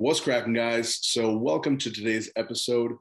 What's 0.00 0.20
cracking, 0.20 0.52
guys? 0.52 1.00
So, 1.02 1.36
welcome 1.36 1.76
to 1.78 1.90
today's 1.90 2.30
episode. 2.36 2.92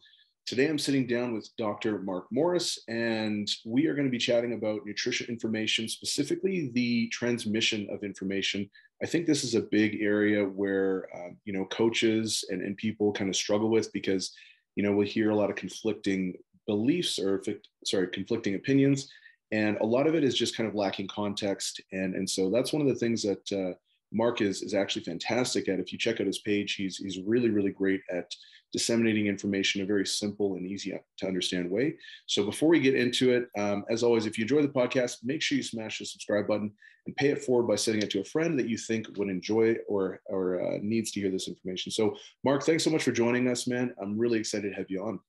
Today, 0.48 0.68
I'm 0.68 0.80
sitting 0.80 1.06
down 1.06 1.32
with 1.32 1.48
Dr. 1.56 2.00
Mark 2.00 2.26
Morris, 2.32 2.80
and 2.88 3.48
we 3.68 3.86
are 3.86 3.94
going 3.94 4.08
to 4.08 4.12
be 4.12 4.18
chatting 4.18 4.54
about 4.54 4.84
nutrition 4.84 5.28
information, 5.30 5.88
specifically 5.88 6.72
the 6.74 7.08
transmission 7.10 7.88
of 7.92 8.04
information. 8.04 8.68
I 9.04 9.06
think 9.06 9.28
this 9.28 9.44
is 9.44 9.54
a 9.54 9.62
big 9.62 10.02
area 10.02 10.44
where 10.44 11.08
uh, 11.16 11.34
you 11.46 11.54
know 11.54 11.66
coaches 11.66 12.44
and, 12.50 12.64
and 12.64 12.76
people 12.76 13.14
kind 13.14 13.30
of 13.30 13.36
struggle 13.36 13.70
with 13.70 13.94
because 13.94 14.34
you 14.76 14.82
know 14.82 14.92
we 14.92 15.08
hear 15.08 15.30
a 15.30 15.36
lot 15.36 15.52
of 15.52 15.56
conflicting 15.56 16.34
beliefs 16.66 17.20
or 17.20 17.44
sorry 17.86 18.08
conflicting 18.08 18.56
opinions, 18.56 19.08
and 19.52 19.78
a 19.82 19.86
lot 19.86 20.08
of 20.08 20.16
it 20.16 20.24
is 20.24 20.34
just 20.34 20.58
kind 20.58 20.68
of 20.68 20.74
lacking 20.74 21.10
context. 21.10 21.80
And 21.92 22.16
and 22.16 22.28
so 22.28 22.50
that's 22.50 22.74
one 22.74 22.82
of 22.82 22.88
the 22.88 22.96
things 22.96 23.22
that 23.22 23.52
uh, 23.52 23.78
Mark 24.12 24.42
is, 24.42 24.62
is 24.62 24.74
actually 24.74 25.04
fantastic 25.04 25.68
at. 25.68 25.80
If 25.80 25.92
you 25.92 25.98
check 25.98 26.22
out 26.22 26.28
his 26.28 26.40
page, 26.40 26.76
he's, 26.76 26.98
he's 26.98 27.20
really, 27.26 27.50
really 27.50 27.72
great 27.72 28.02
at 28.12 28.34
disseminating 28.74 29.28
information 29.28 29.82
in 29.82 29.86
a 29.86 29.88
very 29.88 30.06
simple 30.06 30.56
and 30.56 30.66
easy 30.66 30.98
to 31.20 31.28
understand 31.28 31.70
way. 31.70 31.96
So 32.26 32.44
before 32.44 32.70
we 32.70 32.80
get 32.80 32.96
into 32.96 33.32
it, 33.32 33.48
um, 33.58 33.86
as 33.90 34.04
always, 34.04 34.26
if 34.26 34.38
you 34.38 34.44
enjoy 34.44 34.62
the 34.62 34.68
podcast, 34.68 35.18
make 35.24 35.42
sure 35.42 35.58
you 35.58 35.64
smash 35.64 36.00
the 36.00 36.06
subscribe 36.06 36.48
button 36.48 36.72
and 37.06 37.16
pay 37.16 37.30
it 37.30 37.44
forward 37.44 37.68
by 37.68 37.76
sending 37.76 38.04
it 38.04 38.12
to 38.12 38.20
a 38.20 38.26
friend 38.26 38.60
that 38.60 38.68
you 38.68 38.78
think 38.78 39.08
would 39.18 39.30
enjoy 39.30 39.76
or, 39.88 40.22
or 40.26 40.62
uh, 40.62 40.78
needs 40.82 41.12
to 41.12 41.22
hear 41.22 41.32
this 41.32 41.48
information. 41.48 41.92
So 41.92 42.16
Mark, 42.44 42.64
thanks 42.64 42.84
so 42.84 42.90
much 42.90 43.04
for 43.04 43.12
joining 43.12 43.48
us, 43.48 43.68
man. 43.68 43.94
I'm 44.02 44.18
really 44.18 44.40
excited 44.40 44.72
to 44.72 44.76
have 44.76 44.88
you 44.90 45.04
on. 45.04 45.20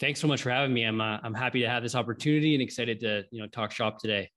Thanks 0.00 0.20
so 0.20 0.26
much 0.26 0.42
for 0.42 0.50
having 0.50 0.74
me. 0.74 0.84
I'm, 0.84 1.00
uh, 1.00 1.18
I'm 1.22 1.34
happy 1.34 1.60
to 1.60 1.68
have 1.68 1.82
this 1.82 1.94
opportunity 1.94 2.54
and 2.54 2.62
excited 2.62 2.98
to, 3.00 3.24
you 3.30 3.40
know, 3.40 3.46
talk 3.48 3.70
shop 3.70 3.98
today. 3.98 4.30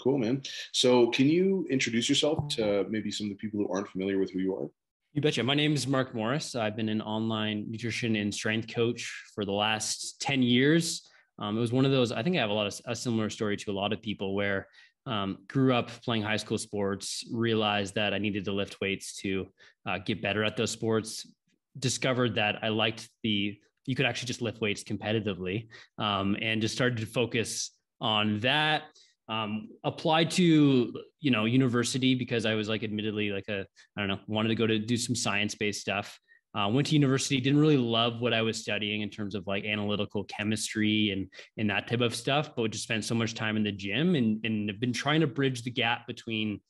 Cool, 0.00 0.18
man. 0.18 0.42
So, 0.72 1.08
can 1.10 1.26
you 1.26 1.66
introduce 1.70 2.08
yourself 2.08 2.48
to 2.56 2.86
maybe 2.90 3.10
some 3.10 3.26
of 3.26 3.30
the 3.30 3.36
people 3.36 3.60
who 3.60 3.72
aren't 3.72 3.88
familiar 3.88 4.18
with 4.18 4.30
who 4.30 4.40
you 4.40 4.54
are? 4.54 4.68
You 5.16 5.22
betcha. 5.22 5.42
My 5.42 5.54
name 5.54 5.72
is 5.72 5.86
Mark 5.86 6.14
Morris. 6.14 6.54
I've 6.54 6.76
been 6.76 6.90
an 6.90 7.00
online 7.00 7.64
nutrition 7.70 8.16
and 8.16 8.34
strength 8.34 8.72
coach 8.72 9.10
for 9.34 9.46
the 9.46 9.52
last 9.52 10.20
10 10.20 10.42
years. 10.42 11.08
Um, 11.38 11.56
it 11.56 11.60
was 11.60 11.72
one 11.72 11.86
of 11.86 11.90
those, 11.90 12.12
I 12.12 12.22
think 12.22 12.36
I 12.36 12.40
have 12.40 12.50
a 12.50 12.52
lot 12.52 12.66
of 12.66 12.78
a 12.86 12.94
similar 12.94 13.30
story 13.30 13.56
to 13.56 13.70
a 13.70 13.72
lot 13.72 13.94
of 13.94 14.02
people 14.02 14.34
where 14.34 14.68
um, 15.06 15.38
grew 15.48 15.72
up 15.72 15.88
playing 16.02 16.22
high 16.22 16.36
school 16.36 16.58
sports, 16.58 17.24
realized 17.32 17.94
that 17.94 18.12
I 18.12 18.18
needed 18.18 18.44
to 18.44 18.52
lift 18.52 18.80
weights 18.82 19.16
to 19.22 19.46
uh, 19.86 19.98
get 20.04 20.20
better 20.20 20.44
at 20.44 20.56
those 20.56 20.70
sports, 20.70 21.26
discovered 21.78 22.34
that 22.34 22.58
I 22.62 22.68
liked 22.68 23.08
the, 23.22 23.56
you 23.86 23.94
could 23.94 24.04
actually 24.04 24.26
just 24.26 24.42
lift 24.42 24.60
weights 24.60 24.82
competitively 24.82 25.68
um, 25.98 26.36
and 26.42 26.60
just 26.60 26.74
started 26.74 26.98
to 26.98 27.06
focus 27.06 27.70
on 28.00 28.40
that 28.40 28.82
um, 29.28 29.68
applied 29.84 30.30
to 30.32 30.92
you 31.20 31.30
know 31.30 31.44
university 31.44 32.14
because 32.14 32.46
I 32.46 32.54
was 32.54 32.68
like 32.68 32.84
admittedly 32.84 33.30
like 33.30 33.48
a 33.48 33.66
I 33.96 34.00
don't 34.00 34.08
know 34.08 34.18
wanted 34.26 34.48
to 34.50 34.54
go 34.54 34.66
to 34.66 34.78
do 34.78 34.96
some 34.96 35.14
science 35.14 35.54
based 35.54 35.80
stuff. 35.80 36.18
Uh, 36.54 36.68
went 36.68 36.86
to 36.86 36.94
university, 36.94 37.38
didn't 37.38 37.60
really 37.60 37.76
love 37.76 38.22
what 38.22 38.32
I 38.32 38.40
was 38.40 38.56
studying 38.56 39.02
in 39.02 39.10
terms 39.10 39.34
of 39.34 39.46
like 39.46 39.66
analytical 39.66 40.24
chemistry 40.24 41.10
and 41.10 41.28
and 41.58 41.68
that 41.70 41.88
type 41.88 42.00
of 42.00 42.14
stuff, 42.14 42.50
but 42.56 42.70
just 42.70 42.84
spent 42.84 43.04
so 43.04 43.14
much 43.14 43.34
time 43.34 43.56
in 43.56 43.64
the 43.64 43.72
gym 43.72 44.14
and 44.14 44.44
and 44.44 44.70
have 44.70 44.80
been 44.80 44.92
trying 44.92 45.20
to 45.20 45.26
bridge 45.26 45.62
the 45.62 45.70
gap 45.70 46.06
between 46.06 46.60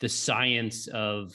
the 0.00 0.08
science 0.08 0.88
of 0.88 1.32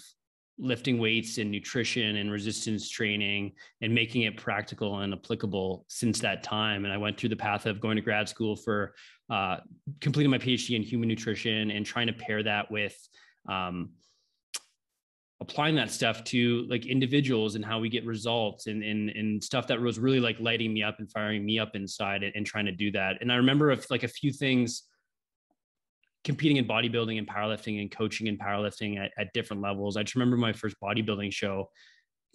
lifting 0.60 0.98
weights 0.98 1.38
and 1.38 1.52
nutrition 1.52 2.18
and 2.18 2.32
resistance 2.32 2.90
training 2.90 3.52
and 3.82 3.94
making 3.94 4.24
it 4.24 4.38
practical 4.38 5.00
and 5.00 5.14
applicable 5.14 5.86
since 5.88 6.20
that 6.20 6.44
time. 6.44 6.84
And 6.84 6.94
I 6.94 6.98
went 6.98 7.18
through 7.18 7.30
the 7.30 7.36
path 7.36 7.66
of 7.66 7.80
going 7.80 7.96
to 7.96 8.02
grad 8.02 8.28
school 8.28 8.56
for 8.56 8.96
uh, 9.30 9.58
completing 10.02 10.32
my 10.32 10.40
PhD 10.40 10.76
in 10.76 10.82
human 10.82 11.08
nutrition 11.08 11.72
and 11.72 11.86
trying 11.86 12.08
to 12.08 12.14
pair 12.14 12.42
that 12.44 12.72
with 12.72 12.96
um, 13.48 13.92
applying 15.40 15.76
that 15.76 15.92
stuff 15.92 16.24
to 16.24 16.66
like 16.70 16.88
individuals 16.88 17.56
and 17.56 17.64
how 17.64 17.80
we 17.80 17.90
get 17.90 18.06
results 18.06 18.66
and, 18.66 18.84
and, 18.84 19.10
and 19.12 19.44
stuff 19.44 19.68
that 19.68 19.80
was 19.80 20.00
really 20.00 20.20
like 20.20 20.40
lighting 20.40 20.74
me 20.74 20.82
up 20.82 20.96
and 21.00 21.12
firing 21.12 21.46
me 21.46 21.60
up 21.60 21.76
inside 21.76 22.24
and, 22.24 22.34
and 22.36 22.46
trying 22.46 22.66
to 22.66 22.72
do 22.72 22.92
that. 22.92 23.18
And 23.22 23.32
I 23.32 23.36
remember 23.36 23.70
if, 23.70 23.92
like 23.92 24.04
a 24.04 24.08
few 24.08 24.32
things 24.32 24.84
competing 26.24 26.58
in 26.58 26.68
bodybuilding 26.68 27.18
and 27.18 27.28
powerlifting 27.28 27.82
and 27.82 27.92
coaching 27.92 28.28
and 28.28 28.40
powerlifting 28.40 28.98
at, 29.00 29.12
at 29.18 29.34
different 29.34 29.62
levels. 29.62 29.98
I 29.98 30.04
just 30.04 30.16
remember 30.16 30.38
my 30.38 30.54
first 30.54 30.76
bodybuilding 30.82 31.32
show 31.32 31.70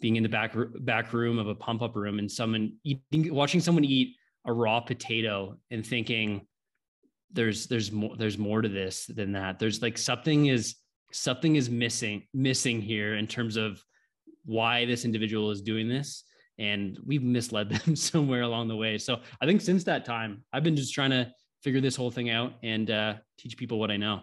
being 0.00 0.16
in 0.16 0.22
the 0.22 0.28
back 0.28 0.54
back 0.80 1.12
room 1.12 1.38
of 1.38 1.48
a 1.48 1.54
pump 1.54 1.80
up 1.80 1.94
room 1.96 2.18
and 2.18 2.30
someone 2.30 2.74
eating 2.84 3.32
watching 3.32 3.60
someone 3.60 3.84
eat 3.84 4.16
a 4.46 4.52
raw 4.52 4.80
potato 4.80 5.56
and 5.70 5.86
thinking 5.86 6.46
there's 7.32 7.66
there's 7.68 7.92
more 7.92 8.16
there's 8.16 8.36
more 8.36 8.60
to 8.60 8.68
this 8.68 9.06
than 9.06 9.32
that 9.32 9.58
there's 9.58 9.80
like 9.80 9.96
something 9.96 10.46
is 10.46 10.74
something 11.12 11.56
is 11.56 11.70
missing 11.70 12.22
missing 12.34 12.80
here 12.80 13.14
in 13.14 13.26
terms 13.26 13.56
of 13.56 13.82
why 14.44 14.84
this 14.84 15.04
individual 15.04 15.50
is 15.50 15.62
doing 15.62 15.88
this 15.88 16.24
and 16.58 16.98
we've 17.06 17.22
misled 17.22 17.68
them 17.84 17.94
somewhere 17.96 18.42
along 18.42 18.68
the 18.68 18.76
way 18.76 18.98
so 18.98 19.20
i 19.40 19.46
think 19.46 19.60
since 19.60 19.84
that 19.84 20.04
time 20.04 20.42
i've 20.52 20.64
been 20.64 20.76
just 20.76 20.92
trying 20.92 21.10
to 21.10 21.30
figure 21.62 21.80
this 21.80 21.96
whole 21.96 22.10
thing 22.10 22.30
out 22.30 22.54
and 22.62 22.90
uh, 22.90 23.14
teach 23.38 23.56
people 23.56 23.78
what 23.78 23.90
i 23.90 23.96
know 23.96 24.20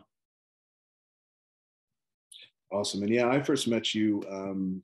awesome 2.72 3.02
and 3.02 3.12
yeah 3.12 3.28
i 3.28 3.42
first 3.42 3.68
met 3.68 3.94
you 3.94 4.24
um, 4.30 4.82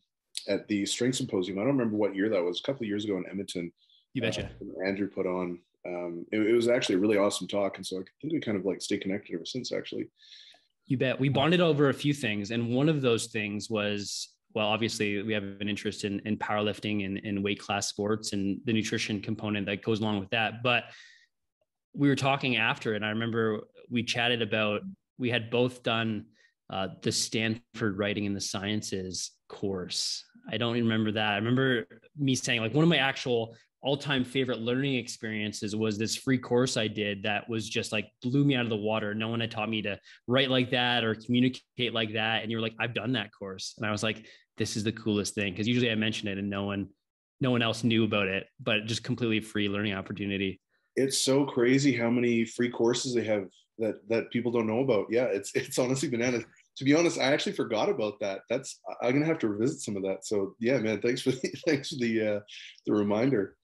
at 0.47 0.67
the 0.67 0.85
strength 0.85 1.15
symposium 1.15 1.57
i 1.57 1.61
don't 1.61 1.77
remember 1.77 1.97
what 1.97 2.15
year 2.15 2.29
that 2.29 2.43
was 2.43 2.59
a 2.59 2.63
couple 2.63 2.83
of 2.83 2.87
years 2.87 3.05
ago 3.05 3.17
in 3.17 3.25
edmonton 3.29 3.71
you 4.13 4.21
betcha 4.21 4.49
uh, 4.61 4.87
andrew 4.87 5.07
put 5.07 5.25
on 5.27 5.59
um, 5.85 6.25
it, 6.31 6.39
it, 6.39 6.53
was 6.53 6.67
actually 6.67 6.95
a 6.95 6.99
really 6.99 7.17
awesome 7.17 7.47
talk. 7.47 7.77
And 7.77 7.85
so 7.85 7.97
I 7.97 8.03
think 8.21 8.33
we 8.33 8.39
kind 8.39 8.57
of 8.57 8.65
like 8.65 8.81
stay 8.81 8.97
connected 8.97 9.35
ever 9.35 9.45
since 9.45 9.71
actually. 9.71 10.09
You 10.87 10.97
bet. 10.97 11.19
We 11.19 11.29
bonded 11.29 11.61
over 11.61 11.89
a 11.89 11.93
few 11.93 12.13
things. 12.13 12.51
And 12.51 12.69
one 12.69 12.89
of 12.89 13.01
those 13.01 13.27
things 13.27 13.69
was, 13.69 14.29
well, 14.53 14.67
obviously 14.67 15.21
we 15.23 15.33
have 15.33 15.43
an 15.43 15.67
interest 15.67 16.03
in, 16.03 16.19
in 16.25 16.37
powerlifting 16.37 17.05
and, 17.05 17.19
and 17.23 17.43
weight 17.43 17.59
class 17.59 17.87
sports 17.87 18.33
and 18.33 18.59
the 18.65 18.73
nutrition 18.73 19.19
component 19.21 19.65
that 19.67 19.83
goes 19.83 19.99
along 19.99 20.19
with 20.19 20.29
that. 20.29 20.63
But 20.63 20.85
we 21.95 22.07
were 22.07 22.15
talking 22.15 22.57
after, 22.57 22.93
and 22.93 23.05
I 23.05 23.09
remember 23.09 23.61
we 23.89 24.03
chatted 24.03 24.41
about, 24.41 24.81
we 25.17 25.29
had 25.29 25.49
both 25.49 25.83
done 25.83 26.25
uh, 26.69 26.89
the 27.01 27.11
Stanford 27.11 27.97
Writing 27.97 28.25
in 28.25 28.33
the 28.33 28.41
Sciences 28.41 29.31
course. 29.49 30.23
I 30.51 30.57
don't 30.57 30.73
remember 30.73 31.11
that. 31.13 31.33
I 31.33 31.35
remember 31.35 31.87
me 32.17 32.35
saying 32.35 32.61
like 32.61 32.73
one 32.73 32.83
of 32.83 32.89
my 32.89 32.97
actual 32.97 33.55
all-time 33.81 34.23
favorite 34.23 34.59
learning 34.59 34.95
experiences 34.95 35.75
was 35.75 35.97
this 35.97 36.15
free 36.15 36.39
course 36.39 36.75
I 36.75 36.87
did 36.87 37.21
that 37.23 37.47
was 37.47 37.69
just 37.69 37.91
like 37.91 38.07
blew 38.23 38.43
me 38.43 38.55
out 38.55 38.63
of 38.63 38.69
the 38.69 38.75
water. 38.75 39.13
No 39.13 39.27
one 39.27 39.39
had 39.39 39.51
taught 39.51 39.69
me 39.69 39.83
to 39.83 39.99
write 40.27 40.49
like 40.49 40.71
that 40.71 41.03
or 41.03 41.13
communicate 41.13 41.93
like 41.93 42.13
that. 42.13 42.41
And 42.41 42.49
you 42.49 42.57
were 42.57 42.63
like, 42.63 42.73
I've 42.79 42.95
done 42.95 43.13
that 43.13 43.29
course. 43.37 43.75
And 43.77 43.85
I 43.85 43.91
was 43.91 44.01
like, 44.01 44.25
this 44.57 44.75
is 44.75 44.83
the 44.83 44.91
coolest 44.91 45.35
thing. 45.35 45.55
Cause 45.55 45.67
usually 45.67 45.91
I 45.91 45.95
mention 45.95 46.27
it 46.27 46.39
and 46.39 46.49
no 46.49 46.63
one, 46.63 46.87
no 47.41 47.51
one 47.51 47.61
else 47.61 47.83
knew 47.83 48.05
about 48.05 48.27
it, 48.27 48.47
but 48.59 48.85
just 48.85 49.03
completely 49.03 49.39
free 49.39 49.69
learning 49.69 49.93
opportunity. 49.93 50.59
It's 50.95 51.17
so 51.17 51.45
crazy 51.45 51.95
how 51.95 52.09
many 52.09 52.45
free 52.45 52.69
courses 52.69 53.13
they 53.13 53.23
have 53.25 53.47
that, 53.79 54.07
that 54.09 54.31
people 54.31 54.51
don't 54.51 54.67
know 54.67 54.79
about. 54.79 55.07
Yeah. 55.09 55.25
It's, 55.25 55.53
it's 55.55 55.79
honestly 55.79 56.09
bananas 56.09 56.43
to 56.77 56.83
be 56.83 56.93
honest, 56.93 57.17
I 57.17 57.31
actually 57.31 57.53
forgot 57.53 57.87
about 57.87 58.19
that. 58.19 58.41
That's 58.49 58.81
I'm 59.01 59.13
gonna 59.13 59.25
have 59.25 59.39
to 59.39 59.47
revisit 59.47 59.79
some 59.79 59.95
of 59.95 60.03
that. 60.03 60.25
So 60.25 60.55
yeah, 60.59 60.77
man, 60.79 60.99
thanks 60.99 61.21
for 61.21 61.31
the, 61.31 61.55
thanks 61.65 61.87
for 61.87 61.95
the 61.95 62.35
uh, 62.35 62.39
the 62.85 62.91
reminder 62.91 63.55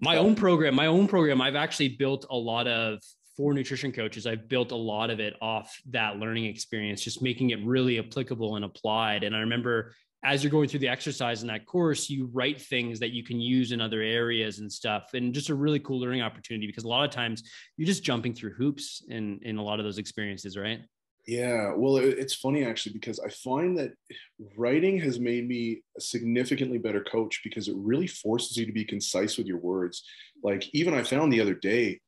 my 0.00 0.16
own 0.16 0.34
program, 0.34 0.74
my 0.74 0.86
own 0.86 1.08
program, 1.08 1.40
I've 1.40 1.56
actually 1.56 1.90
built 1.90 2.26
a 2.30 2.36
lot 2.36 2.68
of 2.68 3.00
for 3.36 3.52
nutrition 3.52 3.92
coaches. 3.92 4.26
I've 4.26 4.48
built 4.48 4.72
a 4.72 4.76
lot 4.76 5.10
of 5.10 5.20
it 5.20 5.34
off 5.40 5.80
that 5.90 6.16
learning 6.16 6.46
experience, 6.46 7.02
just 7.02 7.22
making 7.22 7.50
it 7.50 7.64
really 7.64 7.98
applicable 7.98 8.56
and 8.56 8.64
applied. 8.64 9.24
And 9.24 9.34
I 9.34 9.40
remember 9.40 9.94
as 10.24 10.42
you're 10.42 10.50
going 10.50 10.68
through 10.68 10.80
the 10.80 10.88
exercise 10.88 11.42
in 11.42 11.48
that 11.48 11.66
course, 11.66 12.10
you 12.10 12.28
write 12.32 12.60
things 12.60 12.98
that 12.98 13.12
you 13.12 13.22
can 13.22 13.40
use 13.40 13.70
in 13.70 13.80
other 13.80 14.02
areas 14.02 14.58
and 14.58 14.70
stuff. 14.70 15.10
And 15.14 15.32
just 15.32 15.48
a 15.48 15.54
really 15.54 15.78
cool 15.78 16.00
learning 16.00 16.22
opportunity 16.22 16.66
because 16.66 16.84
a 16.84 16.88
lot 16.88 17.04
of 17.04 17.10
times 17.10 17.42
you're 17.76 17.86
just 17.86 18.02
jumping 18.02 18.34
through 18.34 18.54
hoops 18.54 19.04
in, 19.08 19.38
in 19.42 19.58
a 19.58 19.62
lot 19.62 19.78
of 19.78 19.84
those 19.84 19.98
experiences, 19.98 20.56
right? 20.56 20.80
Yeah, 21.28 21.74
well, 21.76 21.98
it's 21.98 22.34
funny 22.34 22.64
actually 22.64 22.94
because 22.94 23.20
I 23.20 23.28
find 23.28 23.76
that 23.78 23.92
writing 24.56 24.98
has 25.00 25.20
made 25.20 25.46
me 25.46 25.82
a 25.96 26.00
significantly 26.00 26.78
better 26.78 27.02
coach 27.04 27.42
because 27.44 27.68
it 27.68 27.76
really 27.76 28.06
forces 28.06 28.56
you 28.56 28.64
to 28.64 28.72
be 28.72 28.84
concise 28.84 29.36
with 29.36 29.46
your 29.46 29.58
words. 29.58 30.04
Like 30.42 30.68
even 30.72 30.94
I 30.94 31.02
found 31.02 31.30
the 31.30 31.42
other 31.42 31.54
day, 31.54 32.00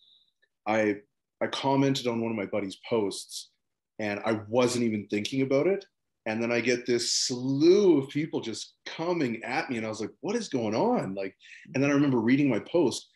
I 0.66 0.96
I 1.42 1.48
commented 1.48 2.06
on 2.06 2.22
one 2.22 2.30
of 2.30 2.36
my 2.36 2.46
buddy's 2.46 2.78
posts 2.88 3.50
and 3.98 4.20
I 4.24 4.40
wasn't 4.48 4.84
even 4.84 5.06
thinking 5.08 5.42
about 5.42 5.66
it. 5.66 5.84
And 6.30 6.40
then 6.40 6.52
I 6.52 6.60
get 6.60 6.86
this 6.86 7.12
slew 7.12 7.98
of 7.98 8.08
people 8.08 8.40
just 8.40 8.74
coming 8.86 9.42
at 9.42 9.68
me, 9.68 9.78
and 9.78 9.84
I 9.84 9.88
was 9.88 10.00
like, 10.00 10.12
"What 10.20 10.36
is 10.36 10.48
going 10.48 10.76
on?" 10.76 11.12
Like, 11.16 11.34
and 11.74 11.82
then 11.82 11.90
I 11.90 11.94
remember 11.94 12.20
reading 12.20 12.48
my 12.48 12.60
post, 12.60 13.08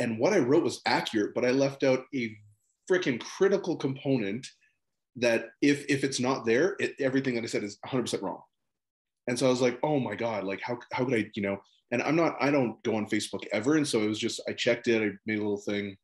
and 0.00 0.18
what 0.18 0.32
I 0.32 0.40
wrote 0.40 0.64
was 0.64 0.82
accurate, 0.84 1.34
but 1.36 1.44
I 1.44 1.52
left 1.52 1.84
out 1.84 2.04
a 2.16 2.36
freaking 2.90 3.20
critical 3.20 3.76
component 3.76 4.44
that 5.14 5.50
if 5.62 5.86
if 5.88 6.02
it's 6.02 6.18
not 6.18 6.44
there, 6.44 6.74
it, 6.80 6.96
everything 6.98 7.36
that 7.36 7.44
I 7.44 7.46
said 7.46 7.62
is 7.62 7.78
100% 7.86 8.22
wrong. 8.22 8.42
And 9.28 9.38
so 9.38 9.46
I 9.46 9.50
was 9.50 9.62
like, 9.62 9.78
oh 9.84 10.00
my 10.00 10.16
god, 10.16 10.42
like 10.42 10.60
how 10.60 10.80
how 10.92 11.04
could 11.04 11.14
I, 11.14 11.30
you 11.34 11.42
know? 11.42 11.58
And 11.92 12.02
I'm 12.02 12.16
not, 12.16 12.36
I 12.40 12.50
don't 12.50 12.82
go 12.82 12.96
on 12.96 13.06
Facebook 13.06 13.46
ever, 13.52 13.76
and 13.76 13.86
so 13.86 14.02
it 14.02 14.08
was 14.08 14.18
just 14.18 14.40
I 14.48 14.52
checked 14.52 14.88
it, 14.88 15.00
I 15.00 15.12
made 15.26 15.38
a 15.38 15.42
little 15.42 15.58
thing, 15.58 15.96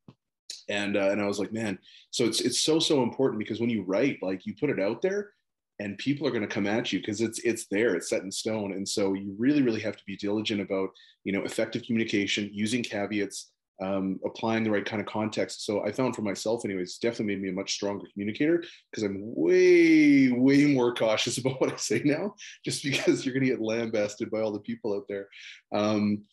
and 0.68 0.96
uh, 0.96 1.10
and 1.10 1.20
I 1.20 1.26
was 1.26 1.40
like, 1.40 1.52
man, 1.52 1.80
so 2.12 2.24
it's 2.24 2.40
it's 2.40 2.60
so 2.60 2.78
so 2.78 3.02
important 3.02 3.40
because 3.40 3.60
when 3.60 3.70
you 3.70 3.82
write, 3.82 4.18
like 4.22 4.46
you 4.46 4.54
put 4.54 4.70
it 4.70 4.78
out 4.78 5.02
there, 5.02 5.32
and 5.80 5.98
people 5.98 6.26
are 6.26 6.30
going 6.30 6.42
to 6.42 6.48
come 6.48 6.66
at 6.66 6.92
you 6.92 7.00
because 7.00 7.20
it's 7.20 7.40
it's 7.40 7.66
there 7.66 7.94
it's 7.94 8.08
set 8.08 8.22
in 8.22 8.30
stone. 8.30 8.72
And 8.72 8.88
so 8.88 9.14
you 9.14 9.34
really 9.38 9.62
really 9.62 9.80
have 9.80 9.96
to 9.96 10.04
be 10.06 10.16
diligent 10.16 10.60
about 10.60 10.90
you 11.24 11.32
know 11.32 11.42
effective 11.44 11.82
communication 11.82 12.50
using 12.52 12.82
caveats 12.82 13.50
um, 13.82 14.20
applying 14.24 14.62
the 14.62 14.70
right 14.70 14.84
kind 14.84 15.00
of 15.00 15.08
context. 15.08 15.66
So 15.66 15.84
i 15.84 15.90
found 15.90 16.14
for 16.14 16.22
myself 16.22 16.64
anyways 16.64 16.98
definitely 16.98 17.34
made 17.34 17.42
me 17.42 17.48
a 17.48 17.52
much 17.52 17.72
stronger 17.72 18.06
communicator 18.12 18.62
because 18.90 19.02
i'm 19.02 19.18
way 19.18 20.30
way 20.30 20.66
more 20.66 20.94
cautious 20.94 21.38
about 21.38 21.60
what 21.60 21.72
i 21.72 21.76
say 21.76 22.00
now 22.04 22.34
just 22.64 22.84
because 22.84 23.24
you're 23.24 23.34
going 23.34 23.44
to 23.44 23.50
get 23.50 23.60
lambasted 23.60 24.30
by 24.30 24.40
all 24.40 24.52
the 24.52 24.60
people 24.60 24.94
out 24.94 25.04
there. 25.08 25.28
Um, 25.72 26.24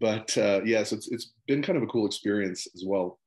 but 0.00 0.36
uh, 0.38 0.62
yeah 0.64 0.82
so 0.82 0.96
it's, 0.96 1.10
it's 1.12 1.32
been 1.46 1.62
kind 1.62 1.76
of 1.76 1.82
a 1.82 1.86
cool 1.88 2.06
experience 2.06 2.66
as 2.74 2.82
well. 2.86 3.18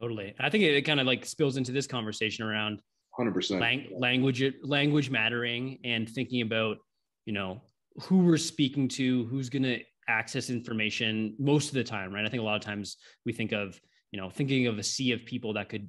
Totally. 0.00 0.34
I 0.38 0.48
think 0.50 0.62
it, 0.62 0.74
it 0.74 0.82
kind 0.82 1.00
of 1.00 1.06
like 1.06 1.24
spills 1.24 1.56
into 1.56 1.72
this 1.72 1.86
conversation 1.86 2.44
around 2.44 2.82
100% 3.18 3.60
Lang- 3.60 3.88
language 3.98 4.42
language 4.62 5.10
mattering 5.10 5.78
and 5.84 6.08
thinking 6.08 6.42
about 6.42 6.78
you 7.26 7.32
know 7.32 7.60
who 8.02 8.18
we're 8.18 8.36
speaking 8.36 8.88
to 8.88 9.24
who's 9.26 9.48
going 9.48 9.62
to 9.62 9.80
access 10.08 10.50
information 10.50 11.34
most 11.38 11.68
of 11.68 11.74
the 11.74 11.84
time 11.84 12.14
right? 12.14 12.24
I 12.24 12.28
think 12.28 12.40
a 12.40 12.44
lot 12.44 12.56
of 12.56 12.62
times 12.62 12.96
we 13.26 13.32
think 13.32 13.52
of 13.52 13.80
you 14.12 14.20
know 14.20 14.30
thinking 14.30 14.66
of 14.66 14.78
a 14.78 14.82
sea 14.82 15.12
of 15.12 15.24
people 15.24 15.52
that 15.54 15.68
could 15.68 15.88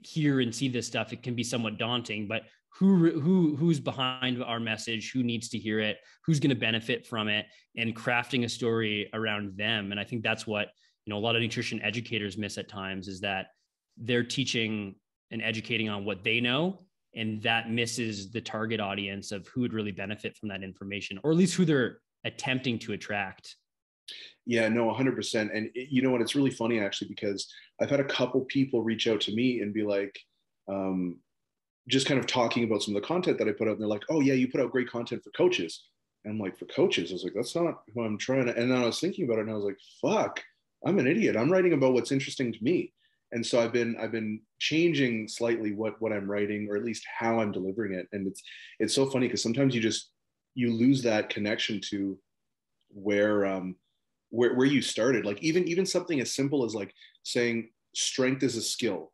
hear 0.00 0.40
and 0.40 0.54
see 0.54 0.68
this 0.68 0.86
stuff. 0.86 1.12
It 1.12 1.22
can 1.22 1.34
be 1.34 1.42
somewhat 1.42 1.78
daunting 1.78 2.28
but 2.28 2.42
who 2.78 3.18
who 3.20 3.56
who's 3.56 3.80
behind 3.80 4.42
our 4.42 4.60
message? 4.60 5.10
Who 5.12 5.22
needs 5.22 5.48
to 5.48 5.58
hear 5.58 5.80
it? 5.80 5.96
Who's 6.24 6.38
going 6.38 6.50
to 6.50 6.56
benefit 6.56 7.06
from 7.06 7.28
it? 7.28 7.46
And 7.76 7.96
crafting 7.96 8.44
a 8.44 8.48
story 8.48 9.08
around 9.14 9.56
them. 9.56 9.90
And 9.90 9.98
i 10.00 10.04
think 10.04 10.22
that's 10.22 10.46
what 10.46 10.68
you 11.04 11.12
know 11.12 11.18
a 11.18 11.20
lot 11.20 11.34
of 11.34 11.42
nutrition 11.42 11.80
educators 11.82 12.38
miss 12.38 12.58
at 12.58 12.68
times 12.68 13.08
is 13.08 13.20
that 13.20 13.46
they're 13.96 14.22
teaching 14.22 14.94
and 15.30 15.42
educating 15.42 15.88
on 15.88 16.04
what 16.04 16.24
they 16.24 16.40
know 16.40 16.78
and 17.14 17.42
that 17.42 17.70
misses 17.70 18.30
the 18.30 18.40
target 18.40 18.80
audience 18.80 19.32
of 19.32 19.46
who 19.48 19.62
would 19.62 19.72
really 19.72 19.92
benefit 19.92 20.36
from 20.36 20.48
that 20.48 20.62
information 20.62 21.18
or 21.22 21.30
at 21.30 21.36
least 21.36 21.54
who 21.54 21.64
they're 21.64 21.98
attempting 22.24 22.78
to 22.78 22.92
attract. 22.92 23.56
Yeah 24.46 24.68
no 24.68 24.90
100% 24.92 25.54
and 25.54 25.70
it, 25.74 25.88
you 25.90 26.02
know 26.02 26.10
what? 26.10 26.20
It's 26.20 26.34
really 26.34 26.50
funny 26.50 26.80
actually 26.80 27.08
because 27.08 27.52
i've 27.80 27.90
had 27.90 28.00
a 28.00 28.04
couple 28.04 28.40
people 28.42 28.82
reach 28.82 29.06
out 29.06 29.20
to 29.22 29.34
me 29.34 29.60
and 29.60 29.74
be 29.74 29.84
like 29.84 30.18
um, 30.68 31.18
just 31.88 32.06
kind 32.06 32.20
of 32.20 32.26
talking 32.26 32.64
about 32.64 32.82
some 32.82 32.94
of 32.94 33.00
the 33.00 33.08
content 33.08 33.38
that 33.38 33.48
i 33.48 33.52
put 33.52 33.68
out 33.68 33.72
and 33.72 33.80
they're 33.80 33.88
like 33.88 34.04
oh 34.10 34.20
yeah 34.20 34.34
you 34.34 34.48
put 34.48 34.60
out 34.60 34.72
great 34.72 34.90
content 34.90 35.22
for 35.22 35.30
coaches. 35.30 35.84
And 36.24 36.32
i'm 36.32 36.40
like 36.40 36.58
for 36.58 36.66
coaches? 36.66 37.10
I 37.10 37.14
was 37.14 37.24
like 37.24 37.34
that's 37.34 37.54
not 37.54 37.82
who 37.94 38.02
i'm 38.02 38.18
trying 38.18 38.46
to 38.46 38.56
and 38.56 38.70
then 38.70 38.78
i 38.78 38.86
was 38.86 39.00
thinking 39.00 39.24
about 39.24 39.38
it 39.38 39.42
and 39.42 39.50
i 39.50 39.54
was 39.54 39.64
like 39.64 39.78
fuck 40.00 40.42
i'm 40.86 40.98
an 40.98 41.06
idiot. 41.06 41.36
I'm 41.36 41.52
writing 41.52 41.74
about 41.74 41.92
what's 41.92 42.12
interesting 42.12 42.52
to 42.52 42.64
me 42.64 42.92
and 43.32 43.44
so 43.44 43.60
i've 43.60 43.72
been 43.72 43.96
i've 44.00 44.12
been 44.12 44.40
changing 44.58 45.28
slightly 45.28 45.72
what 45.72 46.00
what 46.00 46.12
i'm 46.12 46.30
writing 46.30 46.66
or 46.70 46.76
at 46.76 46.84
least 46.84 47.04
how 47.18 47.40
i'm 47.40 47.52
delivering 47.52 47.92
it. 47.92 48.06
And 48.12 48.26
it's 48.26 48.42
it's 48.78 48.94
so 48.94 49.06
funny 49.06 49.26
because 49.26 49.42
sometimes 49.42 49.74
you 49.74 49.80
just 49.80 50.10
you 50.54 50.72
lose 50.72 51.02
that 51.02 51.28
connection 51.28 51.80
to 51.90 52.18
where 52.90 53.46
um 53.46 53.76
where, 54.30 54.54
where 54.54 54.66
you 54.66 54.82
started. 54.82 55.24
Like 55.24 55.42
even 55.42 55.66
even 55.68 55.86
something 55.86 56.20
as 56.20 56.34
simple 56.34 56.64
as 56.64 56.74
like 56.74 56.92
saying 57.22 57.70
strength 57.94 58.42
is 58.42 58.56
a 58.56 58.62
skill 58.62 59.12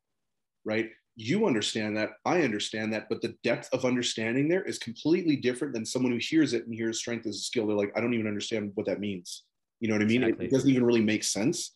right? 0.64 0.90
You 1.16 1.46
understand 1.46 1.96
that 1.96 2.14
i 2.24 2.42
understand 2.42 2.92
that 2.92 3.08
but 3.08 3.22
the 3.22 3.36
depth 3.44 3.68
of 3.72 3.84
understanding 3.84 4.48
there 4.48 4.64
is 4.64 4.78
completely 4.78 5.36
different 5.36 5.72
than 5.72 5.86
someone 5.86 6.10
who 6.10 6.18
hears 6.18 6.54
it 6.54 6.64
and 6.66 6.74
hears 6.74 6.98
strength 6.98 7.26
as 7.26 7.36
a 7.36 7.40
skill. 7.40 7.66
They're 7.66 7.76
like 7.76 7.92
i 7.96 8.00
don't 8.00 8.14
even 8.14 8.26
understand 8.26 8.72
what 8.74 8.86
that 8.86 8.98
means. 8.98 9.44
You 9.78 9.88
know 9.88 9.94
what 9.94 10.02
i 10.02 10.06
mean? 10.06 10.24
Exactly. 10.24 10.46
it, 10.46 10.50
doesn't 10.50 10.70
even 10.70 10.84
really 10.84 11.02
make 11.02 11.22
sense 11.22 11.73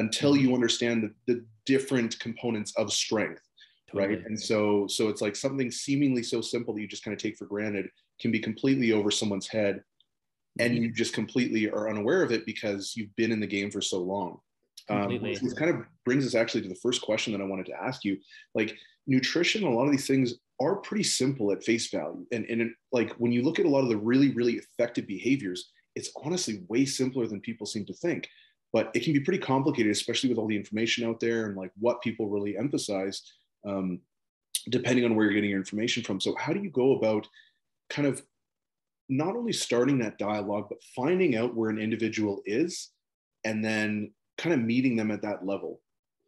until 0.00 0.32
mm-hmm. 0.32 0.48
you 0.48 0.54
understand 0.54 1.02
the, 1.02 1.32
the 1.32 1.44
different 1.66 2.18
components 2.18 2.72
of 2.76 2.92
strength 2.92 3.42
totally. 3.88 4.16
right 4.16 4.26
and 4.26 4.40
so 4.40 4.86
so 4.88 5.08
it's 5.08 5.20
like 5.20 5.36
something 5.36 5.70
seemingly 5.70 6.22
so 6.22 6.40
simple 6.40 6.74
that 6.74 6.80
you 6.80 6.88
just 6.88 7.04
kind 7.04 7.14
of 7.14 7.22
take 7.22 7.36
for 7.36 7.44
granted 7.44 7.88
can 8.20 8.32
be 8.32 8.40
completely 8.40 8.92
over 8.92 9.10
someone's 9.10 9.46
head 9.46 9.82
and 10.58 10.72
mm-hmm. 10.72 10.84
you 10.84 10.92
just 10.92 11.14
completely 11.14 11.70
are 11.70 11.88
unaware 11.88 12.22
of 12.22 12.32
it 12.32 12.44
because 12.44 12.94
you've 12.96 13.14
been 13.14 13.30
in 13.30 13.40
the 13.40 13.46
game 13.46 13.70
for 13.70 13.80
so 13.80 13.98
long 13.98 14.38
um, 14.88 15.20
which 15.20 15.40
kind 15.56 15.70
of 15.70 15.84
brings 16.04 16.26
us 16.26 16.34
actually 16.34 16.62
to 16.62 16.68
the 16.68 16.74
first 16.82 17.02
question 17.02 17.32
that 17.32 17.42
i 17.42 17.46
wanted 17.46 17.66
to 17.66 17.82
ask 17.82 18.04
you 18.04 18.16
like 18.54 18.74
nutrition 19.06 19.64
a 19.64 19.70
lot 19.70 19.84
of 19.84 19.92
these 19.92 20.06
things 20.06 20.34
are 20.60 20.76
pretty 20.76 21.04
simple 21.04 21.52
at 21.52 21.62
face 21.62 21.90
value 21.90 22.26
and, 22.32 22.44
and 22.46 22.62
it, 22.62 22.68
like 22.92 23.12
when 23.12 23.32
you 23.32 23.42
look 23.42 23.58
at 23.58 23.66
a 23.66 23.68
lot 23.68 23.82
of 23.82 23.88
the 23.88 23.96
really 23.96 24.30
really 24.32 24.54
effective 24.54 25.06
behaviors 25.06 25.70
it's 25.94 26.12
honestly 26.24 26.62
way 26.68 26.84
simpler 26.84 27.26
than 27.26 27.40
people 27.40 27.66
seem 27.66 27.84
to 27.84 27.94
think 27.94 28.28
but 28.72 28.90
it 28.94 29.02
can 29.02 29.12
be 29.12 29.20
pretty 29.20 29.38
complicated, 29.38 29.90
especially 29.90 30.28
with 30.28 30.38
all 30.38 30.46
the 30.46 30.56
information 30.56 31.06
out 31.06 31.20
there 31.20 31.46
and 31.46 31.56
like 31.56 31.72
what 31.78 32.02
people 32.02 32.28
really 32.28 32.56
emphasize, 32.56 33.22
um, 33.66 34.00
depending 34.68 35.04
on 35.04 35.14
where 35.14 35.24
you're 35.24 35.34
getting 35.34 35.50
your 35.50 35.58
information 35.58 36.02
from. 36.02 36.20
So, 36.20 36.34
how 36.36 36.52
do 36.52 36.60
you 36.60 36.70
go 36.70 36.96
about 36.96 37.26
kind 37.88 38.06
of 38.06 38.22
not 39.08 39.34
only 39.36 39.52
starting 39.52 39.98
that 39.98 40.18
dialogue, 40.18 40.66
but 40.68 40.82
finding 40.94 41.36
out 41.36 41.54
where 41.54 41.70
an 41.70 41.78
individual 41.78 42.40
is 42.46 42.90
and 43.44 43.64
then 43.64 44.12
kind 44.38 44.54
of 44.54 44.60
meeting 44.60 44.96
them 44.96 45.10
at 45.10 45.22
that 45.22 45.44
level, 45.44 45.80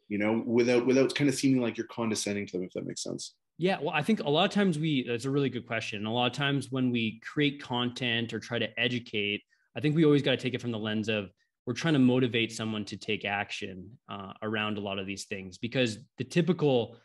you 0.09 0.19
know, 0.19 0.43
without 0.45 0.85
without 0.85 1.15
kind 1.15 1.31
of 1.31 1.37
seeming 1.37 1.63
like 1.63 1.77
you're 1.77 1.87
condescending 1.87 2.47
to 2.47 2.53
them, 2.53 2.65
if 2.65 2.73
that 2.73 2.87
makes 2.87 3.03
sense. 3.03 3.35
Yeah, 3.59 3.79
well, 3.81 3.91
I 3.95 4.03
think 4.03 4.21
a 4.21 4.29
lot 4.29 4.45
of 4.45 4.51
times 4.51 4.79
we 4.79 5.05
that's 5.07 5.27
a 5.27 5.31
really 5.31 5.49
good 5.49 5.67
question. 5.67 6.05
A 6.07 6.13
lot 6.13 6.27
of 6.27 6.37
times 6.37 6.73
when 6.73 6.91
we 6.91 7.21
create 7.21 7.63
content 7.63 8.33
or 8.33 8.41
try 8.41 8.59
to 8.59 8.69
educate, 8.81 9.43
I 9.77 9.81
think 9.81 9.95
we 9.95 10.05
always 10.05 10.23
got 10.23 10.33
to 10.33 10.37
take 10.37 10.55
it 10.55 10.61
from 10.61 10.73
the 10.73 10.79
lens 10.79 11.09
of 11.09 11.31
we're 11.67 11.75
trying 11.75 11.95
to 11.95 12.01
motivate 12.01 12.53
someone 12.53 12.85
to 12.87 12.97
take 12.97 13.25
action 13.25 13.91
uh, 14.09 14.33
around 14.43 14.79
a 14.79 14.81
lot 14.81 14.99
of 14.99 15.07
these 15.07 15.25
things 15.25 15.59
because 15.59 15.99
the 16.19 16.25
typical 16.25 16.97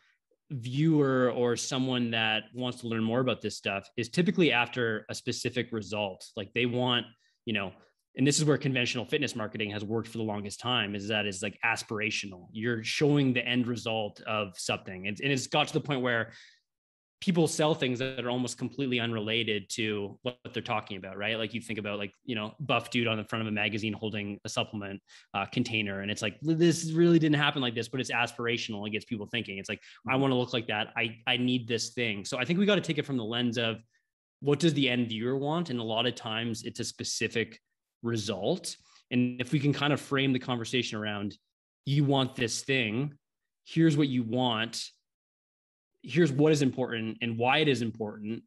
viewer 0.50 1.30
or 1.30 1.56
someone 1.56 2.10
that 2.10 2.44
wants 2.54 2.80
to 2.80 2.88
learn 2.88 3.04
more 3.04 3.20
about 3.20 3.40
this 3.40 3.56
stuff 3.56 3.88
is 3.96 4.08
typically 4.08 4.50
after 4.50 5.04
a 5.10 5.14
specific 5.14 5.70
result. 5.72 6.24
Like 6.36 6.52
they 6.54 6.66
want 6.66 7.06
you 7.44 7.54
know 7.54 7.72
and 8.18 8.26
this 8.26 8.38
is 8.38 8.44
where 8.44 8.58
conventional 8.58 9.04
fitness 9.04 9.36
marketing 9.36 9.70
has 9.70 9.84
worked 9.84 10.08
for 10.08 10.18
the 10.18 10.24
longest 10.24 10.58
time 10.58 10.96
is 10.96 11.06
that 11.06 11.24
is 11.24 11.40
like 11.40 11.56
aspirational. 11.64 12.48
You're 12.50 12.82
showing 12.82 13.32
the 13.32 13.46
end 13.46 13.68
result 13.68 14.20
of 14.26 14.58
something. 14.58 15.06
And, 15.06 15.18
and 15.22 15.32
it's 15.32 15.46
got 15.46 15.68
to 15.68 15.72
the 15.72 15.80
point 15.80 16.02
where 16.02 16.32
people 17.20 17.48
sell 17.48 17.74
things 17.74 17.98
that 17.98 18.24
are 18.24 18.30
almost 18.30 18.58
completely 18.58 19.00
unrelated 19.00 19.68
to 19.68 20.16
what 20.22 20.38
they're 20.52 20.62
talking 20.62 20.96
about, 20.96 21.16
right? 21.16 21.36
Like 21.36 21.52
you 21.52 21.60
think 21.60 21.78
about 21.78 21.98
like, 21.98 22.12
you 22.24 22.36
know, 22.36 22.54
buff 22.60 22.90
dude 22.90 23.08
on 23.08 23.16
the 23.16 23.24
front 23.24 23.42
of 23.42 23.48
a 23.48 23.50
magazine 23.50 23.92
holding 23.92 24.38
a 24.44 24.48
supplement 24.48 25.00
uh, 25.34 25.44
container. 25.46 26.02
And 26.02 26.12
it's 26.12 26.22
like, 26.22 26.38
this 26.42 26.92
really 26.92 27.18
didn't 27.18 27.36
happen 27.36 27.60
like 27.60 27.74
this, 27.74 27.88
but 27.88 28.00
it's 28.00 28.12
aspirational. 28.12 28.86
It 28.86 28.90
gets 28.90 29.04
people 29.04 29.26
thinking. 29.26 29.58
It's 29.58 29.68
like, 29.68 29.80
I 30.06 30.12
mm-hmm. 30.12 30.22
want 30.22 30.30
to 30.30 30.36
look 30.36 30.52
like 30.52 30.68
that. 30.68 30.88
I, 30.96 31.16
I 31.26 31.36
need 31.36 31.66
this 31.66 31.90
thing. 31.90 32.24
So 32.24 32.38
I 32.38 32.44
think 32.44 32.60
we 32.60 32.66
got 32.66 32.76
to 32.76 32.80
take 32.80 32.98
it 32.98 33.06
from 33.06 33.16
the 33.16 33.24
lens 33.24 33.58
of 33.58 33.78
what 34.40 34.60
does 34.60 34.74
the 34.74 34.88
end 34.88 35.08
viewer 35.08 35.36
want? 35.36 35.70
And 35.70 35.80
a 35.80 35.84
lot 35.84 36.06
of 36.06 36.14
times 36.14 36.62
it's 36.62 36.78
a 36.78 36.84
specific 36.84 37.60
result. 38.04 38.76
And 39.10 39.40
if 39.40 39.50
we 39.50 39.58
can 39.58 39.72
kind 39.72 39.92
of 39.92 40.00
frame 40.00 40.32
the 40.32 40.38
conversation 40.38 40.98
around, 40.98 41.36
you 41.84 42.04
want 42.04 42.36
this 42.36 42.62
thing, 42.62 43.14
here's 43.64 43.96
what 43.96 44.06
you 44.06 44.22
want 44.22 44.84
here's 46.02 46.32
what 46.32 46.52
is 46.52 46.62
important 46.62 47.18
and 47.22 47.38
why 47.38 47.58
it 47.58 47.68
is 47.68 47.82
important. 47.82 48.42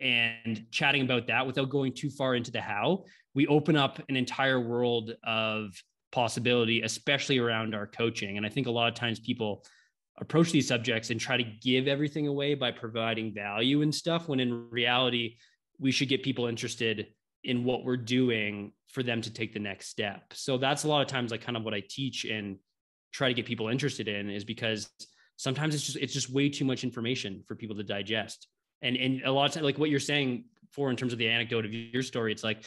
And 0.00 0.66
chatting 0.70 1.02
about 1.02 1.26
that 1.26 1.46
without 1.46 1.70
going 1.70 1.92
too 1.92 2.08
far 2.10 2.36
into 2.36 2.52
the 2.52 2.60
how 2.60 3.04
we 3.34 3.46
open 3.48 3.76
up 3.76 4.00
an 4.08 4.16
entire 4.16 4.60
world 4.60 5.12
of 5.24 5.72
possibility 6.12 6.82
especially 6.82 7.38
around 7.38 7.74
our 7.74 7.86
coaching. 7.86 8.36
And 8.36 8.46
i 8.46 8.48
think 8.48 8.66
a 8.66 8.70
lot 8.70 8.88
of 8.88 8.94
times 8.94 9.20
people 9.20 9.64
approach 10.20 10.50
these 10.50 10.66
subjects 10.66 11.10
and 11.10 11.20
try 11.20 11.36
to 11.36 11.44
give 11.62 11.86
everything 11.86 12.26
away 12.26 12.54
by 12.54 12.70
providing 12.70 13.32
value 13.32 13.82
and 13.82 13.94
stuff 13.94 14.28
when 14.28 14.40
in 14.40 14.68
reality 14.70 15.36
we 15.78 15.92
should 15.92 16.08
get 16.08 16.22
people 16.22 16.46
interested 16.46 17.08
in 17.44 17.64
what 17.64 17.84
we're 17.84 17.96
doing 17.96 18.72
for 18.88 19.02
them 19.02 19.20
to 19.22 19.32
take 19.32 19.52
the 19.52 19.60
next 19.60 19.88
step. 19.88 20.22
So 20.32 20.58
that's 20.58 20.84
a 20.84 20.88
lot 20.88 21.02
of 21.02 21.06
times 21.06 21.30
like 21.30 21.42
kind 21.42 21.56
of 21.56 21.62
what 21.62 21.74
i 21.74 21.82
teach 21.88 22.24
and 22.24 22.56
try 23.12 23.28
to 23.28 23.34
get 23.34 23.46
people 23.46 23.68
interested 23.68 24.08
in 24.08 24.28
is 24.30 24.44
because 24.44 24.90
sometimes 25.38 25.74
it's 25.74 25.84
just 25.84 25.96
it's 25.96 26.12
just 26.12 26.28
way 26.30 26.50
too 26.50 26.66
much 26.66 26.84
information 26.84 27.42
for 27.48 27.54
people 27.54 27.76
to 27.76 27.82
digest. 27.82 28.48
And 28.82 28.96
and 28.96 29.22
a 29.24 29.32
lot 29.32 29.46
of 29.46 29.52
times 29.52 29.64
like 29.64 29.78
what 29.78 29.88
you're 29.88 30.00
saying 30.00 30.44
for 30.70 30.90
in 30.90 30.96
terms 30.96 31.14
of 31.14 31.18
the 31.18 31.28
anecdote 31.28 31.64
of 31.64 31.72
your 31.72 32.02
story 32.02 32.30
it's 32.30 32.44
like 32.44 32.62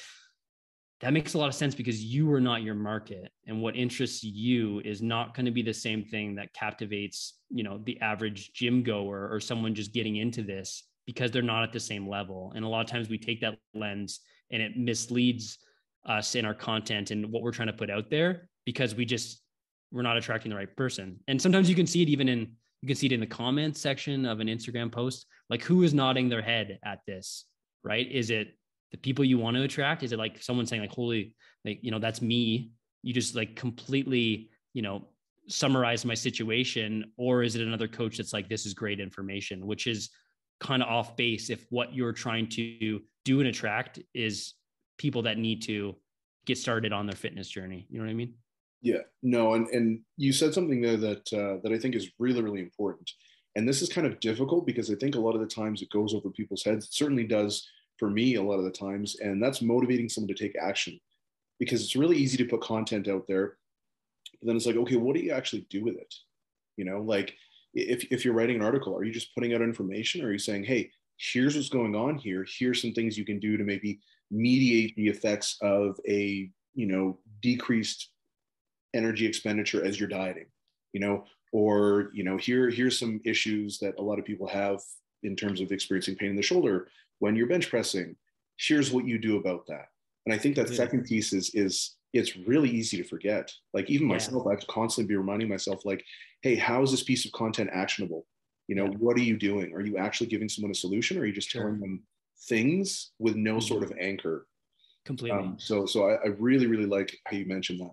that 1.02 1.14
makes 1.14 1.36
a 1.36 1.38
lot 1.38 1.48
of 1.48 1.54
sense 1.54 1.76
because 1.76 2.04
you 2.04 2.32
are 2.34 2.42
not 2.42 2.64
your 2.64 2.74
market 2.76 3.32
and 3.48 3.62
what 3.62 3.76
interests 3.76 4.24
you 4.24 4.82
is 4.84 5.02
not 5.02 5.36
going 5.36 5.46
to 5.46 5.52
be 5.52 5.62
the 5.62 5.74
same 5.74 6.04
thing 6.04 6.36
that 6.36 6.52
captivates 6.54 7.36
you 7.50 7.64
know 7.64 7.80
the 7.86 8.02
average 8.02 8.52
gym 8.54 8.82
goer 8.82 9.30
or 9.32 9.40
someone 9.40 9.76
just 9.76 9.94
getting 9.94 10.16
into 10.16 10.42
this 10.42 10.84
because 11.06 11.32
they're 11.32 11.42
not 11.42 11.64
at 11.64 11.74
the 11.74 11.80
same 11.80 12.08
level. 12.08 12.54
And 12.56 12.64
a 12.64 12.68
lot 12.68 12.82
of 12.82 12.88
times 12.88 13.10
we 13.10 13.18
take 13.18 13.42
that 13.42 13.58
lens 13.74 14.22
and 14.52 14.62
it 14.62 14.78
misleads 14.78 15.58
us 16.06 16.36
in 16.36 16.46
our 16.46 16.54
content 16.54 17.12
and 17.12 17.32
what 17.32 17.44
we're 17.44 17.52
trying 17.52 17.68
to 17.68 17.74
put 17.74 17.90
out 17.90 18.10
there 18.10 18.50
because 18.66 18.96
we 18.96 19.06
just 19.06 19.42
we're 19.92 20.04
not 20.04 20.18
attracting 20.18 20.50
the 20.50 20.56
right 20.56 20.74
person. 20.76 21.20
And 21.28 21.42
sometimes 21.42 21.70
you 21.70 21.76
can 21.76 21.86
see 21.86 22.02
it 22.02 22.10
even 22.10 22.30
in 22.30 22.54
you 22.82 22.88
can 22.88 22.96
see 22.96 23.06
it 23.08 23.12
in 23.12 23.20
the 23.20 23.28
comments 23.28 23.80
section 23.80 24.26
of 24.26 24.40
an 24.40 24.48
Instagram 24.48 24.92
post. 24.92 25.26
Like 25.50 25.64
who 25.64 25.84
is 25.84 25.94
nodding 25.94 26.30
their 26.30 26.42
head 26.42 26.80
at 26.84 27.00
this, 27.06 27.46
right? 27.84 28.10
Is 28.10 28.30
it 28.30 28.56
the 28.92 28.98
people 28.98 29.24
you 29.24 29.38
want 29.38 29.56
to 29.58 29.64
attract? 29.64 30.04
Is 30.04 30.12
it 30.12 30.20
like 30.20 30.42
someone 30.42 30.66
saying 30.66 30.82
like, 30.82 30.92
holy, 30.92 31.36
like, 31.64 31.80
you 31.82 31.92
know, 31.92 32.00
that's 32.00 32.22
me. 32.22 32.72
You 33.04 33.14
just 33.14 33.36
like 33.36 33.56
completely, 33.56 34.50
you 34.74 34.82
know, 34.82 35.08
summarize 35.48 36.06
my 36.06 36.14
situation. 36.14 37.12
Or 37.18 37.44
is 37.44 37.56
it 37.56 37.66
another 37.66 37.88
coach 37.88 38.18
that's 38.18 38.34
like, 38.34 38.50
this 38.50 38.66
is 38.66 38.74
great 38.74 39.00
information, 39.00 39.66
which 39.66 39.88
is 39.88 40.10
kind 40.60 40.82
of 40.82 40.90
off 40.90 41.16
base 41.16 41.50
if 41.50 41.66
what 41.70 41.94
you're 41.94 42.14
trying 42.14 42.48
to 42.50 43.00
do 43.26 43.40
and 43.40 43.50
attract 43.50 44.00
is 44.14 44.54
people 44.98 45.24
that 45.24 45.38
need 45.38 45.62
to 45.64 45.96
get 46.46 46.58
started 46.58 46.94
on 46.94 47.06
their 47.06 47.16
fitness 47.16 47.50
journey. 47.50 47.88
You 47.90 48.00
know 48.00 48.06
what 48.06 48.12
I 48.12 48.16
mean? 48.16 48.36
Yeah, 48.82 49.02
no, 49.22 49.54
and 49.54 49.68
and 49.68 50.02
you 50.18 50.34
said 50.34 50.54
something 50.54 50.82
there 50.82 50.98
that 50.98 51.34
uh, 51.34 51.62
that 51.64 51.72
I 51.72 51.78
think 51.78 51.96
is 51.96 52.10
really 52.18 52.42
really 52.42 52.62
important, 52.62 53.10
and 53.56 53.68
this 53.68 53.82
is 53.82 53.90
kind 53.90 54.08
of 54.08 54.20
difficult 54.20 54.66
because 54.66 54.90
I 54.90 54.96
think 54.96 55.16
a 55.16 55.20
lot 55.20 55.36
of 55.36 55.42
the 55.42 55.48
times 55.48 55.82
it 55.82 55.92
goes 55.92 56.14
over 56.14 56.30
people's 56.30 56.64
heads. 56.64 56.86
It 56.86 56.94
certainly 56.94 57.26
does 57.26 57.68
for 58.00 58.10
me 58.10 58.36
a 58.36 58.44
lot 58.44 58.58
of 58.58 58.66
the 58.66 58.72
times, 58.72 59.18
and 59.20 59.42
that's 59.42 59.62
motivating 59.62 60.10
someone 60.10 60.30
to 60.30 60.44
take 60.44 60.56
action, 60.60 61.00
because 61.60 61.84
it's 61.84 61.96
really 61.96 62.18
easy 62.18 62.38
to 62.38 62.46
put 62.46 62.62
content 62.62 63.08
out 63.08 63.28
there, 63.28 63.58
but 64.40 64.48
then 64.48 64.56
it's 64.56 64.66
like, 64.66 64.78
okay, 64.78 64.96
what 64.96 65.16
do 65.16 65.22
you 65.22 65.32
actually 65.32 65.68
do 65.70 65.84
with 65.84 65.96
it? 65.96 66.14
You 66.76 66.86
know, 66.86 67.02
like 67.02 67.36
if 67.76 68.06
if 68.12 68.26
you're 68.26 68.34
writing 68.34 68.56
an 68.56 68.64
article, 68.64 68.96
are 68.96 69.04
you 69.04 69.14
just 69.14 69.34
putting 69.36 69.54
out 69.54 69.62
information, 69.62 70.24
or 70.24 70.30
are 70.30 70.32
you 70.32 70.40
saying, 70.40 70.64
hey, 70.64 70.92
here's 71.18 71.56
what's 71.56 71.70
going 71.70 71.96
on 71.96 72.18
here. 72.18 72.46
Here's 72.58 72.82
some 72.82 72.94
things 72.94 73.16
you 73.16 73.26
can 73.26 73.40
do 73.40 73.58
to 73.58 73.64
maybe 73.64 74.00
mediate 74.32 74.96
the 74.96 75.08
effects 75.08 75.58
of 75.62 76.00
a 76.08 76.50
you 76.74 76.88
know 76.88 77.20
decreased 77.42 78.10
energy 78.94 79.26
expenditure 79.26 79.84
as 79.84 80.00
you're 80.00 80.10
dieting 80.10 80.46
you 80.94 81.00
know 81.00 81.24
or 81.52 82.10
you 82.14 82.24
know 82.24 82.38
here 82.38 82.70
here's 82.70 82.98
some 82.98 83.20
issues 83.26 83.78
that 83.80 83.98
a 83.98 84.02
lot 84.02 84.20
of 84.20 84.26
people 84.26 84.48
have 84.48 84.80
in 85.24 85.36
terms 85.36 85.62
of 85.62 85.72
experiencing 85.72 86.16
pain 86.16 86.30
in 86.30 86.36
the 86.36 86.42
shoulder 86.42 86.88
when 87.20 87.36
you're 87.36 87.48
bench 87.48 87.70
pressing 87.70 88.16
here's 88.58 88.92
what 88.92 89.06
you 89.06 89.18
do 89.18 89.38
about 89.38 89.66
that 89.68 89.88
and 90.26 90.34
i 90.34 90.38
think 90.38 90.56
that 90.56 90.70
yeah. 90.70 90.76
second 90.76 91.06
piece 91.06 91.34
is 91.34 91.52
is 91.54 91.96
it's 92.14 92.36
really 92.36 92.70
easy 92.70 92.98
to 92.98 93.04
forget 93.04 93.52
like 93.74 93.90
even 93.90 94.08
yeah. 94.08 94.14
myself 94.14 94.46
i 94.48 94.52
have 94.52 94.60
to 94.60 94.68
constantly 94.68 95.08
be 95.08 95.18
reminding 95.18 95.50
myself 95.50 95.86
like 95.86 96.04
hey 96.42 96.56
how 96.56 96.82
is 96.82 96.92
this 96.92 97.04
piece 97.04 97.26
of 97.26 97.32
content 97.32 97.70
actionable 97.74 98.26
you 98.68 98.76
know 98.76 98.86
yeah. 98.86 98.98
what 99.00 99.18
are 99.18 99.24
you 99.24 99.38
doing 99.38 99.74
are 99.74 99.82
you 99.82 99.98
actually 99.98 100.28
giving 100.28 100.50
someone 100.50 100.72
a 100.72 100.76
solution 100.76 101.18
or 101.18 101.22
are 101.22 101.26
you 101.26 101.34
just 101.34 101.50
sure. 101.50 101.64
telling 101.64 101.80
them 101.80 102.02
things 102.48 103.12
with 103.20 103.36
no 103.36 103.56
mm-hmm. 103.56 103.68
sort 103.68 103.84
of 103.84 103.94
anchor 104.00 104.48
completely 105.06 105.38
um, 105.38 105.56
so 105.58 105.86
so 105.86 106.10
I, 106.10 106.16
I 106.16 106.28
really 106.38 106.68
really 106.68 106.86
like 106.86 107.18
how 107.26 107.36
you 107.36 107.46
mentioned 107.46 107.80
that 107.80 107.92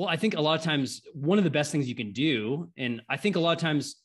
well, 0.00 0.08
I 0.08 0.16
think 0.16 0.34
a 0.34 0.40
lot 0.40 0.58
of 0.58 0.64
times 0.64 1.02
one 1.12 1.36
of 1.36 1.44
the 1.44 1.50
best 1.50 1.70
things 1.70 1.86
you 1.86 1.94
can 1.94 2.12
do, 2.12 2.70
and 2.78 3.02
I 3.10 3.18
think 3.18 3.36
a 3.36 3.38
lot 3.38 3.52
of 3.52 3.58
times 3.58 3.96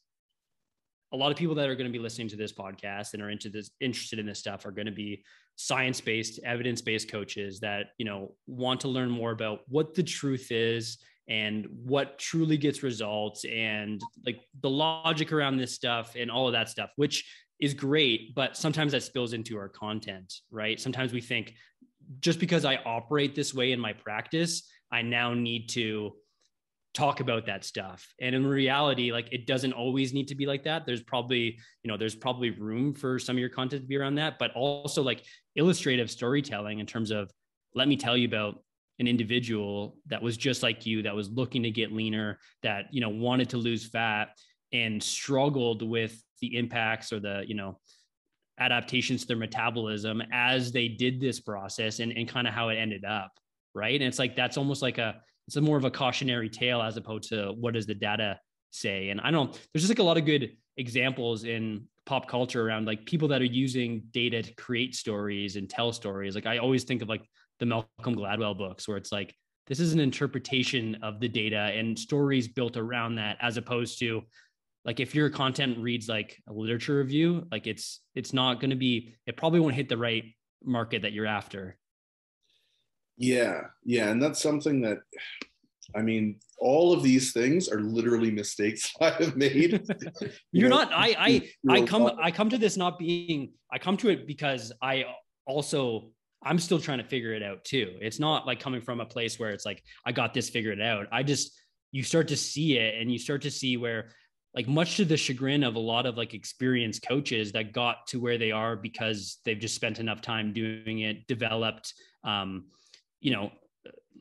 a 1.14 1.16
lot 1.16 1.32
of 1.32 1.38
people 1.38 1.56
that 1.56 1.70
are 1.70 1.75
going 1.75 1.90
to 1.90 1.98
be 1.98 2.04
listening 2.04 2.28
to 2.28 2.36
this 2.36 2.52
podcast 2.52 3.14
and 3.14 3.24
are 3.24 3.30
into 3.30 3.48
this 3.48 3.72
interested 3.80 4.20
in 4.20 4.25
this 4.25 4.38
stuff 4.38 4.66
are 4.66 4.72
going 4.72 4.88
to 4.88 4.92
be 4.92 5.24
science-based 5.56 6.42
evidence-based 6.44 7.10
coaches 7.10 7.62
that 7.62 7.92
you 7.98 8.04
know 8.04 8.34
want 8.46 8.82
to 8.82 8.90
learn 8.90 9.10
more 9.10 9.32
about 9.32 9.60
what 9.70 9.94
the 9.94 10.04
truth 10.04 10.52
is 10.52 10.98
and 11.30 11.66
what 11.86 12.20
truly 12.20 12.58
gets 12.58 12.84
results 12.84 13.46
and 13.46 14.02
like 14.25 14.42
the 14.64 14.70
logic 14.70 15.32
around 15.32 15.56
this 15.56 15.74
stuff 15.74 16.14
and 16.18 16.30
all 16.30 16.46
of 16.46 16.52
that 16.52 16.68
stuff 16.68 16.90
which 16.98 17.24
is 17.62 17.74
great 17.74 18.36
but 18.36 18.58
sometimes 18.58 18.92
that 18.92 19.02
spills 19.02 19.32
into 19.32 19.58
our 19.58 19.70
content 19.70 20.42
right? 20.52 20.78
Sometimes 20.78 21.14
we 21.14 21.22
think 21.22 21.54
just 22.20 22.40
because 22.40 22.66
i 22.66 22.75
operate 22.86 23.34
this 23.34 23.54
way 23.54 23.72
in 23.72 23.80
my 23.80 23.94
practice 23.94 24.70
I 24.96 25.02
now 25.02 25.34
need 25.34 25.68
to 25.72 26.14
talk 26.94 27.20
about 27.20 27.46
that 27.48 27.66
stuff. 27.66 28.08
And 28.22 28.34
in 28.34 28.48
reality, 28.48 29.12
like 29.12 29.28
it 29.34 29.46
doesn't 29.46 29.74
always 29.74 30.14
need 30.14 30.30
to 30.30 30.36
be 30.36 30.46
like 30.46 30.64
that. 30.64 30.86
There's 30.86 31.04
probably, 31.04 31.60
you 31.84 31.92
know, 31.92 31.98
there's 31.98 32.16
probably 32.16 32.52
room 32.52 32.94
for 32.94 33.20
some 33.20 33.36
of 33.36 33.40
your 33.42 33.50
content 33.50 33.82
to 33.82 33.88
be 33.90 33.98
around 33.98 34.16
that, 34.16 34.40
but 34.40 34.52
also 34.54 35.04
like 35.04 35.25
illustrative 35.58 36.10
storytelling 36.10 36.80
in 36.80 36.86
terms 36.86 37.12
of 37.12 37.30
let 37.74 37.90
me 37.90 37.98
tell 37.98 38.16
you 38.16 38.25
about 38.25 38.64
an 39.00 39.08
individual 39.08 39.98
that 40.08 40.22
was 40.22 40.38
just 40.38 40.64
like 40.64 40.86
you 40.86 41.02
that 41.02 41.14
was 41.14 41.30
looking 41.30 41.64
to 41.64 41.72
get 41.72 41.92
leaner 41.92 42.40
that 42.64 42.86
you 42.92 43.02
know 43.02 43.10
wanted 43.10 43.50
to 43.50 43.58
lose 43.58 43.86
fat 43.86 44.30
and 44.72 45.04
struggled 45.04 45.82
with 45.82 46.24
the 46.40 46.56
impacts 46.56 47.12
or 47.12 47.20
the 47.20 47.44
you 47.46 47.56
know 47.56 47.78
adaptations 48.58 49.22
to 49.22 49.28
their 49.28 49.36
metabolism 49.36 50.24
as 50.32 50.72
they 50.72 50.88
did 50.88 51.20
this 51.20 51.42
process 51.42 52.00
and, 52.00 52.14
and 52.14 52.30
kind 52.30 52.48
of 52.48 52.54
how 52.54 52.70
it 52.70 52.75
ended 52.75 53.04
up 53.04 53.34
right? 53.75 54.00
And 54.00 54.08
it's 54.08 54.17
like 54.17 54.36
that's 54.36 54.58
almost 54.58 54.82
like 54.82 54.98
a 54.98 55.22
it's 55.48 55.58
a 55.58 55.62
more 55.62 55.77
of 55.77 55.86
a 55.86 55.91
cautionary 55.91 56.50
tale 56.50 56.82
as 56.82 56.98
opposed 56.98 57.29
to 57.29 57.53
what 57.60 57.75
does 57.75 57.86
the 57.86 57.94
data 57.94 58.39
say. 58.72 59.10
And 59.10 59.22
I 59.22 59.29
don't 59.29 59.51
there's 59.51 59.84
just 59.84 59.89
like 59.89 60.00
a 60.00 60.03
lot 60.03 60.17
of 60.17 60.25
good 60.25 60.58
examples 60.77 61.44
in 61.44 61.88
pop 62.05 62.27
culture 62.27 62.65
around 62.65 62.86
like 62.86 63.05
people 63.05 63.27
that 63.27 63.41
are 63.41 63.46
using 63.46 64.03
data 64.12 64.41
to 64.41 64.53
create 64.55 64.96
stories 64.96 65.55
and 65.55 65.70
tell 65.70 65.91
stories. 65.91 66.36
Like 66.36 66.46
I 66.46 66.58
always 66.58 66.84
think 66.84 67.01
of 67.01 67.10
like 67.10 67.27
the 67.60 67.65
Malcolm 67.65 68.15
Gladwell 68.15 68.58
books 68.58 68.88
where 68.88 68.98
it's 68.98 69.12
like 69.12 69.36
this 69.67 69.79
is 69.79 69.94
an 69.94 70.00
interpretation 70.00 70.96
of 71.01 71.20
the 71.20 71.27
data 71.27 71.58
and 71.58 71.98
stories 71.98 72.48
built 72.48 72.77
around 72.77 73.15
that 73.15 73.38
as 73.41 73.58
opposed 73.58 74.00
to 74.00 74.22
like 74.84 75.00
if 75.00 75.15
your 75.15 75.29
content 75.29 75.77
reads 75.79 76.08
like 76.08 76.38
a 76.48 76.53
literature 76.53 76.98
review 76.98 77.48
like 77.51 77.65
it's 77.65 78.01
it's 78.13 78.34
not 78.34 78.60
going 78.60 78.70
to 78.70 78.75
be 78.75 79.15
it 79.25 79.36
probably 79.36 79.60
won't 79.60 79.74
hit 79.74 79.89
the 79.89 79.98
right 79.98 80.25
market 80.63 81.01
that 81.01 81.13
you're 81.13 81.25
after 81.25 81.77
yeah, 83.17 83.62
yeah, 83.84 84.10
and 84.10 84.22
that's 84.22 84.41
something 84.41 84.81
that 84.81 85.00
I 85.95 86.01
mean, 86.01 86.39
all 86.57 86.93
of 86.93 87.03
these 87.03 87.31
things 87.31 87.69
are 87.69 87.79
literally 87.79 88.31
mistakes 88.31 88.93
I 89.01 89.12
have 89.12 89.36
made. 89.36 89.86
You're 90.51 90.69
know, 90.69 90.77
not. 90.77 90.91
I 90.93 91.15
I 91.17 91.50
I 91.74 91.81
come 91.81 92.12
I 92.22 92.31
come 92.31 92.50
to 92.50 92.57
this 92.57 92.77
not 92.77 93.00
being. 93.00 93.51
I 93.72 93.79
come 93.79 93.98
to 93.98 94.10
it 94.10 94.27
because 94.27 94.72
I 94.81 95.05
also 95.45 96.12
I'm 96.43 96.60
still 96.60 96.79
trying 96.79 97.00
to 97.00 97.03
figure 97.03 97.34
it 97.34 97.43
out 97.43 97.63
too. 97.63 97.98
It's 98.01 98.19
not 98.19 98.45
like 98.45 98.60
coming 98.60 98.81
from 98.81 99.00
a 99.00 99.05
place 99.05 99.39
where 99.39 99.51
it's 99.51 99.65
like 99.65 99.81
I 100.05 100.12
got 100.12 100.34
this 100.34 100.50
figured 100.50 100.81
out. 100.81 101.07
I 101.12 101.24
just 101.24 101.57
you 101.91 102.03
start 102.03 102.27
to 102.29 102.38
see 102.38 102.77
it 102.77 103.00
and 103.00 103.12
you 103.12 103.17
start 103.17 103.41
to 103.43 103.51
see 103.51 103.77
where 103.77 104.10
like 104.53 104.67
much 104.67 104.95
to 104.98 105.05
the 105.05 105.17
chagrin 105.17 105.63
of 105.63 105.75
a 105.75 105.79
lot 105.79 106.05
of 106.05 106.17
like 106.17 106.34
experienced 106.34 107.05
coaches 107.05 107.51
that 107.51 107.74
got 107.74 108.07
to 108.07 108.19
where 108.19 108.38
they 108.38 108.51
are 108.51 108.75
because 108.77 109.39
they've 109.43 109.60
just 109.60 109.75
spent 109.75 110.00
enough 110.00 110.22
time 110.22 110.53
doing 110.53 111.00
it, 111.00 111.27
developed 111.27 111.93
um, 112.24 112.65
you 113.22 113.31
know 113.31 113.51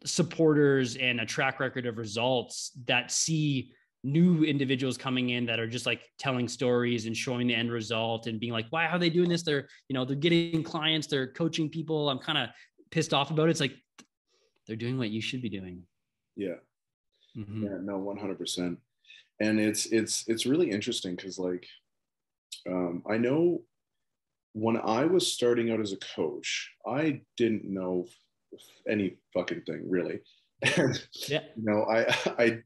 supporters 0.04 0.96
and 0.96 1.20
a 1.20 1.26
track 1.26 1.60
record 1.60 1.86
of 1.86 1.98
results 1.98 2.72
that 2.86 3.10
see 3.10 3.72
new 4.02 4.44
individuals 4.44 4.98
coming 4.98 5.30
in 5.30 5.46
that 5.46 5.58
are 5.58 5.66
just 5.66 5.86
like 5.86 6.02
telling 6.18 6.46
stories 6.46 7.06
and 7.06 7.16
showing 7.16 7.46
the 7.46 7.54
end 7.54 7.72
result 7.72 8.26
and 8.26 8.38
being 8.38 8.52
like 8.52 8.66
why 8.70 8.86
are 8.86 8.98
they 8.98 9.10
doing 9.10 9.28
this? 9.28 9.42
They're 9.42 9.68
you 9.88 9.94
know 9.94 10.04
they're 10.04 10.16
getting 10.16 10.62
clients 10.62 11.06
they're 11.06 11.28
coaching 11.32 11.68
people. 11.68 12.10
I'm 12.10 12.18
kind 12.18 12.38
of 12.38 12.50
pissed 12.90 13.14
off 13.14 13.30
about 13.30 13.48
it. 13.48 13.52
It's 13.52 13.60
like 13.60 13.74
they're 14.66 14.76
doing 14.76 14.98
what 14.98 15.10
you 15.10 15.20
should 15.20 15.42
be 15.42 15.48
doing. 15.48 15.82
Yeah. 16.36 16.56
Mm-hmm. 17.36 17.64
yeah 17.64 17.78
no 17.82 17.98
100% 17.98 18.76
and 19.40 19.60
it's 19.60 19.86
it's 19.86 20.24
it's 20.28 20.46
really 20.46 20.70
interesting 20.70 21.16
because 21.16 21.38
like 21.38 21.66
um, 22.68 23.02
i 23.10 23.16
know 23.16 23.62
when 24.52 24.76
i 24.76 25.04
was 25.04 25.32
starting 25.32 25.72
out 25.72 25.80
as 25.80 25.92
a 25.92 25.98
coach 26.14 26.70
i 26.86 27.20
didn't 27.36 27.64
know 27.64 28.06
any 28.88 29.16
fucking 29.32 29.62
thing 29.62 29.82
really. 29.88 30.20
And 30.76 31.00
yeah. 31.28 31.40
you 31.56 31.64
know, 31.64 31.84
I 31.84 32.06
I 32.38 32.58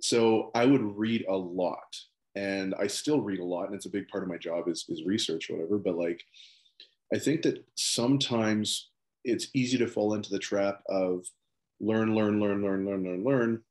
so 0.00 0.50
I 0.54 0.64
would 0.64 0.82
read 0.82 1.24
a 1.28 1.36
lot 1.36 1.96
and 2.34 2.74
I 2.78 2.86
still 2.86 3.20
read 3.20 3.40
a 3.40 3.44
lot 3.44 3.66
and 3.66 3.74
it's 3.74 3.86
a 3.86 3.90
big 3.90 4.08
part 4.08 4.22
of 4.22 4.28
my 4.28 4.38
job 4.38 4.68
is 4.68 4.84
is 4.88 5.04
research 5.04 5.50
or 5.50 5.54
whatever. 5.54 5.78
But 5.78 5.96
like 5.96 6.22
I 7.14 7.18
think 7.18 7.42
that 7.42 7.64
sometimes 7.74 8.90
it's 9.24 9.48
easy 9.54 9.78
to 9.78 9.88
fall 9.88 10.14
into 10.14 10.30
the 10.30 10.38
trap 10.38 10.82
of 10.88 11.24
learn, 11.80 12.14
learn, 12.14 12.40
learn, 12.40 12.62
learn, 12.62 12.86
learn, 12.86 13.04
learn, 13.04 13.24
learn, 13.24 13.62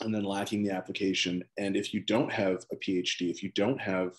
and 0.00 0.14
then 0.14 0.24
lacking 0.24 0.62
the 0.62 0.72
application. 0.72 1.42
And 1.58 1.76
if 1.76 1.92
you 1.92 2.00
don't 2.00 2.32
have 2.32 2.64
a 2.72 2.76
PhD, 2.76 3.30
if 3.30 3.42
you 3.42 3.50
don't 3.54 3.80
have, 3.80 4.14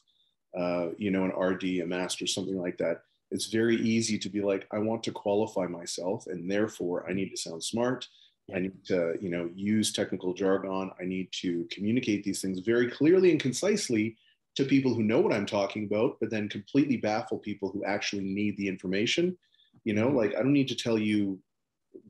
uh, 0.57 0.89
you 0.97 1.11
know, 1.11 1.23
an 1.23 1.31
RD, 1.31 1.63
a 1.81 1.85
master, 1.85 2.27
something 2.27 2.57
like 2.57 2.77
that, 2.77 3.01
it's 3.33 3.47
very 3.47 3.75
easy 3.77 4.17
to 4.19 4.29
be 4.29 4.41
like, 4.41 4.67
I 4.71 4.77
want 4.77 5.03
to 5.03 5.11
qualify 5.11 5.65
myself, 5.65 6.27
and 6.27 6.49
therefore 6.49 7.09
I 7.09 7.13
need 7.13 7.31
to 7.31 7.37
sound 7.37 7.63
smart. 7.63 8.07
I 8.53 8.59
need 8.59 8.85
to, 8.85 9.15
you 9.19 9.29
know, 9.29 9.49
use 9.55 9.91
technical 9.91 10.33
jargon. 10.33 10.91
I 11.01 11.05
need 11.05 11.29
to 11.41 11.67
communicate 11.71 12.23
these 12.23 12.41
things 12.41 12.59
very 12.59 12.91
clearly 12.91 13.31
and 13.31 13.39
concisely 13.39 14.17
to 14.55 14.65
people 14.65 14.93
who 14.93 15.01
know 15.01 15.19
what 15.19 15.33
I'm 15.33 15.47
talking 15.47 15.85
about, 15.85 16.17
but 16.19 16.29
then 16.29 16.47
completely 16.47 16.97
baffle 16.97 17.39
people 17.39 17.69
who 17.69 17.83
actually 17.85 18.23
need 18.23 18.55
the 18.57 18.67
information. 18.67 19.35
You 19.83 19.93
know, 19.93 20.09
like 20.09 20.35
I 20.35 20.43
don't 20.43 20.53
need 20.53 20.67
to 20.67 20.75
tell 20.75 20.99
you 20.99 21.39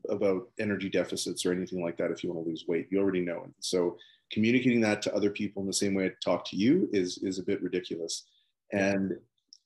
about 0.09 0.49
energy 0.59 0.89
deficits 0.89 1.45
or 1.45 1.53
anything 1.53 1.81
like 1.81 1.97
that 1.97 2.11
if 2.11 2.23
you 2.23 2.33
want 2.33 2.43
to 2.43 2.49
lose 2.49 2.65
weight. 2.67 2.87
You 2.89 2.99
already 2.99 3.21
know 3.21 3.43
it. 3.45 3.51
So 3.59 3.97
communicating 4.31 4.81
that 4.81 5.01
to 5.03 5.15
other 5.15 5.29
people 5.29 5.61
in 5.61 5.67
the 5.67 5.73
same 5.73 5.93
way 5.93 6.05
I 6.07 6.11
talk 6.23 6.43
to 6.49 6.57
you 6.57 6.89
is 6.91 7.19
is 7.19 7.39
a 7.39 7.43
bit 7.43 7.61
ridiculous. 7.61 8.25
And 8.73 9.13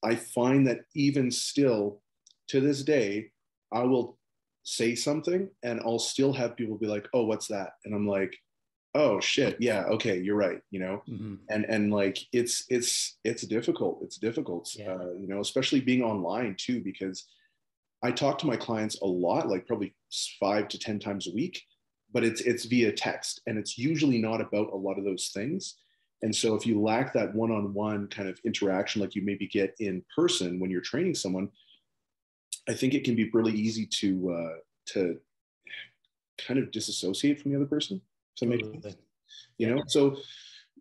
I 0.03 0.15
find 0.15 0.67
that 0.67 0.81
even 0.95 1.31
still 1.31 2.01
to 2.49 2.61
this 2.61 2.83
day, 2.83 3.31
I 3.71 3.83
will 3.83 4.17
say 4.63 4.95
something 4.95 5.49
and 5.63 5.79
I'll 5.81 5.99
still 5.99 6.33
have 6.33 6.57
people 6.57 6.77
be 6.77 6.87
like, 6.87 7.07
oh, 7.13 7.25
what's 7.25 7.47
that? 7.47 7.71
And 7.85 7.93
I'm 7.93 8.07
like, 8.07 8.35
oh 8.95 9.19
shit, 9.19 9.57
yeah, 9.59 9.83
okay, 9.83 10.17
you're 10.17 10.35
right, 10.35 10.59
you 10.71 10.79
know? 10.79 11.03
Mm-hmm. 11.09 11.35
And 11.49 11.65
and 11.65 11.93
like 11.93 12.17
it's 12.33 12.65
it's 12.69 13.17
it's 13.23 13.43
difficult. 13.43 13.99
It's 14.01 14.17
difficult. 14.17 14.69
Yeah. 14.75 14.93
Uh, 14.93 15.13
you 15.19 15.27
know, 15.27 15.39
especially 15.39 15.81
being 15.81 16.03
online 16.03 16.55
too, 16.59 16.81
because 16.83 17.25
I 18.03 18.11
talk 18.11 18.37
to 18.39 18.47
my 18.47 18.57
clients 18.57 18.99
a 19.01 19.05
lot, 19.05 19.47
like 19.47 19.67
probably 19.67 19.95
five 20.39 20.67
to 20.69 20.79
10 20.79 20.99
times 20.99 21.27
a 21.27 21.33
week, 21.33 21.61
but 22.11 22.23
it's 22.23 22.41
it's 22.41 22.65
via 22.65 22.91
text 22.91 23.41
and 23.47 23.57
it's 23.57 23.77
usually 23.77 24.19
not 24.19 24.41
about 24.41 24.73
a 24.73 24.75
lot 24.75 24.97
of 24.97 25.05
those 25.05 25.31
things. 25.33 25.75
And 26.23 26.35
so 26.35 26.55
if 26.55 26.65
you 26.65 26.81
lack 26.81 27.13
that 27.13 27.33
one-on-one 27.35 28.07
kind 28.07 28.27
of 28.27 28.39
interaction 28.43 29.01
like 29.01 29.15
you 29.15 29.21
maybe 29.21 29.47
get 29.47 29.75
in 29.79 30.03
person 30.15 30.59
when 30.59 30.71
you're 30.71 30.81
training 30.81 31.15
someone, 31.15 31.49
I 32.67 32.73
think 32.73 32.93
it 32.93 33.03
can 33.03 33.15
be 33.15 33.29
really 33.33 33.53
easy 33.53 33.85
to 33.85 34.31
uh, 34.31 34.57
to 34.93 35.19
kind 36.37 36.59
of 36.59 36.71
disassociate 36.71 37.41
from 37.41 37.51
the 37.51 37.57
other 37.57 37.67
person. 37.67 38.01
So 38.35 38.45
make 38.45 38.63
you 39.57 39.69
know 39.73 39.83
so 39.87 40.17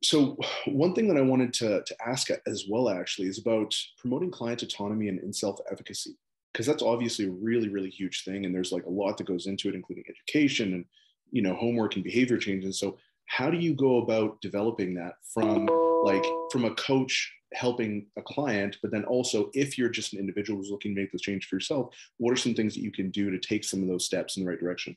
so 0.02 0.36
one 0.66 0.94
thing 0.94 1.08
that 1.08 1.16
I 1.16 1.22
wanted 1.22 1.52
to, 1.54 1.82
to 1.82 1.96
ask 2.06 2.28
as 2.46 2.66
well 2.68 2.90
actually 2.90 3.28
is 3.28 3.38
about 3.38 3.74
promoting 3.98 4.30
client 4.30 4.62
autonomy 4.62 5.08
and, 5.08 5.18
and 5.20 5.34
self-efficacy 5.34 6.16
because 6.52 6.66
that's 6.66 6.82
obviously 6.82 7.26
a 7.26 7.30
really 7.30 7.68
really 7.68 7.90
huge 7.90 8.24
thing 8.24 8.44
and 8.44 8.54
there's 8.54 8.72
like 8.72 8.84
a 8.84 8.90
lot 8.90 9.16
that 9.16 9.26
goes 9.26 9.46
into 9.46 9.68
it 9.68 9.74
including 9.74 10.04
education 10.08 10.74
and 10.74 10.84
you 11.30 11.42
know 11.42 11.54
homework 11.54 11.94
and 11.94 12.04
behavior 12.04 12.38
changes 12.38 12.78
so 12.78 12.98
how 13.26 13.50
do 13.50 13.58
you 13.58 13.74
go 13.74 13.98
about 13.98 14.40
developing 14.40 14.94
that 14.94 15.14
from 15.32 15.66
like 16.04 16.24
from 16.50 16.64
a 16.64 16.74
coach 16.74 17.32
helping 17.54 18.06
a 18.16 18.22
client 18.22 18.76
but 18.82 18.90
then 18.90 19.04
also 19.04 19.50
if 19.54 19.78
you're 19.78 19.88
just 19.88 20.12
an 20.12 20.18
individual 20.18 20.58
who's 20.58 20.70
looking 20.70 20.94
to 20.94 21.00
make 21.00 21.12
this 21.12 21.22
change 21.22 21.46
for 21.46 21.56
yourself 21.56 21.94
what 22.18 22.32
are 22.32 22.36
some 22.36 22.54
things 22.54 22.74
that 22.74 22.82
you 22.82 22.92
can 22.92 23.10
do 23.10 23.30
to 23.30 23.38
take 23.38 23.64
some 23.64 23.82
of 23.82 23.88
those 23.88 24.04
steps 24.04 24.36
in 24.36 24.44
the 24.44 24.48
right 24.48 24.60
direction 24.60 24.96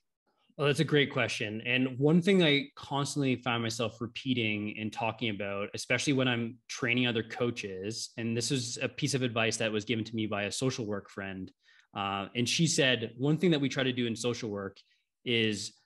well, 0.60 0.68
that's 0.68 0.82
a 0.82 0.84
great 0.84 1.14
question. 1.14 1.62
And 1.66 1.98
one 1.98 2.22
thing 2.22 2.44
I 2.44 2.66
constantly 2.76 3.38
find 3.38 3.64
myself 3.64 4.02
repeating 4.02 4.76
and 4.78 4.92
talking 4.92 5.30
about, 5.30 5.70
especially 5.74 6.12
when 6.12 6.28
I'm 6.28 6.58
training 6.68 7.08
other 7.08 7.24
coaches, 7.24 8.10
and 8.18 8.36
this 8.36 8.52
is 8.52 8.78
a 8.82 8.90
piece 8.90 9.14
of 9.14 9.22
advice 9.22 9.56
that 9.56 9.72
was 9.72 9.86
given 9.86 10.04
to 10.04 10.14
me 10.14 10.28
by 10.28 10.44
a 10.44 10.52
social 10.52 10.86
work 10.86 11.10
friend. 11.10 11.50
Uh, 11.96 12.26
and 12.36 12.48
she 12.48 12.68
said, 12.68 13.14
one 13.18 13.38
thing 13.38 13.52
that 13.52 13.62
we 13.62 13.70
try 13.70 13.84
to 13.84 13.94
do 13.94 14.06
in 14.06 14.18
social 14.18 14.50
work 14.50 14.76
is 15.24 15.79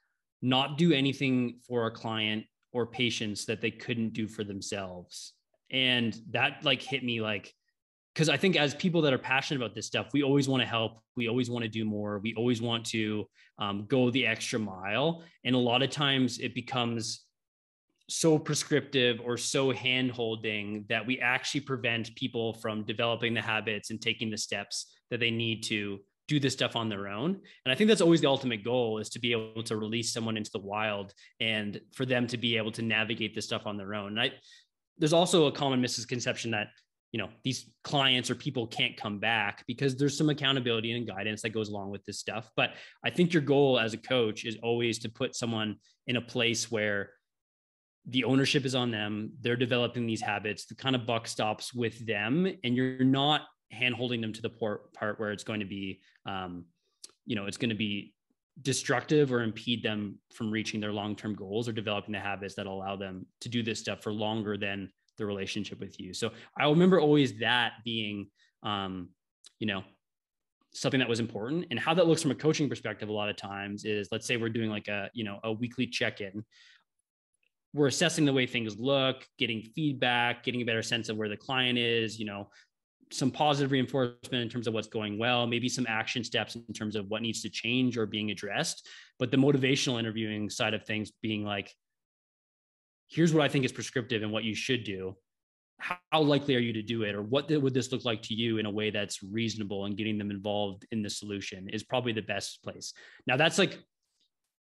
not 0.44 0.78
do 0.78 0.92
anything 0.92 1.60
for 1.66 1.88
a 1.88 1.92
client 1.92 2.44
or 2.74 2.86
patients 2.86 3.46
that 3.46 3.62
they 3.62 3.72
couldn't 3.72 4.14
do 4.14 4.28
for 4.28 4.44
themselves. 4.44 5.34
And 5.72 6.16
that 6.32 6.64
like 6.64 6.82
hit 6.82 7.04
me 7.04 7.22
like, 7.22 7.52
because 8.14 8.30
I 8.30 8.38
think 8.38 8.58
as 8.58 8.76
people 8.76 9.02
that 9.04 9.14
are 9.14 9.18
passionate 9.18 9.64
about 9.64 9.74
this 9.74 9.88
stuff, 9.88 10.08
we 10.14 10.22
always 10.22 10.48
want 10.48 10.62
to 10.62 10.68
help. 10.68 11.00
We 11.16 11.30
always 11.30 11.50
want 11.50 11.64
to 11.64 11.70
do 11.70 11.86
more. 11.86 12.20
We 12.20 12.36
always 12.36 12.62
want 12.62 12.86
to 12.88 13.26
um, 13.58 13.86
go 13.88 14.12
the 14.12 14.28
extra 14.28 14.60
mile. 14.60 15.24
And 15.46 15.56
a 15.56 15.60
lot 15.60 15.82
of 15.82 15.90
times 15.90 16.40
it 16.40 16.54
becomes 16.54 17.26
so 18.10 18.38
prescriptive 18.38 19.22
or 19.24 19.38
so 19.38 19.72
hand 19.72 20.12
holding 20.12 20.86
that 20.90 21.08
we 21.08 21.20
actually 21.20 21.62
prevent 21.62 22.14
people 22.16 22.54
from 22.56 22.84
developing 22.84 23.34
the 23.34 23.42
habits 23.42 23.92
and 23.92 24.02
taking 24.02 24.30
the 24.30 24.38
steps 24.38 24.94
that 25.10 25.22
they 25.22 25.32
need 25.32 25.64
to 25.64 26.00
do 26.28 26.40
this 26.40 26.54
stuff 26.54 26.76
on 26.76 26.90
their 26.90 27.08
own. 27.08 27.32
And 27.66 27.72
I 27.72 27.76
think 27.76 27.90
that's 27.90 28.02
always 28.02 28.22
the 28.22 28.30
ultimate 28.30 28.64
goal 28.64 29.00
is 29.00 29.10
to 29.10 29.20
be 29.20 29.32
able 29.32 29.64
to 29.64 29.78
release 29.78 30.14
someone 30.14 30.38
into 30.38 30.52
the 30.52 30.60
wild 30.60 31.14
and 31.40 31.80
for 31.94 32.06
them 32.06 32.28
to 32.28 32.38
be 32.38 32.58
able 32.58 32.72
to 32.74 32.82
navigate 32.82 33.36
this 33.36 33.46
stuff 33.46 33.64
on 33.66 33.78
their 33.78 33.94
own. 33.94 34.18
And 34.18 34.22
I, 34.22 34.32
there's 34.98 35.14
also 35.14 35.48
a 35.48 35.52
common 35.52 35.82
misconception 35.82 36.52
that 36.52 36.68
you 37.12 37.20
know 37.20 37.30
these 37.44 37.70
clients 37.84 38.30
or 38.30 38.36
people 38.36 38.68
can't 38.68 38.98
come 38.98 39.20
back 39.20 39.64
because 39.68 39.96
there's 39.96 40.18
some 40.18 40.30
accountability 40.30 40.92
and 40.92 41.08
guidance 41.08 41.44
that 41.44 41.52
goes 41.52 41.70
along 41.70 41.92
with 41.92 42.04
this 42.06 42.20
stuff 42.20 42.50
but 42.56 42.72
i 43.06 43.10
think 43.10 43.32
your 43.32 43.42
goal 43.42 43.80
as 43.80 43.94
a 43.94 43.98
coach 43.98 44.46
is 44.46 44.58
always 44.64 44.98
to 44.98 45.10
put 45.10 45.36
someone 45.36 45.76
in 46.08 46.16
a 46.16 46.22
place 46.22 46.72
where 46.72 47.12
the 48.08 48.24
ownership 48.24 48.66
is 48.66 48.74
on 48.74 48.90
them 48.90 49.32
they're 49.42 49.56
developing 49.56 50.08
these 50.08 50.22
habits 50.22 50.66
the 50.66 50.76
kind 50.76 50.96
of 50.96 51.06
buck 51.06 51.28
stops 51.28 51.72
with 51.72 52.04
them 52.06 52.52
and 52.64 52.76
you're 52.76 53.06
not 53.06 53.42
hand 53.72 53.96
holding 53.96 54.22
them 54.22 54.34
to 54.34 54.42
the 54.42 54.50
part 54.50 55.20
where 55.20 55.32
it's 55.32 55.44
going 55.44 55.60
to 55.60 55.66
be 55.66 56.00
um, 56.26 56.66
you 57.26 57.36
know 57.36 57.46
it's 57.46 57.58
going 57.58 57.70
to 57.70 57.76
be 57.76 58.14
destructive 58.62 59.34
or 59.34 59.42
impede 59.42 59.82
them 59.82 60.20
from 60.34 60.52
reaching 60.52 60.80
their 60.80 60.94
long-term 60.94 61.34
goals 61.34 61.68
or 61.68 61.72
developing 61.72 62.12
the 62.12 62.20
habits 62.20 62.54
that 62.56 62.68
allow 62.68 62.96
them 62.96 63.26
to 63.42 63.50
do 63.50 63.64
this 63.64 63.80
stuff 63.80 64.02
for 64.02 64.14
longer 64.14 64.58
than 64.58 64.90
the 65.18 65.26
relationship 65.26 65.80
with 65.80 66.00
you. 66.00 66.14
So 66.14 66.32
I 66.58 66.70
remember 66.70 67.00
always 67.00 67.40
that 67.40 67.74
being, 67.84 68.28
um, 68.62 69.10
you 69.60 69.68
know, 69.68 69.84
something 70.74 71.00
that 71.00 71.10
was 71.10 71.20
important 71.20 71.66
and 71.70 71.80
how 71.80 71.94
that 71.94 72.08
looks 72.08 72.22
from 72.22 72.32
a 72.32 72.36
coaching 72.36 72.70
perspective. 72.70 73.10
A 73.10 73.14
lot 73.14 73.30
of 73.30 73.38
times 73.38 73.86
is 73.86 74.08
let's 74.12 74.26
say 74.26 74.38
we're 74.38 74.50
doing 74.50 74.70
like 74.70 74.88
a, 74.88 75.10
you 75.14 75.24
know, 75.24 75.40
a 75.44 75.52
weekly 75.52 75.88
check-in. 75.88 76.44
We're 77.74 77.88
assessing 77.88 78.26
the 78.26 78.34
way 78.34 78.46
things 78.46 78.78
look, 78.78 79.26
getting 79.40 79.64
feedback, 79.76 80.44
getting 80.44 80.62
a 80.62 80.66
better 80.66 80.84
sense 80.84 81.10
of 81.10 81.18
where 81.18 81.30
the 81.30 81.38
client 81.38 81.78
is, 81.80 82.20
you 82.20 82.26
know, 82.26 82.50
some 83.14 83.32
positive 83.32 83.72
reinforcement 83.72 84.42
in 84.42 84.50
terms 84.50 84.68
of 84.68 84.74
what's 84.74 84.88
going 84.88 85.18
well, 85.18 85.48
maybe 85.48 85.70
some 85.70 85.86
action 85.88 86.24
steps 86.24 86.56
in 86.56 86.74
terms 86.74 86.96
of 86.96 87.08
what 87.10 87.22
needs 87.22 87.42
to 87.42 87.50
change 87.50 87.98
or 87.98 88.06
being 88.06 88.32
addressed. 88.32 88.88
But 89.20 89.32
the 89.32 89.38
motivational 89.38 90.00
interviewing 90.00 90.50
side 90.50 90.74
of 90.74 90.86
things 90.86 91.12
being 91.22 91.44
like, 91.44 91.74
here's 93.08 93.34
what 93.34 93.44
I 93.44 93.50
think 93.50 93.66
is 93.66 93.72
prescriptive 93.72 94.24
and 94.24 94.32
what 94.32 94.44
you 94.44 94.56
should 94.56 94.84
do. 94.84 95.16
How 95.80 96.22
likely 96.22 96.56
are 96.56 96.60
you 96.60 96.74
to 96.74 96.82
do 96.82 97.04
it? 97.04 97.14
Or 97.14 97.22
what 97.22 97.50
would 97.50 97.74
this 97.74 97.92
look 97.92 98.06
like 98.06 98.22
to 98.24 98.34
you 98.34 98.58
in 98.58 98.66
a 98.66 98.72
way 98.72 98.90
that's 98.90 99.22
reasonable 99.22 99.86
and 99.86 99.98
getting 99.98 100.18
them 100.18 100.32
involved 100.32 100.86
in 100.92 101.02
the 101.02 101.10
solution 101.10 101.68
is 101.70 101.84
probably 101.84 102.14
the 102.14 102.22
best 102.22 102.64
place. 102.64 102.94
Now, 103.28 103.36
that's 103.36 103.58
like 103.60 103.78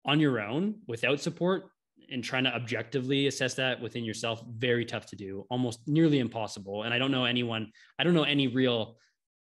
on 0.05 0.19
your 0.19 0.39
own 0.39 0.75
without 0.87 1.19
support 1.19 1.71
and 2.11 2.23
trying 2.23 2.43
to 2.43 2.53
objectively 2.53 3.27
assess 3.27 3.53
that 3.55 3.81
within 3.81 4.03
yourself, 4.03 4.43
very 4.57 4.85
tough 4.85 5.05
to 5.07 5.15
do, 5.15 5.45
almost 5.49 5.79
nearly 5.87 6.19
impossible. 6.19 6.83
And 6.83 6.93
I 6.93 6.97
don't 6.97 7.11
know 7.11 7.25
anyone, 7.25 7.71
I 7.99 8.03
don't 8.03 8.13
know 8.13 8.23
any 8.23 8.47
real 8.47 8.97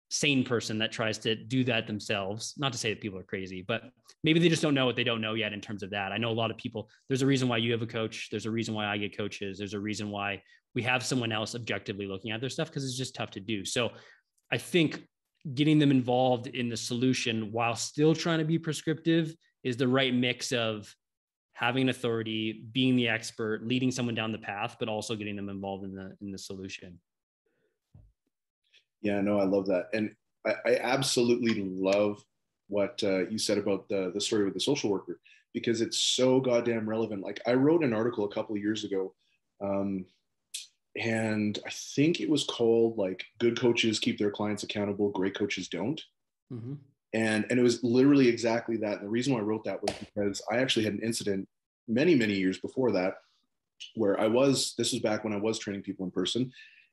sane 0.09 0.43
person 0.43 0.77
that 0.79 0.91
tries 0.91 1.17
to 1.19 1.35
do 1.35 1.63
that 1.65 1.85
themselves. 1.85 2.53
Not 2.57 2.71
to 2.71 2.77
say 2.77 2.93
that 2.93 3.01
people 3.01 3.19
are 3.19 3.23
crazy, 3.23 3.63
but 3.67 3.83
maybe 4.23 4.39
they 4.39 4.49
just 4.49 4.61
don't 4.61 4.73
know 4.73 4.85
what 4.85 4.95
they 4.95 5.03
don't 5.03 5.21
know 5.21 5.33
yet 5.33 5.53
in 5.53 5.61
terms 5.61 5.83
of 5.83 5.89
that. 5.91 6.11
I 6.11 6.17
know 6.17 6.29
a 6.29 6.31
lot 6.31 6.51
of 6.51 6.57
people, 6.57 6.89
there's 7.09 7.21
a 7.21 7.25
reason 7.25 7.47
why 7.47 7.57
you 7.57 7.71
have 7.73 7.81
a 7.81 7.87
coach. 7.87 8.29
There's 8.31 8.45
a 8.45 8.51
reason 8.51 8.73
why 8.73 8.85
I 8.85 8.97
get 8.97 9.17
coaches. 9.17 9.57
There's 9.57 9.73
a 9.73 9.79
reason 9.79 10.09
why 10.09 10.41
we 10.75 10.81
have 10.83 11.03
someone 11.03 11.31
else 11.31 11.55
objectively 11.55 12.05
looking 12.05 12.31
at 12.31 12.39
their 12.39 12.49
stuff 12.49 12.69
because 12.69 12.85
it's 12.85 12.97
just 12.97 13.15
tough 13.15 13.31
to 13.31 13.39
do. 13.39 13.65
So 13.65 13.91
I 14.51 14.57
think 14.57 15.03
getting 15.53 15.79
them 15.79 15.91
involved 15.91 16.47
in 16.47 16.69
the 16.69 16.77
solution 16.77 17.51
while 17.51 17.75
still 17.75 18.13
trying 18.15 18.39
to 18.39 18.45
be 18.45 18.59
prescriptive 18.59 19.33
is 19.63 19.77
the 19.77 19.87
right 19.87 20.13
mix 20.13 20.51
of 20.51 20.93
having 21.57 21.89
authority, 21.89 22.65
being 22.71 22.95
the 22.95 23.07
expert, 23.07 23.65
leading 23.65 23.89
someone 23.89 24.13
down 24.13 24.31
the 24.31 24.37
path, 24.37 24.75
but 24.79 24.87
also 24.87 25.15
getting 25.15 25.35
them 25.35 25.49
involved 25.49 25.83
in 25.83 25.95
the 25.95 26.15
in 26.21 26.31
the 26.31 26.37
solution. 26.37 26.99
Yeah, 29.01 29.21
no, 29.21 29.39
I 29.39 29.45
love 29.45 29.65
that, 29.67 29.89
and 29.91 30.13
I, 30.45 30.53
I 30.65 30.77
absolutely 30.81 31.63
love 31.63 32.23
what 32.67 33.01
uh, 33.03 33.27
you 33.27 33.39
said 33.39 33.57
about 33.57 33.89
the 33.89 34.11
the 34.13 34.21
story 34.21 34.45
with 34.45 34.53
the 34.53 34.59
social 34.59 34.91
worker 34.91 35.19
because 35.51 35.81
it's 35.81 35.97
so 35.97 36.39
goddamn 36.39 36.87
relevant. 36.87 37.23
Like 37.23 37.41
I 37.47 37.53
wrote 37.53 37.83
an 37.83 37.93
article 37.93 38.25
a 38.25 38.33
couple 38.33 38.55
of 38.55 38.61
years 38.61 38.83
ago, 38.83 39.15
um, 39.59 40.05
and 40.95 41.57
I 41.65 41.71
think 41.71 42.19
it 42.19 42.29
was 42.29 42.43
called 42.43 42.99
like 42.99 43.25
"Good 43.39 43.59
coaches 43.59 43.97
keep 43.97 44.19
their 44.19 44.31
clients 44.31 44.61
accountable, 44.61 45.09
great 45.09 45.35
coaches 45.35 45.69
don't." 45.69 45.99
Mm-hmm. 46.53 46.73
And 47.13 47.45
and 47.49 47.59
it 47.59 47.63
was 47.63 47.83
literally 47.83 48.27
exactly 48.27 48.77
that. 48.77 48.97
And 48.97 49.05
the 49.05 49.09
reason 49.09 49.33
why 49.33 49.39
I 49.39 49.43
wrote 49.43 49.63
that 49.65 49.81
was 49.81 49.95
because 49.99 50.41
I 50.51 50.57
actually 50.57 50.85
had 50.85 50.93
an 50.93 51.03
incident 51.03 51.47
many 51.87 52.15
many 52.15 52.33
years 52.33 52.59
before 52.59 52.91
that 52.91 53.15
where 53.95 54.19
I 54.19 54.27
was. 54.27 54.73
This 54.77 54.91
was 54.91 55.01
back 55.01 55.23
when 55.23 55.33
I 55.33 55.37
was 55.37 55.59
training 55.59 55.83
people 55.83 56.05
in 56.05 56.11
person, 56.11 56.51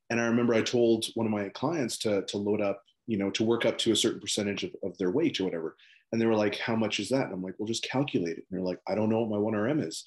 and 0.09 0.19
I 0.19 0.25
remember 0.25 0.53
I 0.53 0.61
told 0.61 1.05
one 1.15 1.25
of 1.25 1.31
my 1.31 1.49
clients 1.49 1.97
to, 1.99 2.23
to 2.23 2.37
load 2.37 2.61
up, 2.61 2.81
you 3.07 3.17
know, 3.17 3.29
to 3.31 3.43
work 3.43 3.65
up 3.65 3.77
to 3.79 3.91
a 3.91 3.95
certain 3.95 4.19
percentage 4.19 4.63
of, 4.63 4.71
of 4.83 4.97
their 4.97 5.11
weight 5.11 5.39
or 5.39 5.45
whatever. 5.45 5.75
And 6.11 6.21
they 6.21 6.27
were 6.27 6.35
like, 6.35 6.57
how 6.57 6.75
much 6.75 6.99
is 6.99 7.09
that? 7.09 7.25
And 7.25 7.33
I'm 7.33 7.41
like, 7.41 7.55
well, 7.57 7.67
just 7.67 7.89
calculate 7.89 8.37
it. 8.37 8.45
And 8.49 8.59
they're 8.59 8.65
like, 8.65 8.79
I 8.87 8.95
don't 8.95 9.09
know 9.09 9.21
what 9.21 9.41
my 9.41 9.57
1RM 9.57 9.85
is. 9.85 10.05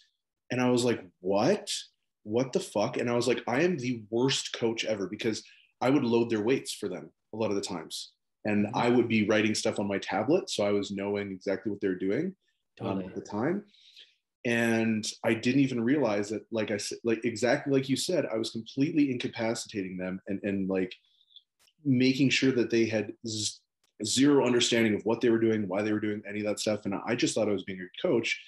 And 0.51 0.61
I 0.61 0.71
was 0.71 0.85
like, 0.85 1.05
what? 1.21 1.71
What 2.23 2.53
the 2.53 2.61
fuck? 2.61 2.97
And 2.97 3.11
I 3.11 3.14
was 3.14 3.27
like, 3.27 3.42
I 3.47 3.62
am 3.62 3.77
the 3.77 4.03
worst 4.11 4.53
coach 4.53 4.85
ever 4.85 5.07
because 5.07 5.42
I 5.81 5.90
would 5.90 6.05
load 6.05 6.31
their 6.31 6.42
weights 6.42 6.73
for 6.73 6.88
them 6.88 7.11
a 7.35 7.37
lot 7.37 7.51
of 7.51 7.57
the 7.57 7.62
times. 7.62 8.12
And. 8.48 8.68
I 8.74 8.88
would 8.88 9.08
be 9.08 9.26
writing 9.26 9.54
stuff 9.54 9.78
on 9.78 9.87
my 9.87 9.98
tablet. 9.98 10.50
So 10.50 10.64
I 10.64 10.72
was 10.72 10.90
knowing 10.90 11.30
exactly 11.30 11.70
what 11.70 11.80
they're 11.80 11.94
doing 11.94 12.34
totally. 12.78 13.04
um, 13.04 13.11
at 13.11 13.14
the 13.14 13.20
time 13.20 13.64
and 14.44 15.12
i 15.24 15.34
didn't 15.34 15.61
even 15.61 15.82
realize 15.82 16.28
that 16.28 16.44
like 16.50 16.70
i 16.70 16.76
said 16.76 16.98
like 17.04 17.24
exactly 17.24 17.72
like 17.72 17.88
you 17.88 17.96
said 17.96 18.26
i 18.32 18.37
was 18.37 18.50
completely 18.50 19.11
incapacitating 19.11 19.96
them 19.96 20.20
and 20.28 20.40
and 20.42 20.68
like 20.68 20.94
making 21.84 22.30
sure 22.30 22.52
that 22.52 22.70
they 22.70 22.87
had 22.87 23.12
z- 23.26 23.58
zero 24.04 24.46
understanding 24.46 24.94
of 24.94 25.04
what 25.04 25.20
they 25.20 25.28
were 25.28 25.40
doing 25.40 25.66
why 25.66 25.82
they 25.82 25.92
were 25.92 26.00
doing 26.00 26.22
any 26.28 26.40
of 26.40 26.46
that 26.46 26.61
stuff 26.61 26.84
and 26.84 26.94
i 27.06 27.14
just 27.14 27.34
thought 27.34 27.48
i 27.48 27.52
was 27.52 27.64
being 27.64 27.80
a 27.80 28.06
coach 28.06 28.40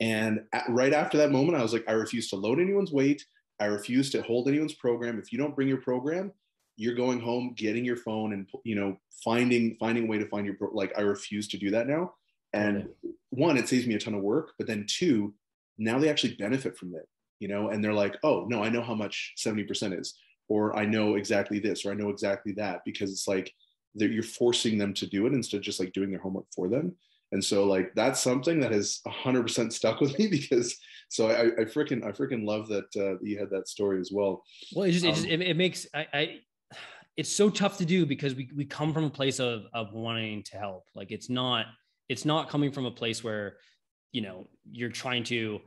and 0.00 0.40
at, 0.52 0.64
right 0.68 0.92
after 0.92 1.16
that 1.16 1.30
moment 1.30 1.56
i 1.56 1.62
was 1.62 1.72
like 1.72 1.84
i 1.88 1.92
refuse 1.92 2.28
to 2.28 2.36
load 2.36 2.58
anyone's 2.58 2.92
weight 2.92 3.24
i 3.60 3.66
refuse 3.66 4.10
to 4.10 4.22
hold 4.22 4.48
anyone's 4.48 4.74
program 4.74 5.18
if 5.18 5.32
you 5.32 5.38
don't 5.38 5.54
bring 5.54 5.68
your 5.68 5.80
program 5.80 6.32
you're 6.76 6.94
going 6.94 7.20
home 7.20 7.54
getting 7.56 7.84
your 7.84 7.96
phone 7.96 8.32
and 8.32 8.48
you 8.64 8.74
know 8.74 8.96
finding 9.24 9.76
finding 9.80 10.04
a 10.04 10.06
way 10.06 10.18
to 10.18 10.28
find 10.28 10.46
your 10.46 10.56
like 10.72 10.92
i 10.96 11.00
refuse 11.00 11.48
to 11.48 11.58
do 11.58 11.70
that 11.70 11.86
now 11.86 12.12
and 12.56 12.88
one, 13.30 13.56
it 13.56 13.68
saves 13.68 13.86
me 13.86 13.94
a 13.94 13.98
ton 13.98 14.14
of 14.14 14.22
work, 14.22 14.54
but 14.58 14.66
then 14.66 14.86
two, 14.88 15.34
now 15.78 15.98
they 15.98 16.08
actually 16.08 16.34
benefit 16.34 16.76
from 16.76 16.94
it, 16.94 17.06
you 17.38 17.48
know, 17.48 17.68
and 17.68 17.84
they're 17.84 17.92
like, 17.92 18.16
oh, 18.24 18.46
no, 18.48 18.62
I 18.62 18.70
know 18.70 18.82
how 18.82 18.94
much 18.94 19.34
70% 19.36 19.98
is, 19.98 20.14
or 20.48 20.76
I 20.76 20.86
know 20.86 21.16
exactly 21.16 21.58
this, 21.58 21.84
or 21.84 21.92
I 21.92 21.96
know 21.96 22.08
exactly 22.08 22.52
that, 22.52 22.80
because 22.84 23.10
it's 23.10 23.28
like 23.28 23.52
you're 23.94 24.22
forcing 24.22 24.78
them 24.78 24.94
to 24.94 25.06
do 25.06 25.26
it 25.26 25.32
instead 25.32 25.58
of 25.58 25.62
just 25.62 25.80
like 25.80 25.92
doing 25.92 26.10
their 26.10 26.20
homework 26.20 26.46
for 26.54 26.68
them. 26.68 26.94
And 27.32 27.44
so 27.44 27.64
like 27.64 27.92
that's 27.94 28.20
something 28.20 28.60
that 28.60 28.72
has 28.72 29.00
100% 29.06 29.72
stuck 29.72 30.00
with 30.00 30.18
me 30.18 30.28
because 30.28 30.78
so 31.08 31.28
I, 31.28 31.46
I 31.60 31.64
freaking 31.64 32.04
I 32.04 32.12
freaking 32.12 32.44
love 32.46 32.68
that 32.68 32.84
uh, 32.96 33.18
you 33.22 33.38
had 33.38 33.50
that 33.50 33.68
story 33.68 34.00
as 34.00 34.10
well. 34.12 34.44
Well, 34.74 34.84
it 34.84 34.92
just, 34.92 35.04
um, 35.04 35.10
it, 35.10 35.14
just 35.14 35.26
it, 35.26 35.42
it, 35.42 35.56
makes 35.56 35.86
I, 35.94 36.06
I 36.12 36.38
it's 37.16 37.34
so 37.34 37.48
tough 37.48 37.78
to 37.78 37.84
do 37.84 38.04
because 38.04 38.34
we 38.34 38.50
we 38.54 38.64
come 38.64 38.92
from 38.92 39.04
a 39.04 39.10
place 39.10 39.40
of 39.40 39.64
of 39.72 39.92
wanting 39.92 40.42
to 40.44 40.56
help. 40.56 40.84
Like 40.94 41.10
it's 41.10 41.30
not 41.30 41.66
it's 42.08 42.24
not 42.24 42.48
coming 42.48 42.70
from 42.70 42.86
a 42.86 42.90
place 42.90 43.24
where 43.24 43.56
you 44.12 44.20
know 44.20 44.48
you're 44.70 44.90
trying 44.90 45.24
to 45.24 45.60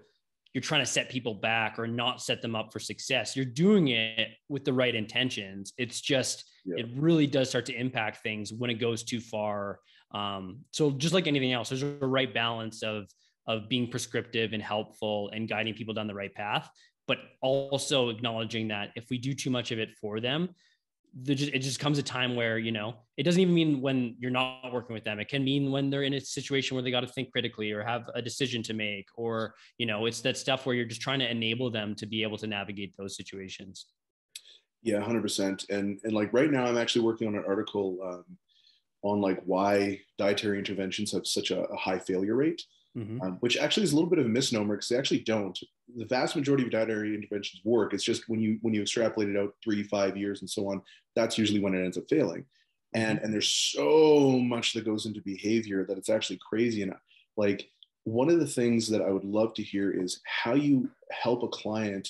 you're 0.54 0.62
trying 0.62 0.82
to 0.82 0.86
set 0.86 1.10
people 1.10 1.34
back 1.34 1.78
or 1.78 1.88
not 1.88 2.22
set 2.22 2.42
them 2.42 2.56
up 2.56 2.72
for 2.74 2.80
success. 2.80 3.36
You're 3.36 3.46
doing 3.46 3.90
it 3.90 4.30
with 4.48 4.66
the 4.66 4.74
right 4.74 4.96
intentions. 4.96 5.74
It's 5.78 6.02
just 6.02 6.46
yeah. 6.66 6.78
it 6.78 6.88
really 6.96 7.28
does 7.28 7.50
start 7.50 7.66
to 7.68 7.74
impact 7.74 8.24
things 8.24 8.52
when 8.54 8.70
it 8.70 8.76
goes 8.76 9.04
too 9.04 9.20
far. 9.20 9.80
Um, 10.12 10.62
so 10.72 10.92
just 10.92 11.14
like 11.14 11.28
anything 11.28 11.52
else, 11.52 11.70
there's 11.70 11.84
a 11.84 11.98
right 12.00 12.34
balance 12.34 12.84
of 12.84 13.08
of 13.48 13.68
being 13.68 13.90
prescriptive 13.90 14.54
and 14.54 14.62
helpful 14.62 15.32
and 15.34 15.50
guiding 15.50 15.74
people 15.74 15.94
down 15.94 16.06
the 16.06 16.14
right 16.14 16.34
path, 16.34 16.70
but 17.08 17.18
also 17.42 18.10
acknowledging 18.10 18.68
that 18.68 18.92
if 18.96 19.10
we 19.10 19.18
do 19.18 19.34
too 19.34 19.50
much 19.50 19.72
of 19.72 19.80
it 19.80 19.90
for 20.00 20.20
them, 20.20 20.50
just, 21.26 21.54
it 21.54 21.60
just 21.60 21.80
comes 21.80 21.98
a 21.98 22.04
time 22.04 22.36
where 22.36 22.58
you 22.58 22.72
know 22.72 22.95
it 23.17 23.24
doesn't 23.24 23.41
even 23.41 23.54
mean 23.54 23.82
when 23.82 24.15
you're 24.19 24.32
not 24.32 24.72
working 24.72 24.93
with 24.93 25.04
them. 25.04 25.19
It 25.19 25.28
can 25.28 25.43
mean 25.43 25.72
when 25.72 25.89
they're 25.89 26.04
in 26.04 26.13
a 26.13 26.22
situation 26.22 26.76
where 26.76 26.84
they 26.84 26.91
got 26.91 27.02
to 27.02 27.08
think 27.08 27.32
critically 27.32 27.72
or 27.72 27.84
have 27.84 28.10
a 28.15 28.22
decision 28.22 28.63
to 28.63 28.74
make 28.74 29.08
or 29.15 29.56
you 29.78 29.86
know 29.86 30.06
it's 30.06 30.22
that 30.22 30.38
stuff 30.38 30.65
where 30.65 30.76
you're 30.76 30.86
just 30.86 31.02
trying 31.02 31.19
to 31.19 31.30
enable 31.30 31.69
them 31.69 31.95
to 31.95 32.06
be 32.06 32.24
able 32.24 32.38
to 32.38 32.48
navigate 32.48 32.95
those 32.98 33.15
situations. 33.15 33.88
Yeah 34.82 35.00
100% 35.02 35.69
and 35.69 36.00
and 36.04 36.13
like 36.13 36.32
right 36.32 36.50
now 36.50 36.63
i'm 36.63 36.78
actually 36.78 37.04
working 37.04 37.28
on 37.28 37.36
an 37.36 37.43
article 37.45 37.98
um, 38.02 38.24
on 39.02 39.19
like 39.19 39.41
why 39.45 40.00
dietary 40.17 40.58
interventions 40.58 41.12
have 41.12 41.28
such 41.28 41.52
a, 41.52 41.63
a 41.63 41.76
high 41.76 42.00
failure 42.00 42.36
rate 42.36 42.63
mm-hmm. 42.97 43.21
um, 43.21 43.38
which 43.39 43.58
actually 43.58 43.84
is 43.84 43.91
a 43.91 43.95
little 43.95 44.10
bit 44.10 44.19
of 44.19 44.25
a 44.25 44.30
misnomer 44.30 44.75
because 44.75 44.89
they 44.89 44.97
actually 44.97 45.19
don't. 45.19 45.58
The 45.95 46.06
vast 46.06 46.36
majority 46.36 46.63
of 46.63 46.71
dietary 46.71 47.15
interventions 47.15 47.62
work. 47.63 47.93
It's 47.93 48.04
just 48.04 48.28
when 48.28 48.41
you 48.41 48.58
when 48.62 48.73
you 48.73 48.82
extrapolate 48.82 49.30
it 49.30 49.38
out 49.38 49.54
three, 49.63 49.84
five 49.84 50.17
years, 50.17 50.41
and 50.41 50.49
so 50.49 50.69
on, 50.69 50.82
that's 51.15 51.38
usually 51.38 51.60
when 51.60 51.73
it 51.73 51.84
ends 51.84 51.97
up 51.97 52.06
failing. 52.10 52.45
And 52.93 53.17
mm-hmm. 53.17 53.25
and 53.25 53.34
there's 53.34 53.49
so 53.49 54.39
much 54.39 54.73
that 54.73 54.86
goes 54.86 55.06
into 55.06 55.21
behavior 55.21 55.86
that 55.86 55.97
it's 55.97 56.10
actually 56.10 56.39
crazy. 56.47 56.82
And 56.82 56.93
like 57.38 57.69
one 58.04 58.30
of 58.30 58.39
the 58.39 58.47
things 58.47 58.88
that 58.89 59.02
I 59.02 59.12
would 59.12 59.25
love 59.25 59.54
to 59.56 59.63
hear 59.63 59.91
is 59.91 60.21
how 60.25 60.56
you 60.56 60.89
help 61.12 61.43
a 61.43 61.47
client 61.47 62.10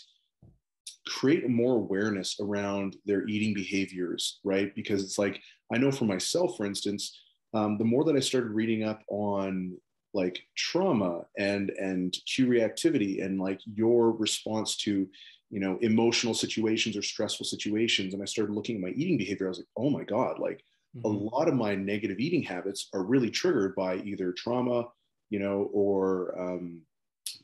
create 1.07 1.47
more 1.49 1.75
awareness 1.75 2.37
around 2.39 2.95
their 3.05 3.27
eating 3.27 3.53
behaviors, 3.53 4.39
right? 4.43 4.73
Because 4.75 5.03
it's 5.03 5.17
like 5.17 5.41
I 5.73 5.77
know 5.77 5.91
for 5.91 6.05
myself, 6.05 6.57
for 6.57 6.65
instance, 6.65 7.19
um, 7.53 7.77
the 7.77 7.83
more 7.83 8.03
that 8.05 8.15
I 8.15 8.19
started 8.19 8.51
reading 8.51 8.83
up 8.83 9.01
on 9.09 9.77
like 10.13 10.41
trauma 10.55 11.25
and 11.37 11.69
and 11.71 12.15
cue 12.25 12.47
reactivity 12.47 13.23
and 13.23 13.39
like 13.39 13.59
your 13.65 14.11
response 14.11 14.75
to 14.77 15.07
you 15.49 15.59
know 15.59 15.77
emotional 15.81 16.33
situations 16.33 16.97
or 16.97 17.01
stressful 17.01 17.45
situations. 17.45 18.13
And 18.13 18.21
i 18.21 18.25
started 18.25 18.53
looking 18.53 18.75
at 18.75 18.81
my 18.81 18.89
eating 18.89 19.17
behavior. 19.17 19.47
I 19.47 19.49
was 19.49 19.59
like 19.59 19.67
oh 19.77 19.89
my 19.89 20.03
god 20.03 20.39
like 20.39 20.63
mm-hmm. 20.95 21.05
a 21.05 21.09
lot 21.09 21.47
of 21.47 21.55
my 21.55 21.75
negative 21.75 22.19
eating 22.19 22.43
habits 22.43 22.89
are 22.93 23.03
really 23.03 23.29
triggered 23.29 23.75
by 23.75 23.97
either 23.97 24.31
trauma 24.31 24.87
you 25.29 25.39
know 25.39 25.69
or 25.73 26.39
um, 26.39 26.81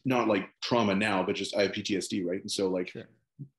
not 0.03 0.27
like 0.27 0.49
trauma 0.61 0.95
now 0.95 1.23
but 1.23 1.35
just 1.35 1.55
i 1.55 1.61
have 1.61 1.71
ptsd 1.71 2.25
right? 2.25 2.41
And 2.41 2.51
so 2.51 2.67
like 2.67 2.89
sure. 2.89 3.03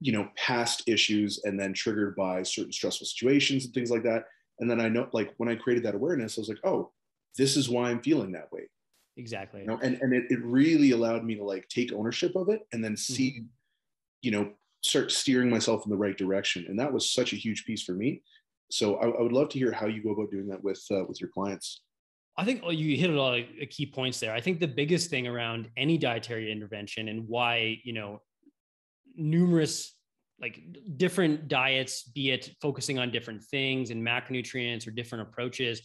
you 0.00 0.12
know 0.12 0.28
past 0.36 0.82
issues 0.86 1.40
and 1.44 1.58
then 1.58 1.72
triggered 1.72 2.16
by 2.16 2.42
certain 2.42 2.72
stressful 2.72 3.06
situations 3.06 3.64
and 3.64 3.74
things 3.74 3.90
like 3.90 4.02
that. 4.02 4.24
And 4.58 4.70
then 4.70 4.80
i 4.80 4.88
know 4.88 5.08
like 5.12 5.32
when 5.36 5.48
i 5.48 5.54
created 5.54 5.84
that 5.84 5.94
awareness 5.94 6.38
i 6.38 6.40
was 6.40 6.48
like 6.48 6.64
oh 6.64 6.90
this 7.36 7.56
is 7.56 7.68
why 7.68 7.90
i'm 7.90 8.00
feeling 8.00 8.32
that 8.32 8.50
way 8.52 8.68
exactly 9.16 9.60
you 9.60 9.66
know 9.66 9.78
and, 9.82 9.98
and 10.00 10.12
it, 10.12 10.24
it 10.30 10.38
really 10.42 10.90
allowed 10.90 11.24
me 11.24 11.34
to 11.34 11.44
like 11.44 11.68
take 11.68 11.92
ownership 11.92 12.34
of 12.36 12.48
it 12.48 12.62
and 12.72 12.84
then 12.84 12.96
see 12.96 13.30
mm-hmm. 13.30 13.46
you 14.22 14.30
know 14.30 14.50
start 14.82 15.10
steering 15.10 15.50
myself 15.50 15.84
in 15.84 15.90
the 15.90 15.96
right 15.96 16.18
direction 16.18 16.64
and 16.68 16.78
that 16.78 16.92
was 16.92 17.10
such 17.10 17.32
a 17.32 17.36
huge 17.36 17.64
piece 17.64 17.82
for 17.82 17.92
me 17.92 18.22
so 18.70 18.96
i, 18.96 19.06
I 19.06 19.22
would 19.22 19.32
love 19.32 19.48
to 19.50 19.58
hear 19.58 19.72
how 19.72 19.86
you 19.86 20.02
go 20.02 20.10
about 20.10 20.30
doing 20.30 20.48
that 20.48 20.62
with 20.62 20.82
uh, 20.90 21.04
with 21.08 21.20
your 21.20 21.30
clients 21.30 21.82
I 22.38 22.44
think 22.44 22.62
you 22.70 22.96
hit 22.96 23.10
a 23.10 23.20
lot 23.20 23.38
of 23.38 23.68
key 23.70 23.86
points 23.86 24.20
there. 24.20 24.34
I 24.34 24.40
think 24.40 24.60
the 24.60 24.68
biggest 24.68 25.08
thing 25.08 25.26
around 25.26 25.70
any 25.76 25.96
dietary 25.96 26.52
intervention 26.52 27.08
and 27.08 27.26
why, 27.26 27.80
you 27.82 27.94
know, 27.94 28.20
numerous 29.16 29.94
like 30.40 30.60
different 30.98 31.48
diets, 31.48 32.02
be 32.02 32.30
it 32.30 32.50
focusing 32.60 32.98
on 32.98 33.10
different 33.10 33.42
things 33.44 33.90
and 33.90 34.06
macronutrients 34.06 34.86
or 34.86 34.90
different 34.90 35.26
approaches, 35.26 35.80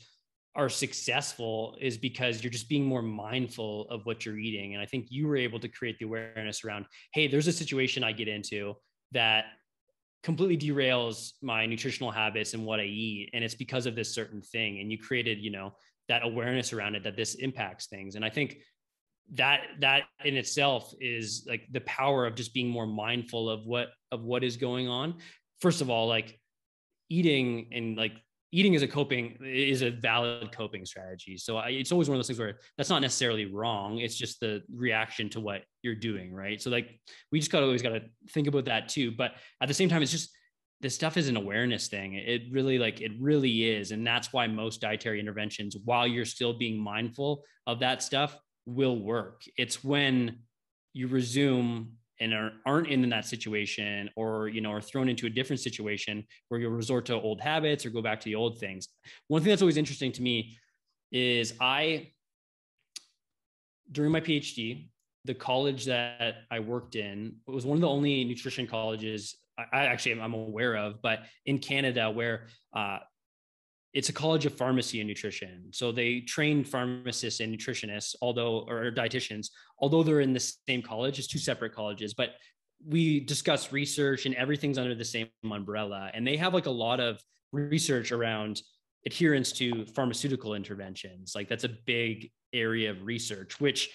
are 0.56 0.70
successful 0.70 1.78
is 1.80 1.98
because 1.98 2.44
you're 2.44 2.52
just 2.52 2.68
being 2.68 2.84
more 2.84 3.02
mindful 3.02 3.88
of 3.90 4.06
what 4.06 4.26
you're 4.26 4.38
eating. 4.38 4.74
And 4.74 4.84
I 4.84 4.86
think 4.86 5.08
you 5.10 5.28
were 5.28 5.38
able 5.38 5.60
to 5.60 5.70
create 5.70 5.98
the 6.00 6.06
awareness 6.06 6.66
around, 6.66 6.86
hey, 7.14 7.28
there's 7.28 7.48
a 7.48 7.54
situation 7.54 8.04
I 8.04 8.12
get 8.12 8.28
into 8.28 8.76
that 9.14 9.46
completely 10.24 10.58
derails 10.58 11.32
my 11.42 11.66
nutritional 11.66 12.12
habits 12.12 12.54
and 12.54 12.66
what 12.66 12.80
I 12.80 12.84
eat. 12.84 13.30
And 13.34 13.44
it's 13.44 13.56
because 13.56 13.86
of 13.86 13.96
this 13.96 14.14
certain 14.14 14.42
thing. 14.42 14.80
And 14.80 14.92
you 14.92 14.98
created, 14.98 15.40
you 15.40 15.52
know, 15.52 15.74
that 16.10 16.24
awareness 16.24 16.74
around 16.74 16.96
it 16.96 17.04
that 17.04 17.16
this 17.16 17.36
impacts 17.36 17.88
things. 17.88 18.16
And 18.16 18.26
I 18.26 18.30
think 18.30 18.58
that 19.34 19.62
that 19.80 20.04
in 20.26 20.36
itself 20.36 20.94
is 21.00 21.46
like 21.48 21.66
the 21.72 21.82
power 21.82 22.26
of 22.26 22.36
just 22.36 22.54
being 22.54 22.68
more 22.68 22.88
mindful 22.88 23.50
of 23.50 23.66
what 23.66 23.90
of 24.12 24.24
what 24.24 24.44
is 24.44 24.58
going 24.58 24.90
on. 24.90 25.16
First 25.62 25.80
of 25.80 25.90
all, 25.90 26.08
like 26.08 26.38
eating 27.10 27.70
and 27.72 27.98
like 27.98 28.14
eating 28.52 28.76
as 28.76 28.82
a 28.82 28.88
coping 28.88 29.38
is 29.42 29.82
a 29.82 29.92
valid 29.92 30.52
coping 30.52 30.86
strategy. 30.86 31.38
So 31.38 31.58
I, 31.58 31.70
it's 31.70 31.92
always 31.92 32.10
one 32.10 32.16
of 32.16 32.20
those 32.20 32.28
things 32.28 32.40
where 32.40 32.58
that's 32.78 32.90
not 32.90 33.02
necessarily 33.02 33.46
wrong. 33.46 34.00
It's 34.00 34.16
just 34.16 34.40
the 34.40 34.62
reaction 34.74 35.30
to 35.30 35.40
what 35.40 35.62
you're 35.82 35.96
doing, 35.96 36.34
right? 36.34 36.62
So 36.62 36.70
like 36.70 37.00
we 37.32 37.40
just 37.40 37.52
gotta 37.52 37.66
always 37.66 37.82
got 37.82 37.90
to 37.90 38.02
think 38.30 38.48
about 38.48 38.66
that 38.66 38.90
too. 38.90 39.12
But 39.12 39.34
at 39.62 39.68
the 39.68 39.74
same 39.74 39.90
time, 39.90 40.02
it's 40.02 40.12
just 40.12 40.32
this 40.82 40.96
stuff 40.96 41.16
is 41.16 41.30
an 41.30 41.38
awareness 41.38 41.88
thing. 41.88 42.16
It 42.16 42.44
really 42.52 42.78
like 42.78 43.02
it 43.02 43.12
really 43.20 43.70
is, 43.70 43.92
and 43.92 44.06
that's 44.06 44.34
why 44.34 44.48
most 44.48 44.82
dietary 44.82 45.20
interventions, 45.20 45.78
while 45.86 46.08
you're 46.08 46.26
still 46.26 46.54
being 46.54 46.78
mindful 46.78 47.44
of 47.68 47.80
that 47.80 48.04
stuff, 48.04 48.38
will 48.66 49.00
work. 49.00 49.44
It's 49.58 49.84
when 49.84 50.40
you 50.94 51.08
resume 51.08 51.94
and 52.22 52.34
are, 52.34 52.52
aren't 52.66 52.88
in 52.88 53.10
that 53.10 53.26
situation 53.26 54.10
or 54.16 54.48
you 54.48 54.62
know 54.62 54.72
are 54.72 54.82
thrown 54.82 55.10
into 55.10 55.26
a 55.26 55.30
different 55.30 55.60
situation 55.60 56.24
where 56.48 56.62
you'll 56.62 56.72
resort 56.72 57.06
to 57.08 57.16
old 57.16 57.42
habits 57.42 57.86
or 57.86 57.90
go 57.90 58.02
back 58.02 58.20
to 58.22 58.26
the 58.26 58.36
old 58.36 58.60
things. 58.60 58.88
One 59.28 59.42
thing 59.42 59.50
that's 59.50 59.62
always 59.62 59.78
interesting 59.78 60.12
to 60.14 60.22
me 60.22 60.56
is 61.12 61.54
i 61.60 62.10
during 63.92 64.12
my 64.12 64.22
phd 64.22 64.88
the 65.26 65.34
college 65.34 65.86
that 65.86 66.36
i 66.50 66.60
worked 66.60 66.96
in 66.96 67.36
was 67.48 67.66
one 67.66 67.76
of 67.76 67.82
the 67.82 67.88
only 67.88 68.24
nutrition 68.24 68.66
colleges 68.66 69.36
i 69.58 69.86
actually 69.86 70.20
i'm 70.20 70.34
aware 70.34 70.76
of 70.76 71.02
but 71.02 71.20
in 71.46 71.60
canada 71.60 72.10
where 72.10 72.48
uh, 72.74 73.00
it's 73.94 74.10
a 74.10 74.14
college 74.14 74.46
of 74.46 74.54
pharmacy 74.54 75.02
and 75.02 75.08
nutrition. 75.08 75.68
So 75.72 75.92
they 75.92 76.22
train 76.22 76.64
pharmacists 76.64 77.40
and 77.40 77.54
nutritionists, 77.54 78.16
although 78.22 78.66
or 78.68 78.92
dietitians, 78.92 79.48
although 79.80 80.04
they're 80.04 80.22
in 80.22 80.34
the 80.34 80.54
same 80.68 80.82
college, 80.82 81.20
it's 81.20 81.28
two 81.28 81.40
separate 81.40 81.74
colleges. 81.74 82.14
But 82.14 82.32
we 82.86 83.20
discuss 83.20 83.72
research 83.72 84.26
and 84.26 84.34
everything's 84.36 84.78
under 84.78 84.96
the 84.96 85.06
same 85.06 85.28
umbrella. 85.52 86.10
And 86.14 86.26
they 86.26 86.38
have 86.38 86.54
like 86.54 86.68
a 86.68 86.72
lot 86.72 87.00
of 87.00 87.22
research 87.52 88.12
around 88.12 88.62
adherence 89.06 89.52
to 89.54 89.86
pharmaceutical 89.88 90.54
interventions. 90.54 91.34
Like 91.36 91.50
that's 91.50 91.66
a 91.66 91.76
big 91.86 92.32
area 92.54 92.92
of 92.92 93.04
research, 93.04 93.60
which 93.60 93.90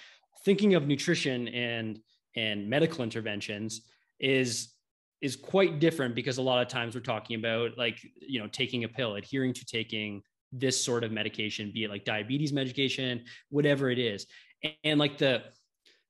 thinking 0.45 0.75
of 0.75 0.87
nutrition 0.87 1.49
and 1.49 1.99
and 2.37 2.69
medical 2.69 3.03
interventions 3.03 3.83
is 4.21 4.76
is 5.21 5.37
quite 5.37 5.79
different 5.79 6.15
because 6.15 6.39
a 6.39 6.43
lot 6.43 6.63
of 6.63 6.69
times 6.69 6.95
we're 6.95 7.01
talking 7.01 7.39
about 7.39 7.77
like 7.79 7.99
you 8.21 8.41
know 8.41 8.49
taking 8.49 8.85
a 8.85 8.89
pill 8.89 9.17
adhering 9.17 9.53
to 9.53 9.65
taking 9.65 10.23
this 10.53 10.83
sort 10.83 11.05
of 11.05 11.13
medication 11.13 11.71
be 11.73 11.85
it 11.85 11.91
like 11.91 12.05
diabetes 12.05 12.53
medication 12.53 13.25
whatever 13.51 13.91
it 13.91 13.99
is. 13.99 14.27
And, 14.63 14.75
and 14.85 15.01
like 15.01 15.19
the 15.19 15.43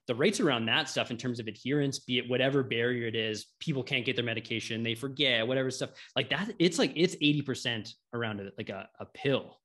the 0.06 0.14
rates 0.14 0.38
around 0.38 0.66
that 0.66 0.88
stuff 0.88 1.10
in 1.10 1.16
terms 1.16 1.40
of 1.40 1.48
adherence 1.48 1.98
be 2.00 2.18
it 2.18 2.28
whatever 2.28 2.62
barrier 2.62 3.08
it 3.08 3.16
is 3.16 3.46
people 3.58 3.82
can't 3.82 4.04
get 4.04 4.14
their 4.14 4.24
medication 4.24 4.84
they 4.84 4.94
forget 4.94 5.46
whatever 5.46 5.68
stuff 5.70 5.90
like 6.14 6.30
that 6.30 6.52
it's 6.60 6.78
like 6.78 6.92
it's 6.94 7.16
80% 7.16 7.92
around 8.12 8.40
it 8.40 8.52
like 8.58 8.68
a, 8.68 8.88
a 9.00 9.06
pill. 9.06 9.58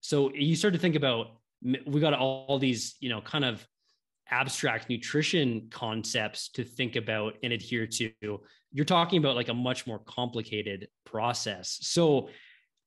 So 0.00 0.32
you 0.32 0.54
start 0.54 0.74
to 0.74 0.80
think 0.80 0.94
about 0.94 1.38
we 1.86 2.00
got 2.00 2.14
all, 2.14 2.46
all 2.48 2.58
these 2.58 2.96
you 3.00 3.08
know 3.08 3.20
kind 3.20 3.44
of 3.44 3.66
abstract 4.30 4.88
nutrition 4.88 5.68
concepts 5.70 6.48
to 6.50 6.64
think 6.64 6.96
about 6.96 7.34
and 7.42 7.52
adhere 7.52 7.86
to 7.86 8.10
you're 8.72 8.84
talking 8.84 9.18
about 9.18 9.36
like 9.36 9.48
a 9.48 9.54
much 9.54 9.86
more 9.86 10.00
complicated 10.00 10.88
process. 11.04 11.78
So 11.82 12.28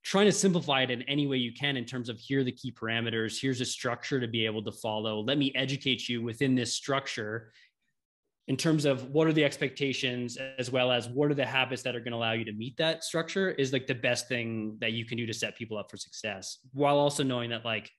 trying 0.04 0.26
to 0.26 0.32
simplify 0.32 0.84
it 0.84 0.92
in 0.92 1.02
any 1.04 1.28
way 1.28 1.38
you 1.38 1.54
can 1.54 1.78
in 1.78 1.86
terms 1.86 2.10
of 2.10 2.20
here 2.20 2.42
are 2.42 2.44
the 2.44 2.52
key 2.52 2.72
parameters 2.72 3.40
here's 3.40 3.62
a 3.62 3.66
structure 3.66 4.20
to 4.20 4.28
be 4.28 4.46
able 4.46 4.64
to 4.64 4.72
follow 4.72 5.20
let 5.20 5.38
me 5.38 5.52
educate 5.56 6.08
you 6.08 6.22
within 6.22 6.56
this 6.56 6.74
structure 6.74 7.52
in 8.48 8.58
terms 8.58 8.86
of 8.86 9.12
what 9.12 9.28
are 9.28 9.34
the 9.34 9.44
expectations 9.44 10.38
as 10.58 10.72
well 10.72 10.92
as 10.92 11.08
what 11.10 11.30
are 11.30 11.36
the 11.36 11.46
habits 11.46 11.84
that 11.84 11.96
are 11.96 12.00
going 12.00 12.12
to 12.12 12.18
allow 12.18 12.32
you 12.32 12.46
to 12.46 12.54
meet 12.54 12.76
that 12.78 13.04
structure 13.04 13.52
is 13.52 13.74
like 13.74 13.88
the 13.88 13.96
best 13.96 14.28
thing 14.28 14.78
that 14.80 14.94
you 14.94 15.06
can 15.06 15.18
do 15.18 15.26
to 15.26 15.34
set 15.34 15.56
people 15.56 15.78
up 15.78 15.92
for 15.92 15.98
success 15.98 16.60
while 16.74 16.98
also 16.98 17.24
knowing 17.24 17.50
that 17.50 17.66
like 17.66 17.92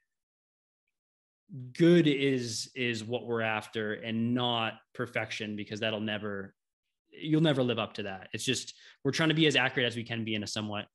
good 1.73 2.07
is 2.07 2.71
is 2.75 3.03
what 3.03 3.27
we're 3.27 3.43
after 3.43 3.95
and 3.95 4.35
not 4.35 4.75
perfection 4.95 5.57
because 5.57 5.81
that'll 5.81 6.01
never 6.01 6.55
you'll 7.11 7.41
never 7.41 7.63
live 7.63 7.79
up 7.79 7.95
to 7.95 8.05
that. 8.05 8.29
It's 8.33 8.45
just 8.45 8.75
we're 9.05 9.11
trying 9.11 9.31
to 9.31 9.35
be 9.35 9.47
as 9.47 9.57
accurate 9.57 9.87
as 9.87 9.97
we 9.97 10.05
can 10.05 10.25
be 10.25 10.35
in 10.35 10.43
a 10.43 10.47
somewhat 10.47 10.87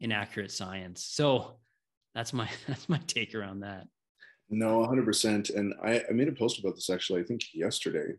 inaccurate 0.00 0.52
science. 0.52 1.04
So 1.04 1.58
that's 2.14 2.32
my 2.32 2.48
that's 2.68 2.88
my 2.88 2.98
take 3.06 3.34
around 3.34 3.60
that. 3.60 3.86
No 4.50 4.86
100% 4.86 5.56
and 5.56 5.74
I, 5.82 6.02
I 6.08 6.12
made 6.12 6.28
a 6.28 6.32
post 6.32 6.58
about 6.58 6.74
this 6.74 6.90
actually 6.90 7.20
i 7.20 7.24
think 7.24 7.42
yesterday. 7.54 8.12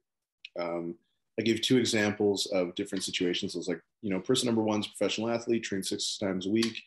Um, 0.59 0.95
i 1.39 1.43
gave 1.43 1.61
two 1.61 1.77
examples 1.77 2.45
of 2.47 2.75
different 2.75 3.03
situations. 3.03 3.55
It 3.55 3.59
was 3.59 3.67
like 3.67 3.81
you 4.01 4.09
know 4.09 4.19
person 4.19 4.47
number 4.47 4.63
one's 4.63 4.87
professional 4.87 5.29
athlete 5.29 5.63
trains 5.63 5.89
six 5.89 6.17
times 6.17 6.47
a 6.47 6.49
week 6.49 6.81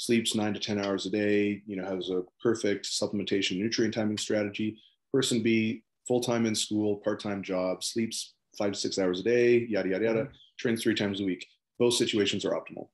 sleeps 0.00 0.34
nine 0.34 0.54
to 0.54 0.58
10 0.58 0.82
hours 0.82 1.04
a 1.04 1.10
day, 1.10 1.62
you 1.66 1.76
know, 1.76 1.84
has 1.84 2.08
a 2.08 2.22
perfect 2.42 2.86
supplementation 2.86 3.58
nutrient 3.58 3.92
timing 3.92 4.16
strategy. 4.16 4.78
Person 5.12 5.42
B, 5.42 5.82
full 6.08 6.22
time 6.22 6.46
in 6.46 6.54
school, 6.54 6.96
part 7.04 7.20
time 7.20 7.42
job, 7.42 7.84
sleeps 7.84 8.32
five 8.56 8.72
to 8.72 8.78
six 8.78 8.98
hours 8.98 9.20
a 9.20 9.22
day, 9.22 9.58
yada, 9.58 9.90
yada, 9.90 10.04
yada, 10.06 10.20
mm-hmm. 10.22 10.32
trains 10.58 10.82
three 10.82 10.94
times 10.94 11.20
a 11.20 11.24
week. 11.24 11.46
Both 11.78 11.94
situations 11.94 12.46
are 12.46 12.52
optimal. 12.52 12.88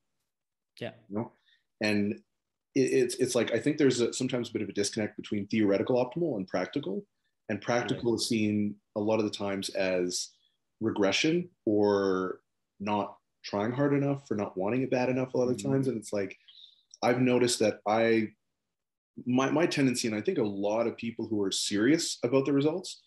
Yeah. 0.81 0.91
You 1.07 1.15
know? 1.15 1.31
And 1.79 2.15
it, 2.75 2.81
it's, 2.81 3.15
it's 3.15 3.35
like, 3.35 3.53
I 3.53 3.59
think 3.59 3.77
there's 3.77 4.01
a, 4.01 4.11
sometimes 4.11 4.49
a 4.49 4.53
bit 4.53 4.61
of 4.61 4.67
a 4.67 4.73
disconnect 4.73 5.15
between 5.15 5.47
theoretical 5.47 5.95
optimal 5.95 6.35
and 6.35 6.45
practical. 6.45 7.05
And 7.47 7.61
practical 7.61 8.15
is 8.15 8.27
seen 8.27 8.75
a 8.97 8.99
lot 8.99 9.19
of 9.19 9.23
the 9.23 9.31
times 9.31 9.69
as 9.69 10.31
regression 10.81 11.47
or 11.65 12.41
not 12.81 13.15
trying 13.45 13.71
hard 13.71 13.93
enough 13.93 14.29
or 14.29 14.35
not 14.35 14.57
wanting 14.57 14.81
it 14.81 14.91
bad 14.91 15.07
enough 15.07 15.33
a 15.35 15.37
lot 15.37 15.47
of 15.47 15.55
mm-hmm. 15.55 15.71
times. 15.71 15.87
And 15.87 15.97
it's 15.97 16.11
like, 16.11 16.37
I've 17.03 17.21
noticed 17.21 17.59
that 17.59 17.79
I 17.87 18.29
my 19.25 19.49
my 19.49 19.65
tendency, 19.65 20.07
and 20.07 20.15
I 20.15 20.21
think 20.21 20.37
a 20.37 20.43
lot 20.43 20.87
of 20.87 20.97
people 20.97 21.27
who 21.27 21.41
are 21.41 21.51
serious 21.51 22.19
about 22.23 22.45
the 22.45 22.53
results 22.53 23.01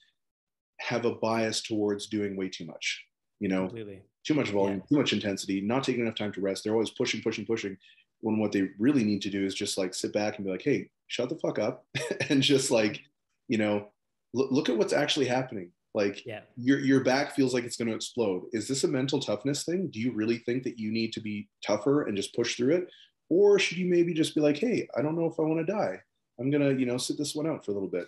have 0.80 1.04
a 1.04 1.14
bias 1.14 1.62
towards 1.62 2.06
doing 2.06 2.36
way 2.36 2.48
too 2.48 2.66
much. 2.66 3.04
You 3.38 3.48
know, 3.48 3.66
Completely. 3.66 4.02
too 4.24 4.34
much 4.34 4.50
volume, 4.50 4.78
yeah. 4.78 4.86
too 4.88 5.00
much 5.00 5.12
intensity, 5.12 5.60
not 5.60 5.84
taking 5.84 6.02
enough 6.02 6.16
time 6.16 6.32
to 6.32 6.40
rest. 6.40 6.64
They're 6.64 6.74
always 6.74 6.90
pushing, 6.90 7.22
pushing, 7.22 7.46
pushing. 7.46 7.76
When 8.20 8.38
what 8.38 8.52
they 8.52 8.68
really 8.78 9.02
need 9.04 9.22
to 9.22 9.30
do 9.30 9.46
is 9.46 9.54
just 9.54 9.78
like 9.78 9.94
sit 9.94 10.12
back 10.12 10.36
and 10.36 10.44
be 10.44 10.50
like, 10.50 10.62
hey, 10.62 10.90
shut 11.06 11.28
the 11.28 11.36
fuck 11.36 11.58
up, 11.58 11.86
and 12.28 12.42
just 12.42 12.70
like, 12.70 13.00
you 13.48 13.58
know, 13.58 13.88
look, 14.34 14.50
look 14.50 14.68
at 14.68 14.76
what's 14.76 14.92
actually 14.92 15.26
happening. 15.26 15.70
Like 15.94 16.24
yeah. 16.24 16.40
your 16.56 16.78
your 16.78 17.00
back 17.00 17.34
feels 17.34 17.52
like 17.52 17.64
it's 17.64 17.76
going 17.76 17.88
to 17.88 17.96
explode. 17.96 18.44
Is 18.52 18.68
this 18.68 18.84
a 18.84 18.88
mental 18.88 19.18
toughness 19.18 19.64
thing? 19.64 19.88
Do 19.90 19.98
you 19.98 20.12
really 20.12 20.38
think 20.38 20.62
that 20.64 20.78
you 20.78 20.92
need 20.92 21.12
to 21.14 21.20
be 21.20 21.48
tougher 21.66 22.02
and 22.02 22.16
just 22.16 22.34
push 22.34 22.56
through 22.56 22.76
it, 22.76 22.88
or 23.30 23.58
should 23.58 23.78
you 23.78 23.86
maybe 23.86 24.12
just 24.12 24.34
be 24.34 24.40
like, 24.40 24.58
hey, 24.58 24.88
I 24.96 25.00
don't 25.00 25.16
know 25.16 25.26
if 25.26 25.38
I 25.38 25.42
want 25.42 25.64
to 25.64 25.72
die. 25.72 26.00
I'm 26.38 26.50
gonna, 26.50 26.72
you 26.72 26.84
know, 26.84 26.98
sit 26.98 27.16
this 27.16 27.34
one 27.34 27.46
out 27.46 27.64
for 27.64 27.70
a 27.70 27.74
little 27.74 27.88
bit. 27.88 28.06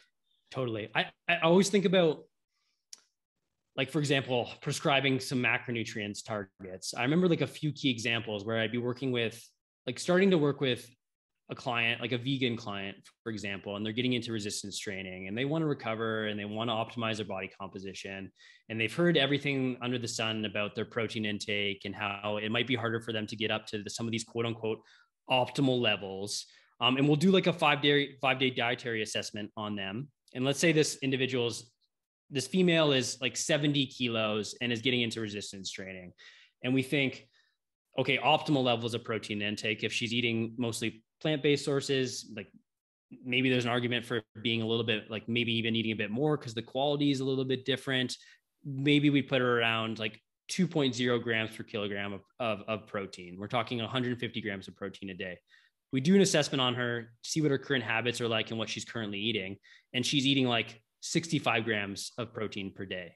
Totally. 0.51 0.91
I, 0.95 1.07
I 1.29 1.39
always 1.43 1.71
think 1.71 1.87
about 1.87 2.25
like 3.77 3.91
for 3.91 4.01
example, 4.01 4.51
prescribing 4.61 5.19
some 5.19 5.43
macronutrients 5.43 6.23
targets. 6.23 6.93
I 6.95 7.03
remember 7.03 7.29
like 7.29 7.41
a 7.41 7.47
few 7.47 7.73
key 7.73 7.91
examples 7.91 8.45
where 8.45 8.59
I'd 8.59 8.73
be 8.73 8.79
working 8.79 9.13
with 9.13 9.43
like 9.87 9.99
starting 9.99 10.31
to 10.31 10.39
work 10.39 10.61
with 10.61 10.87
a 11.51 11.55
client, 11.55 12.01
like 12.01 12.13
a 12.13 12.19
vegan 12.19 12.57
client, 12.57 12.97
for 13.23 13.31
example, 13.31 13.77
and 13.77 13.85
they're 13.85 13.93
getting 13.93 14.13
into 14.13 14.33
resistance 14.33 14.79
training 14.79 15.29
and 15.29 15.37
they 15.37 15.45
want 15.45 15.63
to 15.63 15.67
recover 15.67 16.27
and 16.27 16.39
they 16.39 16.45
want 16.45 16.71
to 16.71 16.75
optimize 16.75 17.17
their 17.17 17.27
body 17.27 17.51
composition. 17.59 18.31
And 18.69 18.81
they've 18.81 18.95
heard 18.95 19.17
everything 19.17 19.77
under 19.83 19.99
the 19.99 20.09
sun 20.09 20.45
about 20.45 20.75
their 20.75 20.85
protein 20.85 21.25
intake 21.25 21.83
and 21.85 21.95
how 21.95 22.39
it 22.43 22.51
might 22.51 22.67
be 22.67 22.75
harder 22.75 23.01
for 23.01 23.13
them 23.13 23.27
to 23.27 23.37
get 23.37 23.51
up 23.51 23.67
to 23.69 23.83
the, 23.83 23.91
some 23.91 24.07
of 24.07 24.13
these 24.13 24.25
quote 24.25 24.47
unquote 24.47 24.81
optimal 25.31 25.81
levels. 25.81 26.47
Um, 26.81 26.97
and 26.97 27.07
we'll 27.07 27.17
do 27.17 27.31
like 27.31 27.47
a 27.47 27.53
five 27.53 27.81
day 27.81 28.17
five 28.21 28.39
day 28.39 28.51
dietary 28.51 29.03
assessment 29.03 29.51
on 29.57 29.77
them. 29.77 30.09
And 30.35 30.45
let's 30.45 30.59
say 30.59 30.73
this 30.73 30.99
individual's 31.03 31.71
this 32.33 32.47
female 32.47 32.93
is 32.93 33.19
like 33.21 33.37
70 33.37 33.87
kilos 33.87 34.55
and 34.63 34.73
is 34.73 34.81
getting 34.81 35.03
into 35.03 35.21
resistance 35.21 35.71
training. 35.71 36.13
And 36.65 36.73
we 36.73 36.83
think, 36.83 37.29
okay, 37.99 38.17
optimal 38.17 38.65
levels 38.65 38.95
of 38.95 39.05
protein 39.05 39.43
intake. 39.43 39.85
If 39.85 39.93
she's 39.93 40.15
eating 40.15 40.55
mostly 40.57 41.05
plant-based 41.21 41.63
sources, 41.63 42.33
like 42.35 42.49
maybe 43.23 43.51
there's 43.51 43.67
an 43.67 43.71
argument 43.71 44.07
for 44.07 44.23
being 44.43 44.63
a 44.63 44.67
little 44.67 44.85
bit 44.85 45.11
like 45.11 45.29
maybe 45.29 45.53
even 45.53 45.77
eating 45.77 45.93
a 45.93 45.97
bit 45.97 46.11
more 46.11 46.39
because 46.39 46.55
the 46.55 46.63
quality 46.63 47.11
is 47.11 47.21
a 47.21 47.25
little 47.25 47.45
bit 47.45 47.67
different. 47.67 48.17
Maybe 48.65 49.11
we 49.11 49.21
put 49.21 49.43
her 49.43 49.61
around 49.61 49.99
like 49.99 50.19
2.0 50.53 51.23
grams 51.23 51.57
per 51.57 51.63
kilogram 51.63 52.13
of, 52.13 52.21
of, 52.39 52.63
of, 52.69 52.87
protein. 52.87 53.37
We're 53.39 53.47
talking 53.47 53.79
150 53.79 54.41
grams 54.43 54.69
of 54.69 54.77
protein 54.77 55.09
a 55.11 55.15
day. 55.15 55.39
We 55.93 56.01
do 56.01 56.15
an 56.15 56.21
assessment 56.21 56.61
on 56.61 56.75
her, 56.75 57.13
see 57.23 57.41
what 57.41 57.51
her 57.51 57.59
current 57.59 57.85
habits 57.85 58.21
are 58.21 58.29
like 58.29 58.51
and 58.51 58.59
what 58.59 58.69
she's 58.69 58.85
currently 58.85 59.19
eating. 59.19 59.57
And 59.95 60.05
she's 60.05 60.27
eating 60.27 60.47
like 60.47 60.81
65 61.01 61.65
grams 61.65 62.13
of 62.19 62.35
protein 62.35 62.73
per 62.75 62.85
day. 62.85 63.15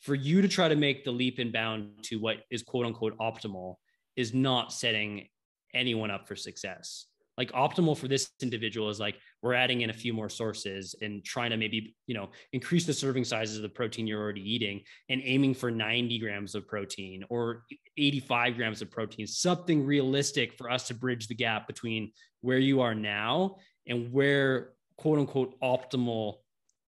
For 0.00 0.14
you 0.14 0.40
to 0.40 0.48
try 0.48 0.68
to 0.68 0.76
make 0.76 1.04
the 1.04 1.10
leap 1.10 1.38
and 1.38 1.52
bound 1.52 2.04
to 2.04 2.16
what 2.16 2.38
is 2.50 2.62
quote 2.62 2.86
unquote 2.86 3.16
optimal 3.18 3.76
is 4.16 4.32
not 4.32 4.72
setting 4.72 5.28
anyone 5.74 6.10
up 6.10 6.26
for 6.26 6.36
success 6.36 7.06
like 7.38 7.50
optimal 7.52 7.96
for 7.96 8.08
this 8.08 8.30
individual 8.42 8.88
is 8.90 9.00
like 9.00 9.16
we're 9.42 9.54
adding 9.54 9.80
in 9.80 9.90
a 9.90 9.94
few 9.94 10.12
more 10.12 10.28
sources 10.28 10.94
and 11.00 11.24
trying 11.24 11.50
to 11.50 11.56
maybe 11.56 11.94
you 12.06 12.14
know 12.14 12.30
increase 12.52 12.84
the 12.84 12.92
serving 12.92 13.24
sizes 13.24 13.56
of 13.56 13.62
the 13.62 13.68
protein 13.68 14.06
you're 14.06 14.20
already 14.20 14.42
eating 14.42 14.80
and 15.08 15.22
aiming 15.24 15.54
for 15.54 15.70
90 15.70 16.18
grams 16.18 16.54
of 16.54 16.66
protein 16.66 17.24
or 17.30 17.64
85 17.96 18.56
grams 18.56 18.82
of 18.82 18.90
protein 18.90 19.26
something 19.26 19.84
realistic 19.84 20.52
for 20.54 20.70
us 20.70 20.86
to 20.88 20.94
bridge 20.94 21.26
the 21.28 21.34
gap 21.34 21.66
between 21.66 22.12
where 22.42 22.58
you 22.58 22.80
are 22.80 22.94
now 22.94 23.56
and 23.86 24.12
where 24.12 24.72
quote 24.96 25.18
unquote 25.18 25.58
optimal 25.60 26.36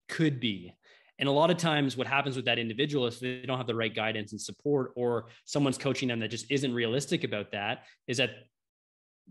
could 0.09 0.41
be. 0.41 0.75
And 1.19 1.29
a 1.29 1.33
lot 1.33 1.51
of 1.51 1.57
times 1.57 1.97
what 1.97 2.07
happens 2.07 2.37
with 2.37 2.47
that 2.47 2.59
individual 2.59 3.07
is 3.07 3.21
they 3.21 3.43
don't 3.47 3.57
have 3.57 3.67
the 3.67 3.75
right 3.75 3.95
guidance 3.95 4.33
and 4.33 4.41
support 4.41 4.93
or 4.97 5.27
someone's 5.45 5.79
coaching 5.79 6.09
them 6.09 6.19
that 6.21 6.29
just 6.29 6.51
isn't 6.51 6.75
realistic 6.75 7.23
about 7.23 7.53
that 7.53 7.85
is 8.09 8.17
that 8.17 8.31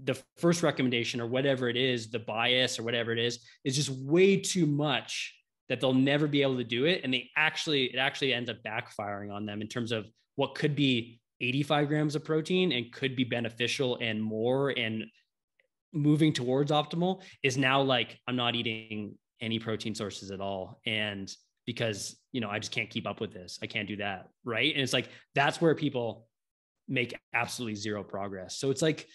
the 0.04 0.19
first 0.38 0.63
recommendation 0.63 1.21
or 1.21 1.27
whatever 1.27 1.69
it 1.69 1.77
is, 1.77 2.10
the 2.10 2.19
bias 2.19 2.80
or 2.80 2.84
whatever 2.84 3.12
it 3.12 3.19
is, 3.19 3.39
is 3.63 3.75
just 3.75 3.89
way 3.89 4.38
too 4.38 4.65
much 4.65 5.36
that 5.69 5.80
they'll 5.80 5.93
never 5.93 6.27
be 6.27 6.41
able 6.41 6.58
to 6.58 6.63
do 6.63 6.86
it. 6.86 7.01
And 7.04 7.13
they 7.13 7.30
actually, 7.38 7.86
it 7.86 7.97
actually 7.97 8.34
ends 8.34 8.49
up 8.49 8.58
backfiring 8.65 9.34
on 9.34 9.45
them 9.45 9.62
in 9.62 9.67
terms 9.67 9.91
of 9.91 10.06
what 10.36 10.56
could 10.56 10.75
be 10.75 11.19
85 11.39 11.88
grams 11.88 12.15
of 12.15 12.23
protein 12.23 12.71
and 12.71 12.91
could 12.91 13.15
be 13.15 13.23
beneficial 13.23 13.97
and 14.01 14.21
more 14.21 14.69
and 14.69 15.06
moving 15.93 16.34
towards 16.34 16.71
optimal 16.71 17.21
is 17.43 17.58
now 17.58 17.82
like, 17.82 18.17
I'm 18.27 18.36
not 18.36 18.56
eating 18.56 19.15
any 19.41 19.60
protein 19.60 19.95
sources 19.95 20.32
at 20.32 20.39
all. 20.39 20.80
And 20.86 21.32
because, 21.65 22.17
you 22.32 22.41
know, 22.41 22.49
I 22.49 22.60
just 22.60 22.71
can't 22.71 22.89
keep 22.89 23.08
up 23.08 23.19
with 23.19 23.34
this. 23.34 23.60
I 23.62 23.67
can't 23.67 23.88
do 23.88 23.97
that. 23.97 24.27
Right. 24.43 24.73
And 24.73 24.82
it's 24.82 24.93
like, 24.93 25.10
that's 25.36 25.60
where 25.62 25.75
people 25.75 26.27
make 26.88 27.13
absolutely 27.34 27.75
zero 27.75 28.04
progress. 28.04 28.58
So 28.58 28.71
it's 28.71 28.82
like, 28.82 29.08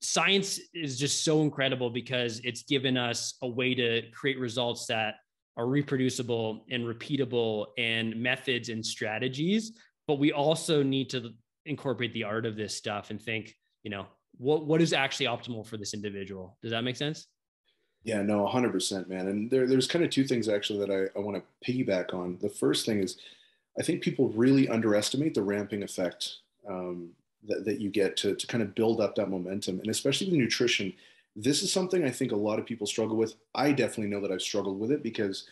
science 0.00 0.60
is 0.74 0.98
just 0.98 1.24
so 1.24 1.42
incredible 1.42 1.90
because 1.90 2.40
it's 2.44 2.62
given 2.62 2.96
us 2.96 3.34
a 3.42 3.48
way 3.48 3.74
to 3.74 4.02
create 4.12 4.38
results 4.38 4.86
that 4.86 5.16
are 5.56 5.66
reproducible 5.66 6.64
and 6.70 6.84
repeatable 6.84 7.66
and 7.78 8.14
methods 8.16 8.68
and 8.68 8.84
strategies. 8.84 9.72
But 10.06 10.18
we 10.18 10.32
also 10.32 10.82
need 10.82 11.10
to 11.10 11.32
incorporate 11.66 12.14
the 12.14 12.24
art 12.24 12.46
of 12.46 12.56
this 12.56 12.74
stuff 12.74 13.10
and 13.10 13.20
think 13.20 13.54
you 13.82 13.90
know 13.90 14.06
what 14.38 14.66
what 14.66 14.80
is 14.80 14.92
actually 14.92 15.26
optimal 15.26 15.66
for 15.66 15.76
this 15.76 15.94
individual? 15.94 16.56
Does 16.62 16.70
that 16.70 16.84
make 16.84 16.96
sense? 16.96 17.26
Yeah 18.04 18.22
no 18.22 18.46
100% 18.46 19.08
man. 19.08 19.28
And 19.28 19.50
there, 19.50 19.66
there's 19.66 19.88
kind 19.88 20.04
of 20.04 20.10
two 20.10 20.24
things 20.24 20.48
actually 20.48 20.78
that 20.78 20.90
i, 20.90 21.18
I 21.18 21.22
want 21.22 21.36
to 21.36 21.72
piggyback 21.72 22.14
on. 22.14 22.38
The 22.40 22.48
first 22.48 22.86
thing 22.86 23.00
is 23.00 23.18
i 23.78 23.82
think 23.82 24.02
people 24.02 24.28
really 24.28 24.68
underestimate 24.68 25.34
the 25.34 25.42
ramping 25.42 25.82
effect 25.82 26.36
um, 26.68 27.10
that, 27.48 27.64
that 27.64 27.80
you 27.80 27.90
get 27.90 28.16
to, 28.18 28.34
to 28.34 28.46
kind 28.46 28.62
of 28.62 28.74
build 28.74 29.00
up 29.00 29.14
that 29.16 29.30
momentum. 29.30 29.80
And 29.80 29.88
especially 29.88 30.28
with 30.28 30.38
nutrition, 30.38 30.92
this 31.34 31.62
is 31.62 31.72
something 31.72 32.04
I 32.04 32.10
think 32.10 32.32
a 32.32 32.36
lot 32.36 32.58
of 32.58 32.66
people 32.66 32.86
struggle 32.86 33.16
with. 33.16 33.34
I 33.54 33.72
definitely 33.72 34.08
know 34.08 34.20
that 34.20 34.32
I've 34.32 34.42
struggled 34.42 34.78
with 34.78 34.90
it 34.90 35.02
because, 35.02 35.46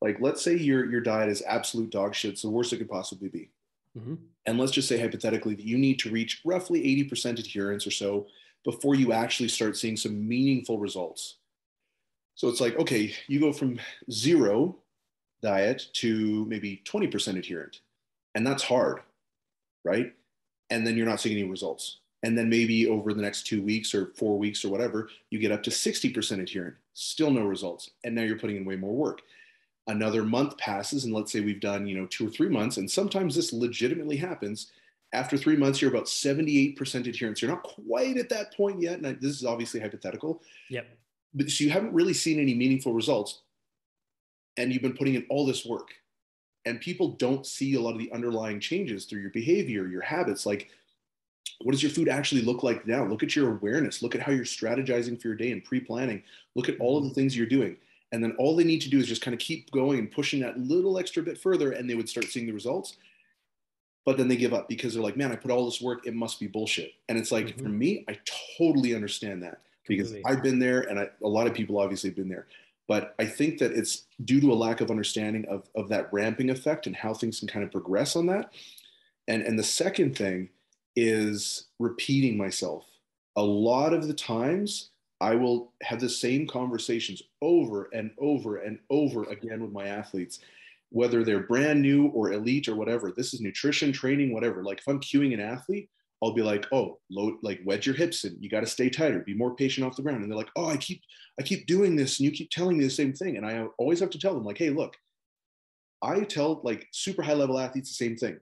like, 0.00 0.18
let's 0.20 0.42
say 0.42 0.56
your, 0.56 0.90
your 0.90 1.00
diet 1.00 1.28
is 1.28 1.42
absolute 1.46 1.90
dog 1.90 2.14
shit, 2.14 2.32
it's 2.32 2.42
the 2.42 2.50
worst 2.50 2.72
it 2.72 2.78
could 2.78 2.90
possibly 2.90 3.28
be. 3.28 3.50
Mm-hmm. 3.96 4.14
And 4.46 4.58
let's 4.58 4.72
just 4.72 4.88
say 4.88 4.98
hypothetically 4.98 5.54
that 5.54 5.64
you 5.64 5.78
need 5.78 5.98
to 6.00 6.10
reach 6.10 6.40
roughly 6.44 6.82
80% 7.10 7.38
adherence 7.38 7.86
or 7.86 7.90
so 7.90 8.26
before 8.64 8.94
you 8.94 9.12
actually 9.12 9.48
start 9.48 9.76
seeing 9.76 9.96
some 9.96 10.26
meaningful 10.26 10.78
results. 10.78 11.36
So 12.34 12.48
it's 12.48 12.60
like, 12.60 12.78
okay, 12.78 13.14
you 13.26 13.40
go 13.40 13.52
from 13.52 13.80
zero 14.10 14.76
diet 15.42 15.86
to 15.94 16.44
maybe 16.46 16.82
20% 16.84 17.38
adherent. 17.38 17.80
And 18.34 18.46
that's 18.46 18.62
hard, 18.62 19.00
right? 19.84 20.12
And 20.70 20.86
then 20.86 20.96
you're 20.96 21.06
not 21.06 21.20
seeing 21.20 21.38
any 21.38 21.48
results. 21.48 21.98
And 22.22 22.36
then 22.36 22.48
maybe 22.48 22.86
over 22.88 23.14
the 23.14 23.22
next 23.22 23.46
two 23.46 23.62
weeks 23.62 23.94
or 23.94 24.12
four 24.16 24.38
weeks 24.38 24.64
or 24.64 24.70
whatever, 24.70 25.08
you 25.30 25.38
get 25.38 25.52
up 25.52 25.62
to 25.64 25.70
60% 25.70 26.42
adherent, 26.42 26.74
still 26.94 27.30
no 27.30 27.42
results. 27.42 27.90
And 28.04 28.14
now 28.14 28.22
you're 28.22 28.38
putting 28.38 28.56
in 28.56 28.64
way 28.64 28.76
more 28.76 28.94
work. 28.94 29.22
Another 29.86 30.24
month 30.24 30.58
passes, 30.58 31.04
and 31.04 31.14
let's 31.14 31.32
say 31.32 31.40
we've 31.40 31.60
done, 31.60 31.86
you 31.86 31.96
know, 31.96 32.06
two 32.06 32.26
or 32.26 32.30
three 32.30 32.48
months, 32.48 32.76
and 32.76 32.90
sometimes 32.90 33.34
this 33.34 33.52
legitimately 33.52 34.16
happens. 34.16 34.72
After 35.14 35.38
three 35.38 35.56
months, 35.56 35.80
you're 35.80 35.90
about 35.90 36.04
78% 36.06 37.06
adherence. 37.06 37.40
You're 37.40 37.50
not 37.50 37.62
quite 37.62 38.18
at 38.18 38.28
that 38.28 38.52
point 38.54 38.82
yet. 38.82 38.98
And 38.98 39.18
this 39.20 39.36
is 39.36 39.44
obviously 39.44 39.80
hypothetical. 39.80 40.42
Yep. 40.68 40.86
but 41.34 41.50
so 41.50 41.64
you 41.64 41.70
haven't 41.70 41.94
really 41.94 42.12
seen 42.12 42.38
any 42.38 42.52
meaningful 42.52 42.92
results 42.92 43.42
and 44.58 44.72
you've 44.72 44.82
been 44.82 44.96
putting 44.96 45.14
in 45.14 45.24
all 45.30 45.46
this 45.46 45.64
work 45.64 45.94
and 46.68 46.80
people 46.80 47.08
don't 47.08 47.46
see 47.46 47.74
a 47.74 47.80
lot 47.80 47.92
of 47.92 47.98
the 47.98 48.12
underlying 48.12 48.60
changes 48.60 49.04
through 49.04 49.20
your 49.20 49.30
behavior 49.30 49.86
your 49.86 50.02
habits 50.02 50.46
like 50.46 50.70
what 51.62 51.72
does 51.72 51.82
your 51.82 51.90
food 51.90 52.08
actually 52.08 52.42
look 52.42 52.62
like 52.62 52.86
now? 52.86 53.04
Look 53.04 53.22
at 53.22 53.34
your 53.34 53.50
awareness. 53.50 54.02
Look 54.02 54.14
at 54.14 54.20
how 54.20 54.32
you're 54.32 54.44
strategizing 54.44 55.20
for 55.20 55.28
your 55.28 55.36
day 55.36 55.50
and 55.50 55.64
pre-planning. 55.64 56.22
Look 56.54 56.68
at 56.68 56.78
all 56.78 56.98
of 56.98 57.04
the 57.04 57.10
things 57.10 57.36
you're 57.36 57.46
doing. 57.46 57.76
And 58.12 58.22
then 58.22 58.34
all 58.38 58.56
they 58.56 58.64
need 58.64 58.80
to 58.82 58.90
do 58.90 58.98
is 58.98 59.06
just 59.06 59.22
kind 59.22 59.34
of 59.34 59.40
keep 59.40 59.70
going 59.70 59.98
and 59.98 60.10
pushing 60.10 60.40
that 60.40 60.58
little 60.58 60.98
extra 60.98 61.22
bit 61.22 61.36
further 61.36 61.72
and 61.72 61.88
they 61.88 61.94
would 61.94 62.08
start 62.08 62.26
seeing 62.26 62.46
the 62.46 62.52
results. 62.52 62.96
But 64.06 64.16
then 64.16 64.28
they 64.28 64.36
give 64.36 64.54
up 64.54 64.68
because 64.68 64.94
they're 64.94 65.02
like 65.02 65.18
man 65.18 65.32
i 65.32 65.36
put 65.36 65.50
all 65.50 65.66
this 65.66 65.82
work 65.82 66.06
it 66.06 66.14
must 66.14 66.40
be 66.40 66.46
bullshit. 66.46 66.92
And 67.10 67.18
it's 67.18 67.30
like 67.30 67.48
mm-hmm. 67.48 67.62
for 67.62 67.68
me 67.68 68.04
i 68.08 68.18
totally 68.56 68.94
understand 68.94 69.42
that 69.42 69.60
because 69.86 70.14
i've 70.24 70.42
been 70.42 70.58
there 70.58 70.80
and 70.82 70.98
I, 70.98 71.08
a 71.22 71.28
lot 71.28 71.46
of 71.46 71.52
people 71.52 71.78
obviously 71.78 72.08
have 72.08 72.16
been 72.16 72.28
there 72.28 72.46
but 72.88 73.14
i 73.18 73.24
think 73.24 73.58
that 73.58 73.72
it's 73.72 74.06
due 74.24 74.40
to 74.40 74.52
a 74.52 74.54
lack 74.54 74.80
of 74.80 74.90
understanding 74.90 75.44
of, 75.48 75.68
of 75.76 75.88
that 75.88 76.12
ramping 76.12 76.50
effect 76.50 76.86
and 76.86 76.96
how 76.96 77.14
things 77.14 77.38
can 77.38 77.48
kind 77.48 77.64
of 77.64 77.70
progress 77.70 78.16
on 78.16 78.26
that 78.26 78.52
and 79.28 79.42
and 79.42 79.58
the 79.58 79.62
second 79.62 80.16
thing 80.16 80.48
is 80.96 81.68
repeating 81.78 82.36
myself 82.36 82.84
a 83.36 83.42
lot 83.42 83.92
of 83.92 84.08
the 84.08 84.14
times 84.14 84.90
I 85.20 85.34
will 85.34 85.72
have 85.82 86.00
the 86.00 86.08
same 86.08 86.46
conversations 86.46 87.22
over 87.42 87.88
and 87.92 88.10
over 88.18 88.58
and 88.58 88.78
over 88.90 89.24
again 89.24 89.60
with 89.62 89.72
my 89.72 89.86
athletes, 89.86 90.40
whether 90.90 91.24
they're 91.24 91.40
brand 91.40 91.82
new 91.82 92.08
or 92.08 92.32
elite 92.32 92.68
or 92.68 92.76
whatever. 92.76 93.10
This 93.10 93.34
is 93.34 93.40
nutrition, 93.40 93.92
training, 93.92 94.32
whatever. 94.32 94.62
Like 94.62 94.78
if 94.78 94.88
I'm 94.88 95.00
cueing 95.00 95.34
an 95.34 95.40
athlete, 95.40 95.90
I'll 96.22 96.34
be 96.34 96.42
like, 96.42 96.66
oh, 96.72 96.98
load, 97.10 97.34
like 97.42 97.60
wedge 97.64 97.86
your 97.86 97.94
hips 97.94 98.24
in. 98.24 98.36
You 98.40 98.50
got 98.50 98.60
to 98.60 98.66
stay 98.66 98.90
tighter. 98.90 99.20
Be 99.20 99.34
more 99.34 99.54
patient 99.54 99.86
off 99.86 99.96
the 99.96 100.02
ground. 100.02 100.22
And 100.22 100.30
they're 100.30 100.38
like, 100.38 100.50
oh, 100.56 100.66
I 100.66 100.76
keep, 100.76 101.00
I 101.38 101.42
keep 101.42 101.66
doing 101.66 101.94
this, 101.94 102.18
and 102.18 102.24
you 102.24 102.32
keep 102.32 102.50
telling 102.50 102.76
me 102.76 102.84
the 102.84 102.90
same 102.90 103.12
thing. 103.12 103.36
And 103.36 103.46
I 103.46 103.66
always 103.78 104.00
have 104.00 104.10
to 104.10 104.18
tell 104.18 104.34
them, 104.34 104.44
like, 104.44 104.58
hey, 104.58 104.70
look, 104.70 104.96
I 106.02 106.20
tell 106.20 106.60
like 106.64 106.86
super 106.92 107.22
high 107.22 107.34
level 107.34 107.58
athletes 107.58 107.90
the 107.90 108.04
same 108.04 108.16
thing, 108.16 108.38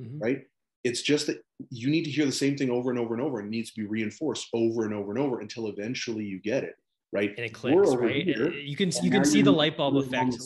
mm-hmm. 0.00 0.18
right? 0.18 0.42
It's 0.84 1.02
just 1.02 1.26
that 1.26 1.42
you 1.70 1.90
need 1.90 2.04
to 2.04 2.10
hear 2.10 2.26
the 2.26 2.32
same 2.32 2.56
thing 2.56 2.70
over 2.70 2.90
and 2.90 2.98
over 2.98 3.14
and 3.14 3.22
over 3.22 3.38
and 3.40 3.48
it 3.48 3.50
needs 3.50 3.70
to 3.72 3.80
be 3.80 3.86
reinforced 3.86 4.48
over 4.52 4.84
and 4.84 4.94
over 4.94 5.10
and 5.10 5.18
over 5.18 5.40
until 5.40 5.68
eventually 5.68 6.24
you 6.24 6.40
get 6.40 6.64
it. 6.64 6.76
Right. 7.12 7.30
And 7.30 7.46
it 7.46 7.54
clicks, 7.54 7.94
right? 7.94 8.24
Here, 8.24 8.52
you 8.52 8.76
can 8.76 8.90
you 9.02 9.10
can 9.10 9.24
see 9.24 9.40
the 9.40 9.52
light 9.52 9.76
bulb 9.76 9.96
effect. 9.96 10.36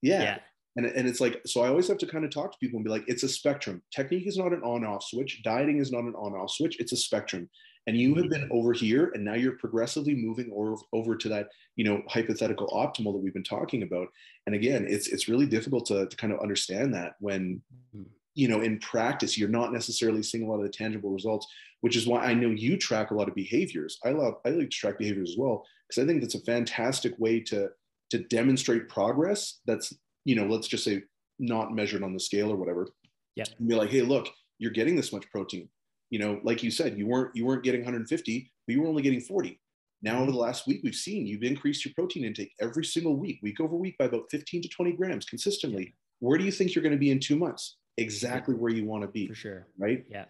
Yeah. 0.00 0.22
yeah. 0.22 0.38
And, 0.76 0.86
and 0.86 1.06
it's 1.06 1.20
like, 1.20 1.42
so 1.46 1.62
I 1.62 1.68
always 1.68 1.88
have 1.88 1.98
to 1.98 2.06
kind 2.06 2.24
of 2.24 2.30
talk 2.30 2.52
to 2.52 2.58
people 2.58 2.78
and 2.78 2.84
be 2.84 2.90
like, 2.90 3.04
it's 3.06 3.22
a 3.22 3.28
spectrum. 3.28 3.82
Technique 3.94 4.26
is 4.26 4.38
not 4.38 4.52
an 4.52 4.62
on 4.62 4.84
off 4.84 5.04
switch. 5.04 5.42
Dieting 5.42 5.78
is 5.78 5.92
not 5.92 6.04
an 6.04 6.14
on 6.14 6.32
off 6.32 6.50
switch. 6.50 6.80
It's 6.80 6.92
a 6.92 6.96
spectrum. 6.96 7.48
And 7.86 7.96
you 7.96 8.14
have 8.14 8.30
been 8.30 8.48
over 8.52 8.72
here 8.72 9.10
and 9.12 9.24
now 9.24 9.34
you're 9.34 9.58
progressively 9.58 10.14
moving 10.14 10.50
over, 10.54 10.76
over 10.92 11.16
to 11.16 11.28
that, 11.28 11.48
you 11.76 11.84
know, 11.84 12.02
hypothetical 12.08 12.68
optimal 12.68 13.12
that 13.12 13.22
we've 13.22 13.34
been 13.34 13.42
talking 13.42 13.82
about. 13.82 14.06
And 14.46 14.54
again, 14.54 14.86
it's, 14.88 15.08
it's 15.08 15.28
really 15.28 15.46
difficult 15.46 15.86
to, 15.86 16.06
to 16.06 16.16
kind 16.16 16.32
of 16.32 16.40
understand 16.40 16.94
that 16.94 17.16
when, 17.18 17.60
mm-hmm 17.94 18.02
you 18.34 18.48
know 18.48 18.60
in 18.60 18.78
practice 18.78 19.36
you're 19.36 19.48
not 19.48 19.72
necessarily 19.72 20.22
seeing 20.22 20.44
a 20.44 20.48
lot 20.48 20.56
of 20.56 20.62
the 20.62 20.68
tangible 20.68 21.10
results 21.10 21.46
which 21.80 21.96
is 21.96 22.06
why 22.06 22.24
i 22.24 22.34
know 22.34 22.48
you 22.48 22.76
track 22.76 23.10
a 23.10 23.14
lot 23.14 23.28
of 23.28 23.34
behaviors 23.34 23.98
i 24.04 24.10
love 24.10 24.34
i 24.44 24.50
like 24.50 24.70
to 24.70 24.76
track 24.76 24.98
behaviors 24.98 25.30
as 25.30 25.36
well 25.38 25.64
because 25.86 26.02
i 26.02 26.06
think 26.06 26.20
that's 26.20 26.34
a 26.34 26.40
fantastic 26.40 27.14
way 27.18 27.40
to 27.40 27.68
to 28.10 28.18
demonstrate 28.24 28.88
progress 28.88 29.60
that's 29.66 29.92
you 30.24 30.34
know 30.34 30.46
let's 30.46 30.68
just 30.68 30.84
say 30.84 31.02
not 31.38 31.74
measured 31.74 32.02
on 32.02 32.12
the 32.12 32.20
scale 32.20 32.50
or 32.50 32.56
whatever. 32.56 32.88
Yeah. 33.36 33.44
And 33.58 33.68
be 33.68 33.74
like 33.74 33.90
hey 33.90 34.02
look 34.02 34.28
you're 34.58 34.70
getting 34.70 34.96
this 34.96 35.12
much 35.12 35.30
protein. 35.30 35.68
You 36.10 36.18
know 36.18 36.40
like 36.42 36.62
you 36.62 36.70
said 36.70 36.98
you 36.98 37.06
weren't 37.06 37.34
you 37.34 37.46
weren't 37.46 37.64
getting 37.64 37.80
150 37.80 38.52
but 38.66 38.72
you 38.72 38.82
were 38.82 38.88
only 38.88 39.02
getting 39.02 39.20
40 39.20 39.58
now 40.02 40.20
over 40.20 40.32
the 40.32 40.38
last 40.38 40.66
week 40.66 40.80
we've 40.82 40.94
seen 40.94 41.26
you've 41.26 41.42
increased 41.42 41.84
your 41.84 41.94
protein 41.94 42.24
intake 42.24 42.52
every 42.60 42.84
single 42.84 43.16
week 43.16 43.38
week 43.42 43.60
over 43.60 43.76
week 43.76 43.96
by 43.98 44.06
about 44.06 44.24
15 44.30 44.62
to 44.62 44.68
20 44.68 44.92
grams 44.92 45.24
consistently. 45.24 45.94
Where 46.18 46.38
do 46.38 46.44
you 46.44 46.52
think 46.52 46.74
you're 46.74 46.82
going 46.82 46.92
to 46.92 46.98
be 46.98 47.10
in 47.10 47.18
two 47.18 47.36
months? 47.36 47.78
Exactly 47.98 48.54
where 48.54 48.72
you 48.72 48.84
want 48.84 49.02
to 49.02 49.08
be 49.08 49.26
for 49.26 49.34
sure. 49.34 49.66
right? 49.78 50.04
Yeah. 50.08 50.24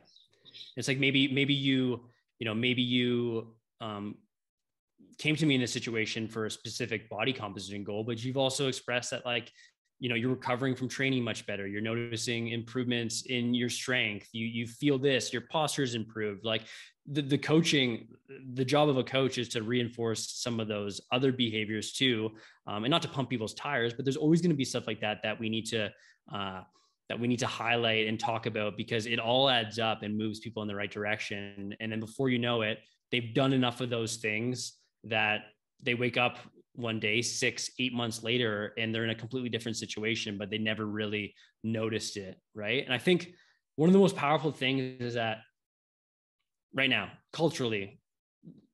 It's 0.76 0.88
like 0.88 0.98
maybe 0.98 1.28
maybe 1.32 1.54
you 1.54 2.00
you 2.38 2.44
know 2.44 2.54
maybe 2.54 2.82
you 2.82 3.54
um 3.80 4.16
came 5.18 5.36
to 5.36 5.46
me 5.46 5.54
in 5.54 5.62
a 5.62 5.66
situation 5.66 6.26
for 6.26 6.46
a 6.46 6.50
specific 6.50 7.08
body 7.08 7.32
composition 7.32 7.84
goal 7.84 8.02
but 8.02 8.22
you've 8.24 8.36
also 8.36 8.66
expressed 8.66 9.10
that 9.10 9.24
like 9.24 9.52
you 10.02 10.08
know 10.08 10.14
you're 10.14 10.30
recovering 10.30 10.74
from 10.74 10.88
training 10.88 11.22
much 11.22 11.46
better. 11.46 11.66
You're 11.66 11.80
noticing 11.80 12.48
improvements 12.48 13.22
in 13.22 13.54
your 13.54 13.68
strength. 13.68 14.28
You 14.32 14.46
you 14.46 14.66
feel 14.66 14.98
this 14.98 15.32
your 15.32 15.42
posture's 15.42 15.94
improved. 15.94 16.44
Like 16.44 16.62
the, 17.06 17.22
the 17.22 17.38
coaching 17.38 18.08
the 18.54 18.64
job 18.64 18.88
of 18.88 18.96
a 18.96 19.04
coach 19.04 19.38
is 19.38 19.48
to 19.50 19.62
reinforce 19.62 20.30
some 20.42 20.60
of 20.60 20.68
those 20.68 21.00
other 21.10 21.32
behaviors 21.32 21.92
too 21.92 22.30
um, 22.66 22.84
and 22.84 22.90
not 22.90 23.02
to 23.02 23.08
pump 23.08 23.28
people's 23.28 23.54
tires 23.54 23.92
but 23.92 24.04
there's 24.04 24.16
always 24.16 24.40
going 24.40 24.52
to 24.52 24.56
be 24.56 24.64
stuff 24.64 24.86
like 24.86 25.00
that 25.00 25.20
that 25.20 25.36
we 25.40 25.48
need 25.48 25.66
to 25.66 25.90
uh, 26.32 26.60
that 27.08 27.20
we 27.20 27.28
need 27.28 27.38
to 27.38 27.46
highlight 27.46 28.06
and 28.06 28.18
talk 28.18 28.46
about 28.46 28.74
because 28.74 29.04
it 29.04 29.18
all 29.18 29.50
adds 29.50 29.78
up 29.78 30.02
and 30.02 30.16
moves 30.16 30.40
people 30.40 30.62
in 30.62 30.68
the 30.68 30.74
right 30.74 30.90
direction. 30.90 31.74
And 31.78 31.92
then 31.92 32.00
before 32.00 32.30
you 32.30 32.38
know 32.38 32.62
it, 32.62 32.78
they've 33.10 33.34
done 33.34 33.52
enough 33.52 33.82
of 33.82 33.90
those 33.90 34.16
things 34.16 34.78
that 35.04 35.42
they 35.82 35.92
wake 35.92 36.16
up 36.16 36.38
one 36.74 36.98
day, 37.00 37.22
six, 37.22 37.70
eight 37.78 37.92
months 37.92 38.22
later, 38.22 38.72
and 38.78 38.94
they're 38.94 39.04
in 39.04 39.10
a 39.10 39.14
completely 39.14 39.48
different 39.48 39.76
situation, 39.76 40.38
but 40.38 40.50
they 40.50 40.58
never 40.58 40.86
really 40.86 41.34
noticed 41.62 42.16
it. 42.16 42.38
Right. 42.54 42.84
And 42.84 42.94
I 42.94 42.98
think 42.98 43.32
one 43.76 43.88
of 43.88 43.92
the 43.92 43.98
most 43.98 44.16
powerful 44.16 44.52
things 44.52 45.00
is 45.00 45.14
that 45.14 45.38
right 46.74 46.90
now, 46.90 47.10
culturally, 47.32 48.00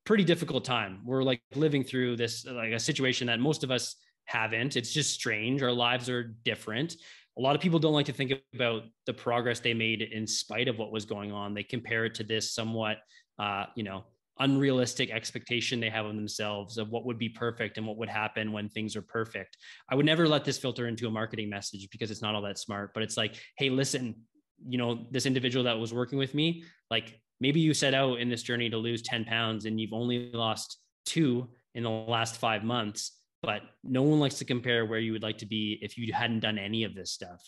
pretty 0.04 0.24
difficult 0.24 0.64
time. 0.64 1.00
We're 1.04 1.22
like 1.22 1.42
living 1.54 1.84
through 1.84 2.16
this, 2.16 2.46
like 2.46 2.72
a 2.72 2.78
situation 2.78 3.26
that 3.26 3.40
most 3.40 3.64
of 3.64 3.70
us 3.70 3.96
haven't. 4.24 4.76
It's 4.76 4.92
just 4.92 5.12
strange. 5.12 5.62
Our 5.62 5.72
lives 5.72 6.08
are 6.08 6.34
different 6.44 6.96
a 7.38 7.40
lot 7.40 7.54
of 7.54 7.62
people 7.62 7.78
don't 7.78 7.92
like 7.92 8.06
to 8.06 8.12
think 8.12 8.32
about 8.52 8.82
the 9.06 9.14
progress 9.14 9.60
they 9.60 9.72
made 9.72 10.02
in 10.02 10.26
spite 10.26 10.66
of 10.66 10.76
what 10.76 10.90
was 10.90 11.04
going 11.04 11.30
on. 11.30 11.54
They 11.54 11.62
compare 11.62 12.04
it 12.04 12.14
to 12.16 12.24
this 12.24 12.52
somewhat, 12.52 12.98
uh, 13.38 13.66
you 13.76 13.84
know, 13.84 14.04
unrealistic 14.40 15.10
expectation 15.10 15.80
they 15.80 15.90
have 15.90 16.06
of 16.06 16.14
themselves 16.14 16.78
of 16.78 16.90
what 16.90 17.04
would 17.04 17.18
be 17.18 17.28
perfect 17.28 17.78
and 17.78 17.86
what 17.86 17.96
would 17.96 18.08
happen 18.08 18.52
when 18.52 18.68
things 18.68 18.96
are 18.96 19.02
perfect. 19.02 19.56
I 19.90 19.94
would 19.94 20.06
never 20.06 20.28
let 20.28 20.44
this 20.44 20.58
filter 20.58 20.88
into 20.88 21.06
a 21.06 21.10
marketing 21.10 21.50
message 21.50 21.88
because 21.90 22.10
it's 22.10 22.22
not 22.22 22.34
all 22.34 22.42
that 22.42 22.58
smart, 22.58 22.92
but 22.94 23.02
it's 23.02 23.16
like, 23.16 23.36
hey, 23.56 23.70
listen, 23.70 24.14
you 24.66 24.78
know, 24.78 25.06
this 25.10 25.26
individual 25.26 25.64
that 25.64 25.78
was 25.78 25.92
working 25.92 26.18
with 26.18 26.34
me, 26.34 26.64
like 26.90 27.20
maybe 27.40 27.60
you 27.60 27.74
set 27.74 27.94
out 27.94 28.18
in 28.18 28.28
this 28.28 28.42
journey 28.42 28.70
to 28.70 28.76
lose 28.76 29.02
10 29.02 29.24
pounds 29.24 29.64
and 29.64 29.80
you've 29.80 29.92
only 29.92 30.30
lost 30.32 30.78
two 31.06 31.48
in 31.74 31.82
the 31.82 31.90
last 31.90 32.36
five 32.36 32.64
months 32.64 33.18
but 33.42 33.62
no 33.84 34.02
one 34.02 34.18
likes 34.18 34.36
to 34.36 34.44
compare 34.44 34.84
where 34.84 34.98
you 34.98 35.12
would 35.12 35.22
like 35.22 35.38
to 35.38 35.46
be 35.46 35.78
if 35.80 35.96
you 35.96 36.12
hadn't 36.12 36.40
done 36.40 36.58
any 36.58 36.84
of 36.84 36.94
this 36.94 37.12
stuff, 37.12 37.40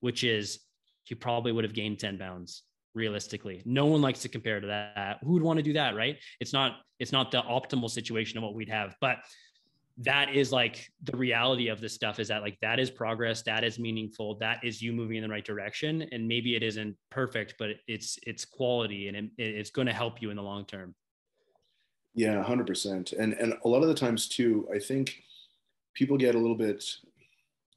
which 0.00 0.24
is 0.24 0.60
you 1.08 1.16
probably 1.16 1.52
would 1.52 1.64
have 1.64 1.72
gained 1.72 1.98
10 1.98 2.18
pounds 2.18 2.64
realistically. 2.94 3.62
No 3.64 3.86
one 3.86 4.00
likes 4.00 4.20
to 4.20 4.28
compare 4.28 4.60
to 4.60 4.66
that. 4.66 5.18
Who 5.22 5.32
would 5.32 5.42
want 5.42 5.58
to 5.58 5.62
do 5.62 5.72
that, 5.74 5.94
right? 5.94 6.16
It's 6.40 6.52
not 6.52 6.78
it's 6.98 7.12
not 7.12 7.30
the 7.30 7.42
optimal 7.42 7.90
situation 7.90 8.38
of 8.38 8.44
what 8.44 8.54
we'd 8.54 8.68
have, 8.68 8.96
but 9.00 9.18
that 10.00 10.32
is 10.32 10.52
like 10.52 10.88
the 11.02 11.16
reality 11.16 11.68
of 11.68 11.80
this 11.80 11.92
stuff 11.92 12.20
is 12.20 12.28
that 12.28 12.40
like 12.40 12.56
that 12.60 12.78
is 12.78 12.90
progress, 12.90 13.42
that 13.42 13.64
is 13.64 13.78
meaningful, 13.78 14.36
that 14.38 14.62
is 14.62 14.80
you 14.80 14.92
moving 14.92 15.16
in 15.16 15.22
the 15.24 15.28
right 15.28 15.44
direction 15.44 16.06
and 16.12 16.26
maybe 16.26 16.54
it 16.54 16.62
isn't 16.62 16.96
perfect, 17.10 17.54
but 17.58 17.70
it's 17.88 18.18
it's 18.26 18.44
quality 18.44 19.08
and 19.08 19.16
it, 19.16 19.30
it's 19.38 19.70
going 19.70 19.86
to 19.86 19.92
help 19.92 20.22
you 20.22 20.30
in 20.30 20.36
the 20.36 20.42
long 20.42 20.64
term. 20.66 20.94
Yeah, 22.14 22.42
100%. 22.42 23.12
And 23.18 23.34
and 23.34 23.54
a 23.64 23.68
lot 23.68 23.82
of 23.82 23.88
the 23.88 23.94
times 23.94 24.28
too, 24.28 24.68
I 24.74 24.78
think 24.78 25.22
people 25.94 26.16
get 26.16 26.36
a 26.36 26.38
little 26.38 26.56
bit 26.56 26.84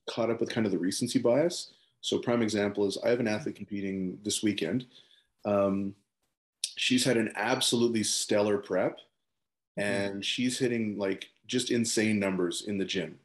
caught 0.10 0.30
up 0.30 0.40
with 0.40 0.50
kind 0.50 0.66
of 0.66 0.72
the 0.72 0.80
recency 0.80 1.20
bias. 1.20 1.74
So, 2.02 2.18
prime 2.18 2.42
example 2.42 2.86
is 2.86 2.98
I 3.04 3.10
have 3.10 3.20
an 3.20 3.28
athlete 3.28 3.56
competing 3.56 4.20
this 4.24 4.44
weekend. 4.44 4.86
Um, 5.46 5.96
she's 6.76 7.04
had 7.04 7.18
an 7.18 7.32
absolutely 7.36 8.04
stellar 8.04 8.58
prep 8.58 9.00
and 9.78 10.24
she's 10.24 10.60
hitting 10.60 10.98
like 10.98 11.30
just 11.48 11.72
insane 11.72 12.20
numbers 12.20 12.64
in 12.68 12.78
the 12.78 12.86
gym. 12.86 13.18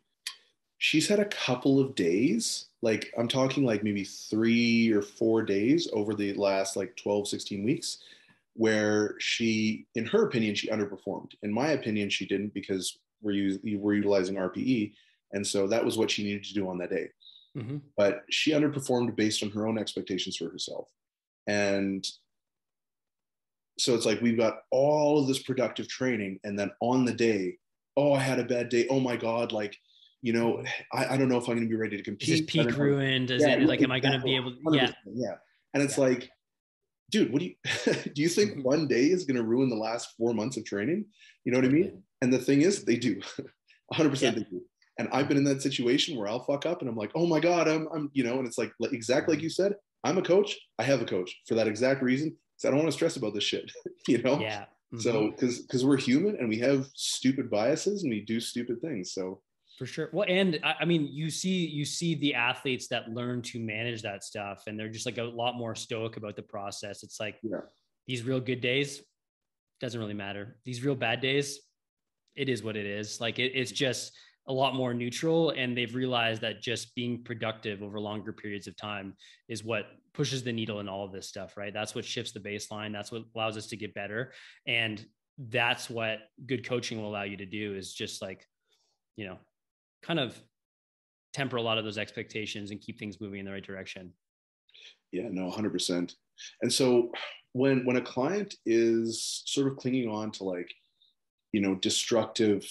She's 0.79 1.09
had 1.09 1.21
a 1.21 1.27
couple 1.27 1.81
of 1.81 1.95
days, 1.95 2.67
like 2.83 3.13
I'm 3.17 3.29
talking 3.29 3.65
like 3.65 3.83
maybe 3.83 4.05
three 4.05 4.93
or 4.93 5.03
four 5.03 5.43
days 5.43 5.89
over 5.93 6.15
the 6.15 6.35
last 6.35 6.77
like 6.77 6.97
12, 6.97 7.29
16 7.29 7.65
weeks, 7.65 7.99
where 8.55 9.15
she, 9.19 9.87
in 9.95 10.05
her 10.07 10.27
opinion, 10.27 10.55
she 10.55 10.69
underperformed. 10.69 11.33
In 11.43 11.53
my 11.53 11.69
opinion, 11.69 12.11
she 12.11 12.27
didn't 12.27 12.53
because 12.53 12.99
we're, 13.23 13.33
using, 13.33 13.81
we're 13.81 13.95
utilizing 13.95 14.37
RPE. 14.37 14.93
And 15.33 15.47
so 15.47 15.67
that 15.67 15.85
was 15.85 15.97
what 15.97 16.11
she 16.11 16.25
needed 16.25 16.45
to 16.45 16.55
do 16.55 16.69
on 16.69 16.79
that 16.79 16.91
day. 16.91 17.09
Mm-hmm. 17.57 17.79
But 17.97 18.23
she 18.31 18.53
underperformed 18.53 19.17
based 19.17 19.43
on 19.43 19.51
her 19.51 19.67
own 19.67 19.79
expectations 19.79 20.37
for 20.37 20.51
herself. 20.51 20.89
And 21.47 22.07
so 23.79 23.95
it's 23.95 24.07
like 24.07 24.21
we've 24.21 24.39
got 24.39 24.59
all 24.71 25.21
of 25.21 25.27
this 25.27 25.43
productive 25.43 25.89
training. 25.89 26.41
And 26.45 26.59
then 26.59 26.71
on 26.81 27.05
the 27.05 27.13
day, 27.13 27.57
oh, 27.97 28.13
I 28.13 28.21
had 28.21 28.39
a 28.39 28.45
bad 28.45 28.69
day. 28.69 28.87
Oh 28.91 29.01
my 29.01 29.17
God, 29.17 29.53
like, 29.53 29.77
you 30.23 30.33
know, 30.33 30.63
I, 30.93 31.15
I 31.15 31.17
don't 31.17 31.29
know 31.29 31.37
if 31.37 31.49
I'm 31.49 31.57
going 31.57 31.69
to 31.69 31.69
be 31.69 31.81
ready 31.81 31.97
to 31.97 32.03
compete. 32.03 32.29
Is 32.29 32.41
this 32.41 32.51
peak 32.51 32.77
ruined? 32.77 33.31
Is 33.31 33.43
yeah, 33.43 33.55
it 33.55 33.63
like, 33.63 33.83
am 33.83 33.93
I 33.93 34.01
going 34.01 34.19
to 34.19 34.25
be 34.25 34.37
able 34.37 34.53
to? 34.53 34.59
Yeah. 34.73 34.91
Yeah. 35.07 35.35
And 35.75 35.83
it's 35.83 35.99
yeah. 35.99 36.05
like, 36.05 36.31
dude, 37.11 37.33
what 37.33 37.41
do 37.41 37.47
you 37.47 37.55
do 38.15 38.23
you 38.23 38.29
think 38.29 38.65
one 38.65 38.89
day 38.89 39.07
is 39.07 39.25
going 39.25 39.37
to 39.37 39.45
ruin 39.45 39.69
the 39.69 39.77
last 39.77 40.15
four 40.19 40.35
months 40.35 40.57
of 40.57 40.65
training? 40.65 41.05
You 41.45 41.53
know 41.53 41.59
what 41.59 41.67
I 41.67 41.71
mean? 41.71 42.03
And 42.23 42.33
the 42.33 42.39
thing 42.39 42.63
is, 42.63 42.85
they 42.85 42.97
do. 42.97 43.21
100% 43.95 44.21
yeah. 44.21 44.31
they 44.31 44.43
do. 44.43 44.63
And 44.99 45.09
I've 45.13 45.29
been 45.29 45.37
in 45.37 45.45
that 45.45 45.63
situation 45.63 46.17
where 46.17 46.29
I'll 46.29 46.45
fuck 46.45 46.65
up 46.65 46.81
and 46.81 46.89
I'm 46.89 46.97
like, 46.97 47.13
oh 47.15 47.27
my 47.27 47.41
God, 47.41 47.69
I'm, 47.69 47.87
I'm, 47.95 48.11
you 48.15 48.25
know, 48.25 48.39
and 48.39 48.47
it's 48.47 48.59
like 48.59 48.73
exactly 48.93 49.35
like 49.35 49.43
you 49.43 49.51
said, 49.51 49.75
I'm 50.05 50.19
a 50.19 50.23
coach. 50.23 50.57
I 50.79 50.85
have 50.85 51.03
a 51.03 51.07
coach 51.07 51.35
for 51.47 51.55
that 51.55 51.69
exact 51.69 52.03
reason. 52.03 52.37
Because 52.55 52.69
I 52.69 52.71
don't 52.71 52.79
want 52.79 52.89
to 52.89 52.97
stress 52.97 53.17
about 53.17 53.35
this 53.35 53.45
shit, 53.45 53.71
you 54.09 54.23
know? 54.23 54.41
Yeah. 54.41 54.65
Mm-hmm. 54.95 55.01
So, 55.01 55.31
because 55.31 55.61
because 55.61 55.85
we're 55.85 55.97
human 55.97 56.37
and 56.37 56.49
we 56.49 56.59
have 56.61 56.87
stupid 56.95 57.51
biases 57.51 58.05
and 58.05 58.11
we 58.11 58.21
do 58.21 58.41
stupid 58.41 58.81
things. 58.81 59.13
So 59.13 59.43
for 59.77 59.85
sure. 59.85 60.09
Well, 60.13 60.27
and 60.29 60.59
I, 60.65 60.77
I 60.81 60.85
mean, 60.85 61.07
you 61.11 61.29
see, 61.29 61.67
you 61.67 61.85
see 61.85 62.15
the 62.15 62.35
athletes 62.35 62.89
that 62.89 63.11
learn 63.11 63.43
to 63.43 63.61
manage 63.61 64.03
that 64.03 64.25
stuff, 64.25 64.63
and 64.67 64.79
they're 64.79 64.89
just 64.89 65.07
like 65.07 65.19
a 65.19 65.25
lot 65.25 65.57
more 65.57 65.75
stoic 65.75 66.17
about 66.17 66.37
the 66.37 66.43
process. 66.43 67.03
It's 67.03 67.21
like 67.21 67.37
yeah. 67.43 67.61
these 68.07 68.23
real 68.23 68.41
good 68.41 68.61
days 68.61 69.03
doesn't 69.81 70.01
really 70.01 70.15
matter. 70.15 70.57
These 70.65 70.83
real 70.83 70.95
bad 70.95 71.21
days, 71.21 71.61
it 72.35 72.49
is 72.49 72.63
what 72.63 72.77
it 72.77 72.87
is. 72.87 73.21
Like 73.21 73.39
it, 73.39 73.53
it's 73.55 73.73
just 73.73 74.13
a 74.49 74.53
lot 74.53 74.75
more 74.75 74.95
neutral 74.95 75.51
and 75.51 75.77
they've 75.77 75.95
realized 75.95 76.41
that 76.43 76.63
just 76.63 76.95
being 76.95 77.23
productive 77.25 77.83
over 77.83 77.99
longer 77.99 78.33
periods 78.33 78.67
of 78.67 78.77
time 78.77 79.15
is 79.49 79.65
what 79.65 79.87
pushes 80.15 80.43
the 80.43 80.53
needle 80.53 80.81
in 80.81 80.89
all 80.89 81.05
of 81.05 81.13
this 81.13 81.29
stuff 81.29 81.57
right? 81.57 81.75
That's 81.75 81.95
what 81.95 82.05
shifts 82.05 82.33
the 82.33 82.41
baseline. 82.41 82.93
That's 82.93 83.11
what 83.11 83.25
allows 83.35 83.57
us 83.57 83.67
to 83.69 83.77
get 83.77 83.95
better. 83.95 84.33
And 84.67 85.05
that's 85.39 85.91
what 85.91 86.21
good 86.47 86.67
coaching 86.67 87.01
will 87.01 87.11
allow 87.11 87.25
you 87.25 87.37
to 87.37 87.47
do 87.47 87.75
is 87.75 87.93
just 87.93 88.23
like 88.23 88.47
you 89.17 89.27
know 89.27 89.39
kind 90.03 90.19
of 90.19 90.39
temper 91.35 91.57
a 91.57 91.63
lot 91.63 91.77
of 91.77 91.85
those 91.85 91.99
expectations 91.99 92.71
and 92.71 92.81
keep 92.81 92.99
things 92.99 93.21
moving 93.21 93.41
in 93.41 93.47
the 93.47 93.53
right 93.53 93.67
direction. 93.67 94.13
Yeah 95.13 95.29
no 95.31 95.51
100% 95.51 96.15
and 96.63 96.73
so 96.73 97.11
when 97.53 97.85
when 97.85 97.97
a 97.97 98.03
client 98.03 98.55
is 98.65 99.43
sort 99.47 99.67
of 99.67 99.77
clinging 99.77 100.09
on 100.09 100.31
to 100.31 100.45
like 100.45 100.71
you 101.53 101.61
know 101.61 101.75
destructive 101.77 102.69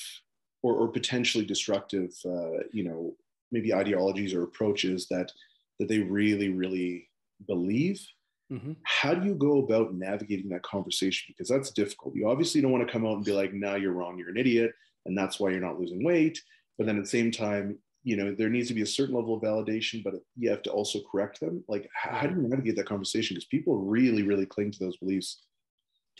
or, 0.66 0.74
or 0.74 0.88
potentially 0.88 1.46
destructive, 1.46 2.10
uh, 2.26 2.64
you 2.72 2.84
know, 2.84 3.16
maybe 3.52 3.72
ideologies 3.72 4.34
or 4.34 4.42
approaches 4.42 5.08
that 5.10 5.32
that 5.78 5.88
they 5.88 6.00
really, 6.00 6.50
really 6.50 7.08
believe. 7.46 8.04
Mm-hmm. 8.52 8.74
How 8.84 9.14
do 9.14 9.28
you 9.28 9.36
go 9.36 9.60
about 9.60 9.94
navigating 9.94 10.50
that 10.50 10.64
conversation? 10.64 11.26
Because 11.28 11.50
that's 11.50 11.70
difficult. 11.72 12.16
You 12.16 12.30
obviously 12.30 12.62
don't 12.62 12.72
want 12.72 12.88
to 12.88 12.92
come 12.92 13.06
out 13.06 13.16
and 13.16 13.26
be 13.26 13.32
like, 13.32 13.54
"No, 13.54 13.76
you're 13.76 13.94
wrong. 13.94 14.18
You're 14.18 14.30
an 14.30 14.38
idiot," 14.38 14.72
and 15.06 15.16
that's 15.16 15.40
why 15.40 15.52
you're 15.52 15.60
not 15.60 15.80
losing 15.80 16.04
weight. 16.04 16.42
But 16.78 16.88
then 16.88 16.98
at 16.98 17.04
the 17.04 17.10
same 17.10 17.30
time, 17.30 17.78
you 18.04 18.18
know, 18.18 18.34
there 18.34 18.50
needs 18.50 18.68
to 18.70 18.74
be 18.74 18.82
a 18.82 18.88
certain 18.98 19.16
level 19.16 19.36
of 19.36 19.44
validation, 19.44 20.04
but 20.04 20.16
you 20.36 20.50
have 20.50 20.64
to 20.64 20.72
also 20.72 21.00
correct 21.12 21.40
them. 21.40 21.64
Like, 21.68 21.88
how 21.94 22.26
do 22.26 22.36
you 22.36 22.48
navigate 22.48 22.76
that 22.78 22.88
conversation? 22.88 23.36
Because 23.36 23.48
people 23.48 23.78
really, 23.78 24.24
really 24.24 24.48
cling 24.48 24.72
to 24.72 24.80
those 24.80 24.98
beliefs. 24.98 25.44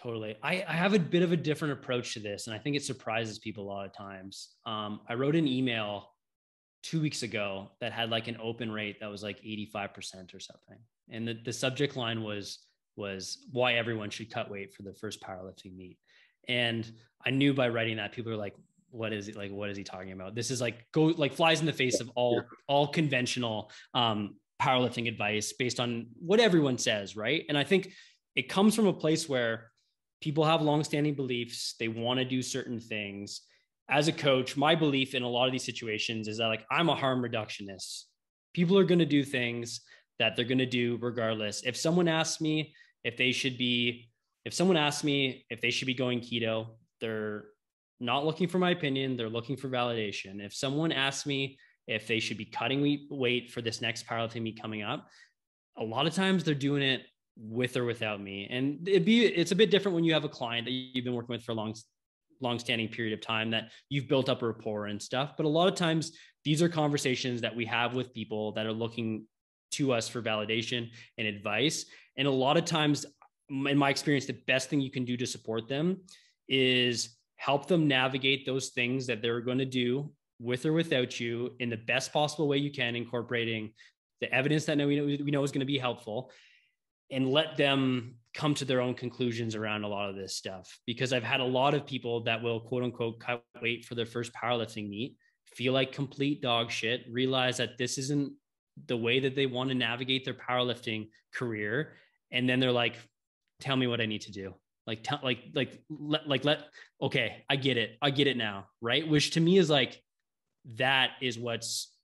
Totally. 0.06 0.36
I, 0.44 0.64
I, 0.68 0.74
have 0.74 0.94
a 0.94 1.00
bit 1.00 1.24
of 1.24 1.32
a 1.32 1.38
different 1.38 1.74
approach 1.74 2.14
to 2.14 2.20
this, 2.20 2.46
and 2.46 2.56
I 2.56 2.60
think 2.60 2.76
it 2.76 2.84
surprises 2.84 3.40
people 3.40 3.64
a 3.64 3.70
lot 3.72 3.88
of 3.88 3.94
times. 3.98 4.50
Um, 4.64 5.00
I 5.10 5.16
wrote 5.16 5.36
an 5.36 5.48
email 5.48 6.12
two 6.84 7.02
weeks 7.02 7.24
ago 7.24 7.72
that 7.82 7.92
had 7.92 8.12
like 8.12 8.28
an 8.28 8.38
open 8.40 8.72
rate 8.72 9.00
that 9.00 9.10
was 9.10 9.24
like 9.24 9.42
85% 9.42 10.36
or 10.36 10.40
something. 10.40 10.78
And 11.10 11.28
the, 11.28 11.34
the 11.44 11.52
subject 11.52 11.98
line 11.98 12.22
was 12.22 12.60
was 12.96 13.48
why 13.52 13.74
everyone 13.74 14.12
should 14.12 14.30
cut 14.30 14.52
weight 14.52 14.74
for 14.76 14.84
the 14.84 14.94
first 14.94 15.24
powerlifting 15.24 15.76
meet. 15.76 15.98
And 16.48 16.90
I 17.26 17.32
knew 17.32 17.56
by 17.56 17.70
writing 17.70 17.98
that 17.98 18.12
people 18.12 18.32
are 18.32 18.38
like, 18.38 18.54
what 18.92 19.12
is 19.12 19.28
it 19.28 19.36
like? 19.36 19.52
What 19.52 19.72
is 19.72 19.78
he 19.78 19.84
talking 19.84 20.12
about? 20.12 20.36
This 20.36 20.52
is 20.52 20.62
like 20.62 20.86
go 20.92 21.06
like 21.06 21.34
flies 21.34 21.62
in 21.62 21.66
the 21.66 21.74
face 21.74 22.00
of 22.00 22.12
all 22.14 22.44
all 22.68 22.90
conventional 22.90 23.72
um, 23.96 24.36
powerlifting 24.62 25.08
advice 25.08 25.52
based 25.54 25.80
on 25.80 26.10
what 26.20 26.40
everyone 26.40 26.78
says, 26.78 27.16
right? 27.16 27.44
And 27.50 27.58
I 27.58 27.64
think 27.64 27.92
it 28.36 28.50
comes 28.50 28.76
from 28.76 28.86
a 28.86 28.94
place 28.94 29.28
where 29.28 29.72
people 30.26 30.44
have 30.44 30.64
longstanding 30.64 31.14
beliefs. 31.14 31.76
They 31.80 31.88
want 31.88 32.18
to 32.18 32.26
do 32.26 32.42
certain 32.42 32.80
things. 32.80 33.42
As 33.92 34.08
a 34.08 34.12
coach 34.12 34.58
my 34.58 34.74
belief 34.74 35.14
in 35.14 35.22
a 35.22 35.30
lot 35.30 35.46
of 35.46 35.52
these 35.52 35.64
situations 35.64 36.28
is 36.28 36.40
that 36.40 36.48
like 36.48 36.66
i'm 36.72 36.90
a 36.90 36.96
harm 36.96 37.22
reductionist. 37.22 38.06
People 38.52 38.76
are 38.80 38.84
going 38.84 39.06
to 39.06 39.06
do 39.06 39.24
things 39.24 39.82
that 40.18 40.36
they're 40.36 40.52
going 40.54 40.58
to 40.58 40.66
do 40.66 40.98
regardless. 41.00 41.62
If 41.64 41.78
someone 41.78 42.08
asks 42.08 42.42
me 42.42 42.74
if 43.04 43.18
they 43.18 43.32
should 43.32 43.56
be 43.60 44.10
if 44.46 44.54
someone 44.56 44.78
asks 44.78 45.04
me 45.04 45.46
if 45.52 45.62
they 45.62 45.70
should 45.70 45.86
be 45.86 45.94
going 45.94 46.22
keto 46.22 46.70
they're 47.00 47.44
not 48.00 48.26
looking 48.26 48.48
for 48.48 48.58
my 48.58 48.72
opinion 48.72 49.18
they're 49.18 49.30
looking 49.30 49.56
for 49.56 49.70
validation. 49.70 50.44
If 50.44 50.56
someone 50.56 50.92
asks 50.92 51.28
me 51.28 51.60
if 51.86 52.08
they 52.08 52.20
should 52.20 52.40
be 52.40 52.46
cutting 52.46 52.82
weight 53.12 53.52
for 53.52 53.62
this 53.62 53.80
next 53.80 54.08
powerlifting 54.08 54.42
meet 54.42 54.60
coming 54.60 54.82
up 54.82 55.08
a 55.78 55.84
lot 55.84 56.08
of 56.08 56.16
times 56.16 56.44
they're 56.44 56.56
doing 56.56 56.82
it 56.82 57.04
with 57.38 57.76
or 57.76 57.86
without 57.86 58.22
me. 58.22 58.48
And 58.50 58.88
it'd 58.88 59.06
be 59.06 59.26
it's 59.26 59.52
a 59.52 59.56
bit 59.56 59.72
different 59.72 59.96
when 59.96 60.04
you 60.04 60.14
have 60.14 60.24
a 60.24 60.30
client 60.30 60.66
that 60.66 60.72
you've 60.72 61.06
been 61.06 61.14
working 61.14 61.34
with 61.34 61.44
for 61.44 61.52
a 61.52 61.56
long 61.56 61.74
long 62.42 62.60
standing 62.60 62.88
period 62.88 63.14
of 63.14 63.22
time 63.22 63.50
that 63.52 63.72
you've 63.90 64.08
built 64.08 64.30
up 64.30 64.42
a 64.42 64.48
rapport 64.48 64.88
and 64.88 65.02
stuff. 65.02 65.34
But 65.38 65.46
a 65.46 65.50
lot 65.50 65.68
of 65.68 65.76
times 65.76 66.12
these 66.44 66.62
are 66.62 66.70
conversations 66.70 67.42
that 67.42 67.56
we 67.56 67.66
have 67.66 67.94
with 67.94 68.14
people 68.14 68.52
that 68.54 68.66
are 68.66 68.74
looking 68.74 69.26
to 69.72 69.94
us 69.94 70.08
for 70.08 70.22
validation 70.22 70.90
and 71.18 71.28
advice. 71.28 71.86
And 72.18 72.28
a 72.28 72.32
lot 72.32 72.58
of 72.58 72.66
times, 72.66 73.06
in 73.50 73.78
my 73.78 73.90
experience, 73.90 74.26
the 74.26 74.40
best 74.48 74.70
thing 74.70 74.82
you 74.82 74.92
can 74.92 75.06
do 75.06 75.18
to 75.18 75.26
support 75.26 75.68
them 75.68 76.02
is 76.48 77.18
help 77.38 77.68
them 77.68 77.88
navigate 77.88 78.46
those 78.46 78.70
things 78.70 79.08
that 79.08 79.22
they're 79.22 79.42
going 79.42 79.58
to 79.58 79.66
do 79.66 80.12
with 80.40 80.66
or 80.66 80.74
without 80.74 81.20
you 81.20 81.52
in 81.60 81.70
the 81.70 81.78
best 81.78 82.14
possible 82.14 82.48
way 82.48 82.58
you 82.58 82.72
can, 82.72 82.96
incorporating 82.96 83.72
the 84.22 84.34
evidence 84.34 84.66
that 84.66 84.78
we 84.78 85.18
know 85.32 85.44
is 85.44 85.52
going 85.52 85.60
to 85.60 85.66
be 85.66 85.78
helpful 85.78 86.32
and 87.16 87.32
let 87.32 87.56
them 87.56 88.16
come 88.34 88.54
to 88.54 88.66
their 88.66 88.82
own 88.82 88.94
conclusions 88.94 89.56
around 89.56 89.86
a 89.86 89.88
lot 89.88 90.10
of 90.10 90.16
this 90.18 90.36
stuff 90.36 90.78
because 90.86 91.14
I've 91.14 91.24
had 91.24 91.40
a 91.40 91.46
lot 91.46 91.74
of 91.74 91.88
people 91.88 92.22
that 92.26 92.44
will 92.44 92.60
quote 92.60 92.84
unquote 92.84 93.20
cut 93.22 93.42
weight 93.62 93.86
for 93.86 93.96
their 93.96 94.06
first 94.06 94.34
powerlifting 94.34 94.90
meet, 94.90 95.16
feel 95.48 95.72
like 95.72 95.94
complete 95.94 96.42
dog 96.42 96.70
shit, 96.70 97.06
realize 97.10 97.56
that 97.58 97.78
this 97.78 97.98
isn't 97.98 98.34
the 98.88 98.98
way 98.98 99.22
that 99.22 99.34
they 99.34 99.46
want 99.46 99.70
to 99.70 99.76
navigate 99.76 100.26
their 100.26 100.34
powerlifting 100.34 101.08
career. 101.34 101.94
And 102.32 102.50
then 102.50 102.60
they're 102.60 102.74
like, 102.74 102.98
tell 103.62 103.78
me 103.78 103.88
what 103.88 104.02
I 104.02 104.06
need 104.06 104.22
to 104.24 104.34
do. 104.34 104.54
Like, 104.86 105.02
tell, 105.02 105.22
like, 105.24 105.40
like, 105.54 105.82
let, 105.90 106.28
like, 106.28 106.44
let, 106.44 106.60
okay, 107.02 107.46
I 107.50 107.56
get 107.56 107.78
it. 107.78 107.92
I 108.02 108.10
get 108.10 108.28
it 108.28 108.36
now. 108.36 108.68
Right. 108.82 109.08
Which 109.08 109.32
to 109.32 109.40
me 109.40 109.58
is 109.58 109.70
like, 109.70 110.04
that 110.76 111.12
is 111.22 111.40
what's, 111.40 111.96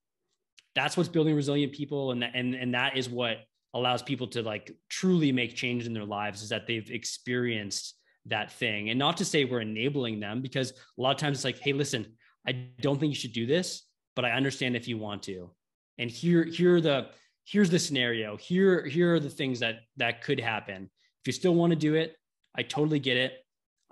that's 0.74 0.95
what's 0.95 1.09
building 1.09 1.36
resilient 1.36 1.74
people. 1.74 2.14
And 2.14 2.22
that, 2.22 2.32
and, 2.34 2.55
and 2.55 2.74
that 2.74 2.95
is 2.95 3.09
what 3.09 3.39
allows 3.74 4.01
people 4.01 4.28
to 4.28 4.41
like 4.41 4.72
truly 4.89 5.32
make 5.32 5.55
change 5.55 5.86
in 5.86 5.93
their 5.93 6.05
lives 6.05 6.41
is 6.41 6.49
that 6.49 6.67
they've 6.67 6.89
experienced 6.91 7.95
that 8.26 8.51
thing. 8.51 8.89
And 8.89 8.99
not 8.99 9.17
to 9.17 9.26
say 9.26 9.45
we're 9.45 9.61
enabling 9.61 10.19
them 10.19 10.41
because 10.41 10.72
a 10.72 11.01
lot 11.01 11.11
of 11.11 11.17
times 11.17 11.38
it's 11.38 11.45
like 11.45 11.59
hey 11.59 11.74
listen 11.74 12.05
i 12.47 12.51
don't 12.82 12.99
think 12.99 13.09
you 13.09 13.19
should 13.19 13.34
do 13.34 13.45
this 13.45 13.84
but 14.15 14.26
i 14.26 14.32
understand 14.32 14.76
if 14.76 14.88
you 14.88 14.97
want 14.97 15.24
to. 15.24 15.51
And 15.97 16.09
here 16.09 16.43
here 16.43 16.76
are 16.76 16.82
the 16.82 17.07
here's 17.45 17.69
the 17.69 17.80
scenario. 17.80 18.38
Here 18.38 18.86
here 18.86 19.15
are 19.15 19.19
the 19.19 19.30
things 19.30 19.59
that 19.59 19.80
that 19.97 20.22
could 20.22 20.39
happen. 20.39 20.89
If 21.22 21.28
you 21.28 21.34
still 21.34 21.55
want 21.55 21.72
to 21.72 21.76
do 21.76 21.95
it 21.95 22.15
i 22.55 22.63
totally 22.63 22.99
get 22.99 23.17
it. 23.17 23.34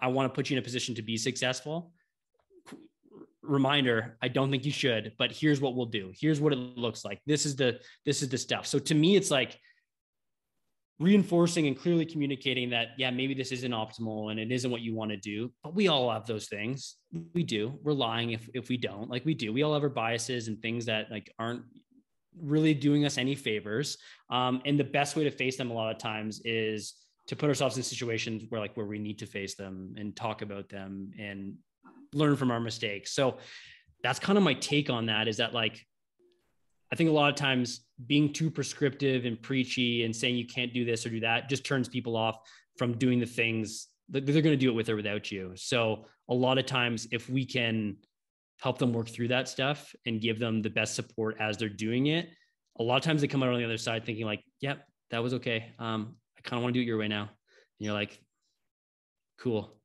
I 0.02 0.08
want 0.08 0.32
to 0.32 0.36
put 0.36 0.50
you 0.50 0.56
in 0.56 0.60
a 0.60 0.64
position 0.64 0.96
to 0.96 1.02
be 1.02 1.18
successful. 1.18 1.92
Reminder 3.42 4.18
i 4.22 4.28
don't 4.28 4.52
think 4.52 4.64
you 4.66 4.72
should 4.72 5.14
but 5.18 5.32
here's 5.32 5.60
what 5.62 5.76
we'll 5.76 5.88
do. 5.88 6.12
Here's 6.14 6.40
what 6.40 6.54
it 6.54 6.58
looks 6.58 7.04
like. 7.04 7.20
This 7.26 7.46
is 7.48 7.56
the 7.56 7.80
this 8.06 8.22
is 8.22 8.30
the 8.30 8.38
stuff. 8.38 8.68
So 8.68 8.78
to 8.78 8.94
me 8.94 9.16
it's 9.16 9.32
like 9.32 9.58
reinforcing 11.00 11.68
and 11.68 11.80
clearly 11.80 12.06
communicating 12.06 12.70
that 12.70 12.90
yeah 12.98 13.10
maybe 13.10 13.34
this 13.34 13.54
isn't 13.54 13.72
optimal 13.72 14.32
and 14.32 14.40
it 14.40 14.52
isn't 14.52 14.70
what 14.70 14.82
you 14.82 14.94
want 14.94 15.10
to 15.10 15.18
do 15.18 15.50
but 15.64 15.76
we 15.76 15.88
all 15.88 16.12
have 16.12 16.26
those 16.26 16.48
things. 16.48 16.96
We 17.34 17.44
do. 17.44 17.78
We're 17.84 17.94
lying 17.94 18.32
if, 18.32 18.50
if 18.56 18.70
we 18.70 18.78
don't. 18.78 19.08
Like 19.08 19.24
we 19.24 19.36
do. 19.36 19.54
We 19.54 19.62
all 19.62 19.74
have 19.74 19.84
our 19.84 19.90
biases 19.90 20.48
and 20.48 20.60
things 20.62 20.86
that 20.86 21.12
like 21.12 21.32
aren't 21.38 21.62
really 22.42 22.74
doing 22.74 23.06
us 23.06 23.20
any 23.20 23.36
favors. 23.36 23.98
Um, 24.32 24.62
and 24.66 24.80
the 24.80 24.84
best 24.84 25.16
way 25.16 25.26
to 25.26 25.32
face 25.32 25.58
them 25.58 25.70
a 25.70 25.74
lot 25.74 25.92
of 25.92 26.00
times 26.00 26.42
is 26.44 26.96
to 27.28 27.36
put 27.36 27.50
ourselves 27.50 27.78
in 27.78 27.84
situations 27.84 28.46
where 28.50 28.60
like 28.60 28.76
where 28.76 28.88
we 28.88 28.98
need 28.98 29.20
to 29.20 29.28
face 29.28 29.54
them 29.56 29.94
and 29.98 30.16
talk 30.16 30.42
about 30.42 30.70
them 30.70 31.12
and 31.20 31.56
learn 32.14 32.36
from 32.36 32.50
our 32.50 32.60
mistakes. 32.60 33.14
So 33.14 33.38
that's 34.02 34.20
kind 34.20 34.38
of 34.38 34.44
my 34.44 34.56
take 34.56 34.90
on 34.90 35.06
that 35.06 35.28
is 35.28 35.38
that 35.38 35.54
like 35.54 35.86
I 36.92 36.96
think 36.96 37.10
a 37.10 37.14
lot 37.14 37.30
of 37.30 37.36
times 37.36 37.82
being 38.08 38.34
too 38.34 38.50
prescriptive 38.50 39.26
and 39.26 39.42
preachy 39.42 40.04
and 40.04 40.16
saying 40.16 40.36
you 40.36 40.48
can't 40.48 40.74
do 40.74 40.86
this 40.86 41.06
or 41.06 41.10
do 41.10 41.20
that 41.20 41.50
just 41.50 41.66
turns 41.66 41.88
people 41.88 42.16
off 42.16 42.38
from 42.78 42.98
doing 42.98 43.20
the 43.20 43.26
things 43.26 43.88
that 44.10 44.26
they're 44.26 44.42
going 44.42 44.54
to 44.54 44.58
do 44.58 44.70
it 44.70 44.76
with 44.76 44.90
or 44.90 44.96
without 44.96 45.32
you. 45.32 45.52
So 45.56 46.06
a 46.30 46.34
lot 46.34 46.58
of 46.58 46.66
times, 46.66 47.08
if 47.12 47.30
we 47.30 47.46
can 47.46 47.98
help 48.62 48.78
them 48.78 48.92
work 48.92 49.08
through 49.08 49.28
that 49.30 49.48
stuff 49.48 49.94
and 50.06 50.20
give 50.20 50.40
them 50.40 50.62
the 50.62 50.70
best 50.70 50.96
support 50.96 51.38
as 51.40 51.58
they're 51.58 51.70
doing 51.70 52.08
it, 52.08 52.30
a 52.80 52.84
lot 52.84 52.98
of 52.98 53.04
times 53.04 53.22
they 53.22 53.28
come 53.28 53.44
out 53.44 53.50
on 53.50 53.60
the 53.60 53.66
other 53.66 53.78
side 53.78 54.06
thinking 54.06 54.26
like, 54.26 54.44
"Yep, 54.62 54.84
that 55.12 55.22
was 55.22 55.34
okay. 55.36 55.74
Um, 55.80 56.16
I 56.38 56.42
kind 56.42 56.60
of 56.60 56.64
want 56.64 56.74
to 56.74 56.80
do 56.80 56.82
it 56.84 56.88
your 56.88 56.98
way 56.98 57.08
now." 57.08 57.24
And 57.24 57.30
you're 57.80 57.94
like, 57.94 58.20
"Cool." 59.38 59.80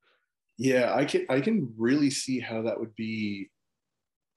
Yeah, 0.57 0.95
I 0.95 1.05
can 1.05 1.27
I 1.29 1.41
can 1.41 1.75
really 1.77 2.11
see 2.11 2.39
how 2.39 2.63
that 2.63 2.79
would 2.79 2.95
be 2.95 3.51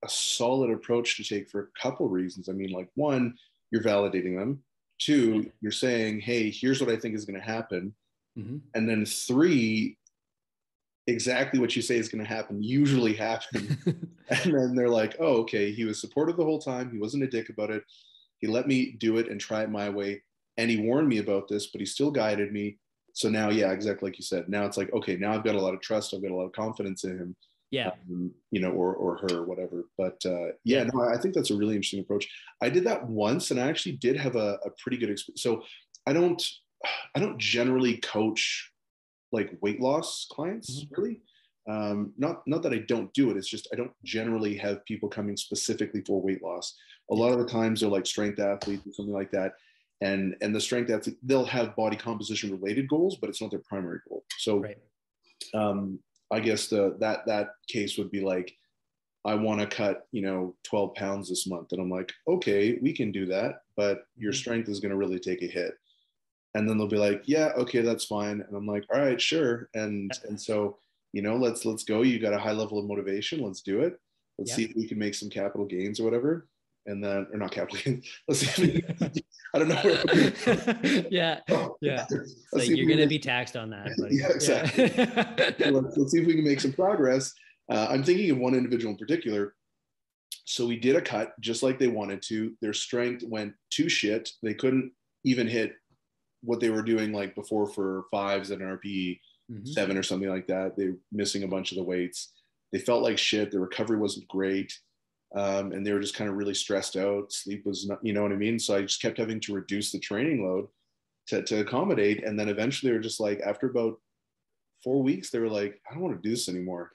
a 0.04 0.10
solid 0.10 0.72
approach 0.72 1.18
to 1.18 1.24
take 1.24 1.50
for 1.50 1.62
a 1.62 1.82
couple 1.82 2.08
reasons. 2.08 2.50
I 2.50 2.54
mean, 2.54 2.72
like 2.72 2.90
one, 2.96 3.36
you're 3.72 3.84
validating 3.84 4.38
them. 4.38 4.64
Two, 5.00 5.52
you're 5.62 5.72
saying, 5.72 6.22
hey, 6.22 6.50
here's 6.50 6.82
what 6.82 6.90
I 6.90 6.98
think 6.98 7.16
is 7.16 7.26
going 7.26 7.40
to 7.40 7.46
happen. 7.46 7.94
Mhm. 8.38 8.62
And 8.76 8.90
then 8.90 9.06
three, 9.06 9.98
exactly 11.08 11.60
what 11.60 11.76
you 11.76 11.82
say 11.82 11.98
is 11.98 12.10
going 12.10 12.24
to 12.24 12.30
happen 12.30 12.62
usually 12.62 13.14
happens. 13.14 13.78
and 13.86 14.54
then 14.54 14.76
they're 14.76 14.90
like, 14.90 15.16
oh, 15.20 15.38
okay, 15.38 15.72
he 15.72 15.86
was 15.86 16.02
supportive 16.02 16.38
the 16.38 16.44
whole 16.44 16.60
time. 16.60 16.92
He 16.92 17.00
wasn't 17.00 17.24
a 17.24 17.28
dick 17.28 17.50
about 17.50 17.72
it. 17.72 17.84
He 18.40 18.48
let 18.48 18.68
me 18.68 18.92
do 18.92 19.18
it 19.18 19.30
and 19.30 19.40
try 19.40 19.64
it 19.64 19.70
my 19.70 19.90
way. 19.90 20.22
And 20.58 20.70
he 20.70 20.78
warned 20.78 21.08
me 21.08 21.20
about 21.20 21.48
this, 21.48 21.68
but 21.68 21.80
he 21.80 21.86
still 21.86 22.12
guided 22.12 22.52
me. 22.52 22.78
So 23.14 23.30
now, 23.30 23.50
yeah, 23.50 23.72
exactly 23.72 24.10
like 24.10 24.20
you 24.20 24.24
said. 24.24 24.48
Now 24.48 24.66
it's 24.66 24.78
like, 24.78 24.94
okay, 24.94 25.16
now 25.16 25.34
I've 25.34 25.44
got 25.44 25.56
a 25.56 25.62
lot 25.62 25.74
of 25.74 25.82
trust. 25.82 26.14
I've 26.14 26.22
got 26.22 26.32
a 26.32 26.36
lot 26.36 26.46
of 26.46 26.52
confidence 26.52 27.04
in 27.04 27.18
him, 27.18 27.36
yeah. 27.72 27.92
um, 28.10 28.32
you 28.52 28.62
know, 28.62 28.72
or 28.72 28.94
or 28.96 29.18
her, 29.18 29.40
or 29.40 29.44
whatever. 29.46 29.84
But 29.98 30.18
uh, 30.26 30.48
yeah, 30.64 30.84
Yeah. 30.84 30.90
no, 30.94 31.02
I 31.02 31.18
think 31.18 31.34
that's 31.34 31.52
a 31.52 31.56
really 31.58 31.76
interesting 31.76 32.00
approach. 32.02 32.28
I 32.62 32.70
did 32.70 32.84
that 32.86 33.08
once, 33.08 33.52
and 33.52 33.60
I 33.60 33.68
actually 33.68 33.98
did 33.98 34.16
have 34.18 34.36
a, 34.36 34.58
a 34.66 34.70
pretty 34.82 34.98
good 34.98 35.10
experience. 35.10 35.44
So 35.44 35.64
I 36.06 36.14
don't, 36.14 36.42
I 37.16 37.20
don't 37.20 37.38
generally 37.38 37.98
coach 37.98 38.72
like 39.32 39.58
weight 39.62 39.82
loss 39.82 40.28
clients, 40.32 40.86
really. 40.92 41.22
Um, 41.70 42.14
not 42.18 42.48
not 42.48 42.64
that 42.64 42.72
I 42.74 42.80
don't 42.88 43.14
do 43.14 43.30
it. 43.30 43.36
It's 43.38 43.50
just 43.50 43.68
I 43.74 43.76
don't 43.76 43.92
generally 44.06 44.56
have 44.58 44.86
people 44.86 45.10
coming 45.10 45.36
specifically 45.36 46.02
for 46.08 46.22
weight 46.22 46.42
loss. 46.42 46.74
A 47.12 47.16
lot 47.16 47.34
of 47.34 47.40
the 47.40 47.46
times 47.46 47.82
they're 47.82 47.90
like 47.90 48.06
strength 48.06 48.40
athletes 48.40 48.88
or 48.88 48.94
something 48.94 49.14
like 49.14 49.32
that, 49.32 49.52
and 50.00 50.36
and 50.42 50.56
the 50.56 50.62
strength 50.62 50.90
athlete 50.90 51.18
they'll 51.24 51.44
have 51.46 51.76
body 51.76 51.98
composition 51.98 52.52
related 52.52 52.88
goals, 52.88 53.18
but 53.20 53.30
it's 53.30 53.42
not 53.42 53.52
their 53.52 53.64
primary 53.68 54.00
goal. 54.08 54.24
So 54.38 54.60
Right. 54.60 54.78
um, 55.54 56.00
I 56.32 56.40
guess 56.40 56.68
the 56.68 56.98
that 57.00 57.26
that 57.28 57.50
case 57.70 57.98
would 57.98 58.12
be 58.12 58.22
like, 58.22 58.54
I 59.26 59.36
want 59.36 59.62
to 59.62 59.68
cut 59.68 60.08
you 60.12 60.22
know 60.24 60.56
12 60.64 60.96
pounds 60.96 61.30
this 61.30 61.48
month, 61.48 61.72
and 61.74 61.82
I'm 61.82 61.90
like, 61.90 62.14
okay, 62.28 62.80
we 62.82 62.94
can 62.94 63.12
do 63.12 63.26
that, 63.28 63.62
but 63.76 64.06
your 64.16 64.34
Mhm. 64.34 64.36
strength 64.36 64.70
is 64.70 64.80
going 64.80 64.92
to 64.92 64.98
really 64.98 65.20
take 65.20 65.42
a 65.44 65.48
hit. 65.48 65.76
And 66.56 66.68
then 66.68 66.78
they'll 66.78 66.88
be 66.88 66.98
like, 66.98 67.24
yeah, 67.28 67.54
okay, 67.58 67.82
that's 67.82 68.06
fine. 68.06 68.42
And 68.42 68.56
I'm 68.56 68.66
like, 68.66 68.86
all 68.94 69.00
right, 69.02 69.22
sure. 69.22 69.70
And 69.74 70.18
and 70.24 70.40
so 70.42 70.80
you 71.14 71.22
know, 71.22 71.38
let's 71.38 71.66
let's 71.66 71.84
go. 71.84 72.02
You 72.04 72.20
got 72.20 72.34
a 72.34 72.40
high 72.40 72.52
level 72.52 72.80
of 72.80 72.86
motivation. 72.88 73.42
Let's 73.42 73.62
do 73.62 73.82
it. 73.82 74.00
Let's 74.38 74.52
Yeah. 74.52 74.56
see 74.56 74.64
if 74.66 74.76
we 74.76 74.88
can 74.88 75.00
make 75.00 75.16
some 75.16 75.30
capital 75.30 75.66
gains 75.66 76.00
or 76.00 76.04
whatever. 76.04 76.50
And 76.88 77.04
then, 77.04 77.28
or 77.32 77.38
not 77.38 77.52
gains. 77.52 78.08
Let's 78.28 78.40
see. 78.40 78.84
If 78.88 79.00
we 79.02 79.10
can, 79.10 79.24
I 79.54 79.60
don't 79.60 79.68
know. 79.68 79.76
Where, 79.76 81.06
yeah. 81.12 81.40
Yeah. 81.82 82.06
Let's 82.10 82.14
It's 82.14 82.54
like 82.54 82.70
you're 82.70 82.88
gonna 82.88 83.02
can- 83.02 83.10
be 83.10 83.20
taxed 83.20 83.56
on 83.56 83.70
that. 83.72 83.90
Buddy. 84.00 84.16
Yeah, 84.16 84.30
exactly. 84.30 84.92
Yeah. 84.96 85.70
let's, 85.70 85.96
let's 85.98 86.12
see 86.12 86.22
if 86.22 86.26
we 86.28 86.34
can 86.36 86.44
make 86.46 86.60
some 86.62 86.74
progress. 86.74 87.34
Uh, 87.70 87.88
I'm 87.90 88.04
thinking 88.04 88.32
of 88.32 88.38
one 88.40 88.56
individual 88.56 88.94
in 88.94 88.98
particular. 88.98 89.54
So 90.46 90.66
we 90.66 90.78
did 90.80 90.96
a 90.96 91.02
cut 91.02 91.34
just 91.42 91.62
like 91.62 91.78
they 91.78 91.88
wanted 91.90 92.22
to. 92.30 92.54
Their 92.62 92.74
strength 92.74 93.24
went 93.28 93.54
to 93.72 93.90
shit. 93.90 94.30
They 94.42 94.54
couldn't 94.54 94.92
even 95.26 95.46
hit 95.48 95.74
what 96.42 96.60
they 96.62 96.70
were 96.70 96.82
doing 96.84 97.12
like 97.12 97.36
before 97.36 97.68
for 97.68 98.06
fives 98.12 98.50
at 98.52 98.60
an 98.60 98.66
RPE 98.78 99.20
Mhm. 99.52 99.68
seven 99.68 99.98
or 99.98 100.04
something 100.04 100.30
like 100.30 100.48
that. 100.48 100.76
They 100.78 100.88
were 100.90 100.98
missing 101.12 101.44
a 101.44 101.48
bunch 101.48 101.72
of 101.72 101.78
the 101.78 101.84
weights. 101.84 102.32
They 102.72 102.80
felt 102.80 103.04
like 103.04 103.18
shit. 103.18 103.52
Their 103.52 103.60
recovery 103.62 103.98
wasn't 103.98 104.28
great. 104.30 104.74
Um, 105.36 105.72
and 105.74 105.86
they 105.86 105.92
were 105.92 106.00
just 106.00 106.16
kind 106.16 106.30
of 106.30 106.38
really 106.38 106.54
stressed 106.54 106.96
out. 106.96 107.32
Sleep 107.34 107.66
was 107.66 107.88
not, 107.88 108.00
you 108.04 108.14
know 108.14 108.24
what 108.24 108.32
I 108.32 108.36
mean? 108.36 108.58
So 108.60 108.76
I 108.76 108.82
just 108.84 109.02
kept 109.02 109.18
having 109.18 109.40
to 109.42 109.54
reduce 109.54 109.92
the 109.92 110.00
training 110.00 110.46
load 110.46 110.68
to, 111.28 111.44
to 111.44 111.60
accommodate. 111.60 112.24
And 112.24 112.40
then 112.40 112.48
eventually 112.50 112.92
they 112.92 112.98
were 112.98 113.04
just 113.04 113.20
like, 113.20 113.42
after 113.46 113.70
about 113.70 114.00
four 114.84 115.04
weeks, 115.04 115.30
they 115.30 115.40
were 115.40 115.50
like, 115.50 115.82
I 115.90 115.94
don't 115.94 116.04
want 116.04 116.16
to 116.16 116.22
do 116.28 116.34
this 116.34 116.48
anymore. 116.50 116.92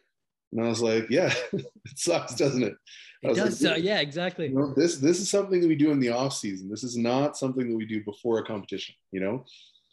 And 0.52 0.64
I 0.64 0.68
was 0.68 0.80
like, 0.82 1.06
yeah, 1.10 1.32
it 1.52 1.66
sucks, 1.96 2.34
doesn't 2.34 2.62
it? 2.62 2.74
I 3.24 3.28
It 3.28 3.32
like, 3.34 3.36
does. 3.44 3.64
uh, 3.64 3.74
yeah, 3.78 4.00
exactly. 4.00 4.48
you 4.48 4.54
know, 4.54 4.74
this 4.74 4.96
this 4.96 5.20
is 5.20 5.30
something 5.30 5.60
that 5.60 5.68
we 5.68 5.76
do 5.76 5.90
in 5.92 6.00
the 6.00 6.10
off 6.10 6.34
season. 6.34 6.68
This 6.68 6.84
is 6.84 6.96
not 6.96 7.36
something 7.36 7.68
that 7.70 7.76
we 7.76 7.86
do 7.86 8.02
before 8.04 8.38
a 8.38 8.44
competition, 8.44 8.94
you 9.12 9.20
know? 9.20 9.44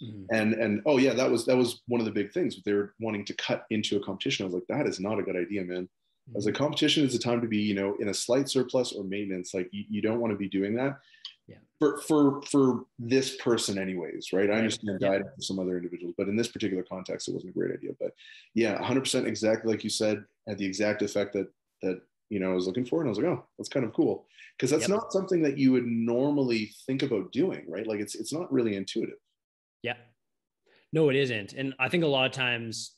Mhm. 0.01 0.25
and 0.31 0.53
and 0.53 0.81
oh 0.85 0.97
yeah 0.97 1.13
that 1.13 1.29
was 1.29 1.45
that 1.45 1.57
was 1.57 1.81
one 1.87 1.99
of 1.99 2.05
the 2.05 2.11
big 2.13 2.31
things 2.31 2.55
they 2.63 2.71
were 2.71 2.93
wanting 3.01 3.25
to 3.25 3.33
cut 3.33 3.65
into 3.69 3.97
a 3.97 3.99
competition 4.01 4.43
i 4.43 4.47
was 4.47 4.53
like 4.53 4.63
that 4.69 4.87
is 4.87 4.97
not 5.01 5.19
a 5.19 5.21
good 5.21 5.35
idea 5.35 5.61
man 5.61 5.89
I 6.35 6.49
a 6.49 6.51
competition 6.53 7.05
is 7.05 7.15
a 7.15 7.19
time 7.19 7.41
to 7.41 7.47
be 7.47 7.57
you 7.57 7.75
know 7.75 7.95
in 7.99 8.09
a 8.09 8.13
slight 8.13 8.49
surplus 8.49 8.93
or 8.93 9.03
maintenance 9.03 9.53
like 9.53 9.69
you, 9.71 9.83
you 9.89 10.01
don't 10.01 10.19
want 10.19 10.31
to 10.31 10.37
be 10.37 10.47
doing 10.49 10.75
that 10.75 10.99
Yeah. 11.47 11.57
for 11.79 11.99
for 12.01 12.41
for 12.43 12.85
this 12.99 13.35
person 13.37 13.77
anyways 13.77 14.31
right 14.33 14.49
i 14.49 14.53
understand 14.53 14.99
Yeah. 15.01 15.09
diet 15.09 15.23
for 15.35 15.41
some 15.41 15.59
other 15.59 15.77
individuals 15.77 16.13
but 16.17 16.27
in 16.27 16.35
this 16.35 16.47
particular 16.47 16.83
context 16.83 17.27
it 17.27 17.33
wasn't 17.33 17.51
a 17.55 17.57
great 17.57 17.73
idea 17.73 17.91
but 17.99 18.11
yeah 18.53 18.77
100% 18.81 19.25
exactly 19.25 19.71
like 19.71 19.83
you 19.83 19.89
said 19.89 20.23
had 20.47 20.57
the 20.57 20.65
exact 20.65 21.01
effect 21.01 21.33
that 21.33 21.47
that 21.81 22.01
you 22.29 22.39
know 22.39 22.51
i 22.51 22.55
was 22.55 22.67
looking 22.67 22.85
for 22.85 22.99
and 23.01 23.07
i 23.07 23.09
was 23.09 23.17
like 23.17 23.27
oh 23.27 23.43
that's 23.57 23.69
kind 23.69 23.85
of 23.85 23.93
cool 23.93 24.25
because 24.57 24.69
that's 24.71 24.87
Yep. 24.89 24.97
not 24.97 25.11
something 25.13 25.41
that 25.41 25.57
you 25.57 25.71
would 25.71 25.85
normally 25.87 26.71
think 26.85 27.01
about 27.03 27.31
doing 27.31 27.63
right 27.67 27.87
like 27.87 27.99
it's 27.99 28.15
it's 28.15 28.33
not 28.33 28.51
really 28.51 28.75
intuitive 28.75 29.17
Yeah. 29.83 29.97
No, 30.91 31.09
it 31.09 31.15
isn't. 31.15 31.53
And 31.53 31.75
I 31.79 31.87
think 31.87 32.03
a 32.03 32.07
lot 32.07 32.25
of 32.25 32.31
times 32.31 32.95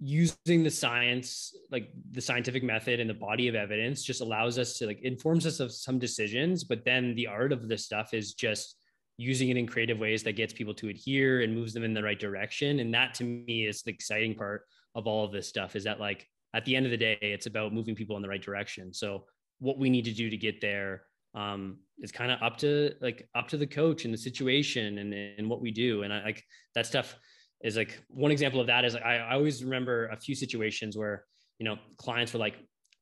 using 0.00 0.62
the 0.62 0.70
science, 0.70 1.56
like 1.70 1.90
the 2.12 2.20
scientific 2.20 2.62
method 2.62 3.00
and 3.00 3.10
the 3.10 3.14
body 3.14 3.48
of 3.48 3.54
evidence 3.54 4.02
just 4.02 4.20
allows 4.20 4.58
us 4.58 4.78
to 4.78 4.86
like 4.86 5.00
informs 5.02 5.46
us 5.46 5.60
of 5.60 5.72
some 5.72 5.98
decisions, 5.98 6.64
but 6.64 6.84
then 6.84 7.14
the 7.16 7.26
art 7.26 7.52
of 7.52 7.68
this 7.68 7.84
stuff 7.84 8.14
is 8.14 8.34
just 8.34 8.76
using 9.16 9.48
it 9.48 9.56
in 9.56 9.66
creative 9.66 9.98
ways 9.98 10.22
that 10.22 10.36
gets 10.36 10.52
people 10.52 10.72
to 10.72 10.88
adhere 10.88 11.40
and 11.40 11.52
moves 11.52 11.74
them 11.74 11.82
in 11.82 11.92
the 11.92 12.02
right 12.02 12.20
direction. 12.20 12.78
And 12.78 12.94
that 12.94 13.14
to 13.14 13.24
me 13.24 13.66
is 13.66 13.82
the 13.82 13.90
exciting 13.90 14.34
part 14.36 14.62
of 14.94 15.06
all 15.08 15.24
of 15.24 15.32
this 15.32 15.48
stuff 15.48 15.74
is 15.74 15.84
that 15.84 15.98
like 15.98 16.26
at 16.54 16.64
the 16.64 16.76
end 16.76 16.86
of 16.86 16.90
the 16.90 16.96
day, 16.96 17.18
it's 17.20 17.46
about 17.46 17.74
moving 17.74 17.96
people 17.96 18.16
in 18.16 18.22
the 18.22 18.28
right 18.28 18.42
direction. 18.42 18.94
So 18.94 19.24
what 19.58 19.78
we 19.78 19.90
need 19.90 20.04
to 20.04 20.12
do 20.12 20.30
to 20.30 20.36
get 20.36 20.60
there 20.60 21.02
um, 21.34 21.78
is 21.98 22.12
kind 22.12 22.30
of 22.30 22.40
up 22.40 22.56
to 22.58 22.92
like 23.00 23.28
up 23.34 23.48
to 23.48 23.56
the 23.56 23.66
coach 23.66 24.04
and 24.04 24.14
the 24.14 24.18
situation 24.18 24.98
and, 24.98 25.12
and 25.12 25.50
what 25.50 25.60
we 25.60 25.72
do. 25.72 26.04
And 26.04 26.12
I 26.12 26.22
like 26.22 26.44
that 26.76 26.86
stuff 26.86 27.16
is 27.62 27.76
like 27.76 28.00
one 28.08 28.30
example 28.30 28.60
of 28.60 28.68
that 28.68 28.84
is 28.84 28.94
I, 28.94 29.16
I 29.16 29.34
always 29.34 29.64
remember 29.64 30.06
a 30.08 30.16
few 30.16 30.34
situations 30.34 30.96
where, 30.96 31.24
you 31.58 31.64
know, 31.64 31.76
clients 31.96 32.32
were 32.32 32.38
like, 32.38 32.56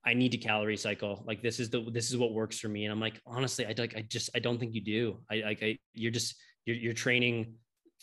I 0.04 0.14
need 0.14 0.32
to 0.32 0.38
calorie 0.38 0.76
cycle. 0.76 1.24
Like 1.26 1.42
this 1.42 1.60
is 1.60 1.68
the, 1.68 1.84
this 1.90 2.10
is 2.10 2.16
what 2.16 2.32
works 2.32 2.58
for 2.58 2.68
me. 2.68 2.84
And 2.84 2.92
I'm 2.92 3.00
like, 3.00 3.20
honestly, 3.26 3.66
I 3.66 3.74
like, 3.76 3.96
I 3.96 4.02
just, 4.02 4.30
I 4.34 4.38
don't 4.38 4.58
think 4.58 4.74
you 4.74 4.80
do. 4.80 5.18
I 5.30 5.42
like, 5.44 5.62
I, 5.62 5.78
you're 5.94 6.12
just, 6.12 6.36
you're, 6.64 6.76
you're 6.76 6.92
training 6.92 7.54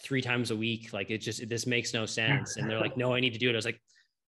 three 0.01 0.21
times 0.21 0.51
a 0.51 0.55
week. 0.55 0.93
Like 0.93 1.09
it 1.09 1.19
just, 1.19 1.47
this 1.49 1.65
makes 1.65 1.93
no 1.93 2.05
sense. 2.05 2.57
And 2.57 2.69
they're 2.69 2.79
like, 2.79 2.97
no, 2.97 3.13
I 3.13 3.19
need 3.19 3.33
to 3.33 3.39
do 3.39 3.49
it. 3.49 3.53
I 3.53 3.55
was 3.55 3.65
like, 3.65 3.79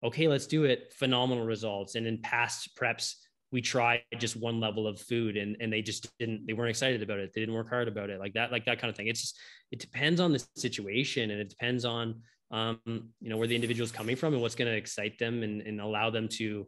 okay, 0.03 0.27
let's 0.27 0.45
do 0.45 0.65
it. 0.65 0.93
Phenomenal 0.93 1.45
results. 1.45 1.95
And 1.95 2.05
in 2.05 2.21
past 2.21 2.77
preps, 2.77 3.15
we 3.51 3.61
tried 3.61 4.01
just 4.17 4.35
one 4.35 4.59
level 4.59 4.87
of 4.87 4.99
food 4.99 5.37
and, 5.37 5.55
and 5.59 5.71
they 5.71 5.81
just 5.81 6.09
didn't, 6.19 6.45
they 6.47 6.53
weren't 6.53 6.69
excited 6.69 7.01
about 7.01 7.19
it. 7.19 7.31
They 7.33 7.41
didn't 7.41 7.55
work 7.55 7.69
hard 7.69 7.87
about 7.87 8.09
it 8.09 8.19
like 8.19 8.33
that, 8.33 8.51
like 8.51 8.65
that 8.65 8.79
kind 8.79 8.89
of 8.89 8.97
thing. 8.97 9.07
It's 9.07 9.21
just, 9.21 9.39
it 9.71 9.79
depends 9.79 10.19
on 10.19 10.31
the 10.31 10.45
situation 10.55 11.31
and 11.31 11.39
it 11.39 11.49
depends 11.49 11.85
on, 11.85 12.21
um, 12.51 12.79
you 12.85 13.29
know, 13.29 13.37
where 13.37 13.47
the 13.47 13.55
individual's 13.55 13.91
coming 13.91 14.15
from 14.15 14.33
and 14.33 14.41
what's 14.41 14.55
going 14.55 14.71
to 14.71 14.77
excite 14.77 15.17
them 15.19 15.43
and, 15.43 15.61
and 15.61 15.79
allow 15.79 16.09
them 16.09 16.27
to 16.29 16.67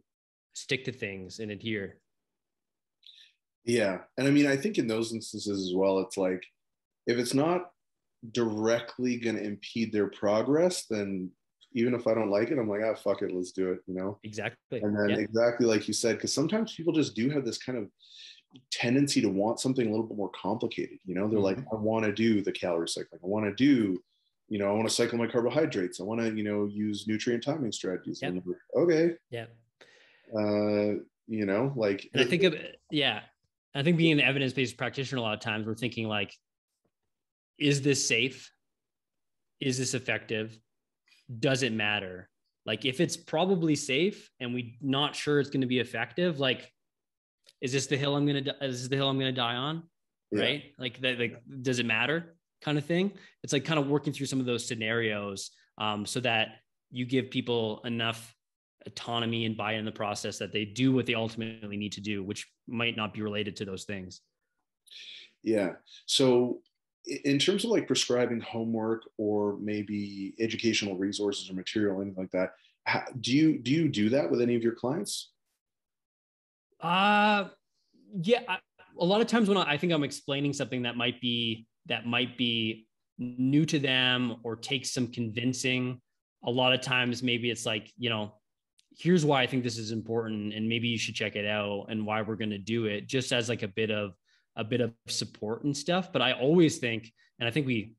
stick 0.54 0.86
to 0.86 0.92
things 0.92 1.40
and 1.40 1.52
adhere. 1.52 1.98
Yeah. 3.66 4.00
And 4.18 4.28
I 4.28 4.32
mean, 4.32 4.48
I 4.48 4.56
think 4.56 4.78
in 4.78 4.88
those 4.88 5.14
instances 5.14 5.68
as 5.68 5.76
well, 5.76 6.00
it's 6.00 6.18
like 6.18 6.44
if 7.06 7.18
it's 7.18 7.34
not 7.34 7.70
directly 8.32 9.18
going 9.18 9.36
to 9.36 9.44
impede 9.44 9.92
their 9.92 10.08
progress, 10.08 10.86
then 10.90 11.32
even 11.74 11.94
if 11.94 12.08
I 12.08 12.14
don't 12.14 12.30
like 12.30 12.50
it, 12.50 12.58
I'm 12.58 12.70
like, 12.70 12.82
ah, 12.84 12.96
fuck 12.96 13.22
it, 13.22 13.32
let's 13.32 13.52
do 13.52 13.72
it, 13.72 13.80
you 13.88 13.94
know? 13.94 14.20
Exactly. 14.24 14.82
And 14.82 14.98
then 14.98 15.10
Yeah. 15.10 15.18
exactly 15.18 15.66
like 15.66 15.88
you 15.88 15.94
said, 15.94 16.16
because 16.16 16.34
sometimes 16.34 16.74
people 16.74 16.94
just 16.94 17.16
do 17.16 17.30
have 17.30 17.46
this 17.46 17.58
kind 17.58 17.78
of 17.78 17.90
tendency 18.72 19.22
to 19.22 19.30
want 19.30 19.60
something 19.60 19.86
a 19.86 19.90
little 19.90 20.06
bit 20.06 20.18
more 20.18 20.32
complicated. 20.32 20.98
You 21.06 21.16
know, 21.16 21.28
they're 21.28 21.40
like, 21.40 21.58
Mm-hmm. 21.58 21.76
I 21.76 21.80
want 21.80 22.06
to 22.06 22.12
do 22.14 22.42
the 22.42 22.52
calorie 22.52 22.88
cycling. 22.88 23.20
I 23.24 23.28
want 23.28 23.46
to 23.46 23.54
do, 23.54 24.02
you 24.48 24.58
know, 24.60 24.68
I 24.68 24.72
want 24.72 24.88
to 24.88 24.94
cycle 24.94 25.18
my 25.18 25.28
carbohydrates. 25.28 26.00
I 26.00 26.04
want 26.04 26.22
to, 26.22 26.34
you 26.34 26.44
know, 26.44 26.66
use 26.66 27.08
nutrient 27.08 27.44
timing 27.44 27.72
strategies. 27.72 28.22
Like, 28.24 28.42
okay. 28.76 29.16
Yeah. 29.30 29.46
Uh, 30.36 31.00
you 31.28 31.46
know, 31.46 31.74
like 31.76 32.10
And 32.14 32.24
I 32.24 32.26
think 32.26 32.44
of 32.44 32.56
yeah, 32.90 33.22
I 33.76 33.84
think 33.84 33.98
being 33.98 34.14
an 34.14 34.22
evidence-based 34.22 34.78
practitioner, 34.78 35.20
a 35.20 35.22
lot 35.22 35.34
of 35.34 35.42
times 35.42 35.68
we're 35.68 35.76
thinking 35.76 36.08
like, 36.08 36.34
is 37.60 37.82
this 37.82 38.08
safe? 38.08 38.52
Is 39.60 39.78
this 39.78 39.94
effective? 39.94 40.58
Does 41.40 41.64
it 41.64 41.74
matter? 41.74 42.30
Like 42.66 42.86
if 42.86 43.00
it's 43.00 43.18
probably 43.18 43.76
safe 43.76 44.30
and 44.40 44.54
we're 44.54 44.74
not 44.82 45.16
sure 45.16 45.40
it's 45.40 45.50
going 45.50 45.62
to 45.62 45.68
be 45.68 45.80
effective, 45.80 46.40
like, 46.40 46.72
is 47.62 47.72
this 47.72 47.88
the 47.88 47.98
hill 47.98 48.16
I'm 48.16 48.28
gonna 48.28 48.42
di- 48.42 48.56
is 48.62 48.82
this 48.82 48.90
the 48.90 48.96
hill 48.98 49.10
I'm 49.10 49.18
gonna 49.18 49.32
die 49.32 49.56
on? 49.56 49.84
Yeah. 50.32 50.44
Right? 50.44 50.64
Like 50.78 51.00
that, 51.02 51.18
like, 51.18 51.42
does 51.62 51.80
it 51.80 51.86
matter? 51.86 52.36
Kind 52.62 52.78
of 52.78 52.86
thing. 52.86 53.14
It's 53.44 53.54
like 53.54 53.66
kind 53.66 53.80
of 53.80 53.88
working 53.88 54.14
through 54.14 54.28
some 54.28 54.40
of 54.40 54.46
those 54.46 54.66
scenarios 54.68 55.52
um, 55.78 56.06
so 56.06 56.20
that 56.20 56.58
you 56.92 57.06
give 57.06 57.32
people 57.32 57.82
enough 57.86 58.36
autonomy 58.86 59.46
and 59.46 59.56
buy 59.56 59.74
in 59.74 59.86
the 59.86 59.92
process 59.92 60.38
that 60.40 60.52
they 60.52 60.66
do 60.66 60.92
what 60.94 61.06
they 61.06 61.14
ultimately 61.14 61.78
need 61.78 61.94
to 61.94 62.02
do, 62.02 62.24
which 62.24 62.48
might 62.68 62.98
not 62.98 63.14
be 63.14 63.22
related 63.22 63.56
to 63.58 63.66
those 63.66 63.84
things. 63.84 64.22
Yeah. 65.44 65.74
So, 66.06 66.60
in 67.08 67.40
terms 67.40 67.64
of 67.64 67.72
like 67.72 67.88
prescribing 67.88 68.42
homework 68.42 69.04
or 69.18 69.58
maybe 69.60 70.34
educational 70.40 70.96
resources 70.98 71.50
or 71.50 71.54
material, 71.54 72.02
anything 72.02 72.24
like 72.24 72.32
that, 72.32 72.54
do 73.22 73.36
you 73.36 73.60
do 73.60 73.72
you 73.72 73.90
do 73.90 74.10
that 74.10 74.30
with 74.30 74.42
any 74.42 74.56
of 74.56 74.64
your 74.64 74.74
clients? 74.74 75.32
Uh 76.82 77.46
yeah, 78.22 78.42
I, 78.48 78.58
a 79.00 79.06
lot 79.06 79.22
of 79.22 79.28
times 79.28 79.50
when 79.50 79.58
I 79.58 79.78
think 79.78 79.94
I'm 79.94 80.04
explaining 80.04 80.54
something 80.54 80.84
that 80.84 80.96
might 80.96 81.20
be 81.22 81.68
that 81.88 82.06
might 82.06 82.38
be 82.38 82.88
new 83.18 83.66
to 83.66 83.80
them 83.80 84.38
or 84.44 84.56
takes 84.56 84.92
some 84.92 85.08
convincing, 85.08 86.02
a 86.46 86.52
lot 86.52 86.74
of 86.74 86.82
times 86.82 87.24
maybe 87.24 87.50
it's 87.50 87.66
like, 87.66 87.92
you 87.98 88.10
know, 88.10 88.34
here's 88.98 89.26
why 89.26 89.42
I 89.42 89.48
think 89.48 89.64
this 89.64 89.78
is 89.78 89.92
important 89.92 90.54
and 90.54 90.68
maybe 90.68 90.88
you 90.88 90.98
should 90.98 91.16
check 91.16 91.36
it 91.36 91.46
out 91.46 91.88
and 91.90 92.06
why 92.06 92.22
we're 92.22 92.36
going 92.36 92.52
to 92.52 92.58
do 92.58 92.86
it 92.86 93.08
just 93.08 93.32
as 93.32 93.50
like 93.50 93.64
a 93.64 93.68
bit 93.68 93.92
of 93.92 94.14
a 94.58 94.64
bit 94.64 94.82
of 94.82 94.94
support 95.08 95.64
and 95.64 95.76
stuff. 95.76 96.12
But 96.12 96.22
I 96.22 96.34
always 96.34 96.80
think, 96.80 97.12
and 97.40 97.48
I 97.48 97.52
think 97.52 97.68
we, 97.68 97.94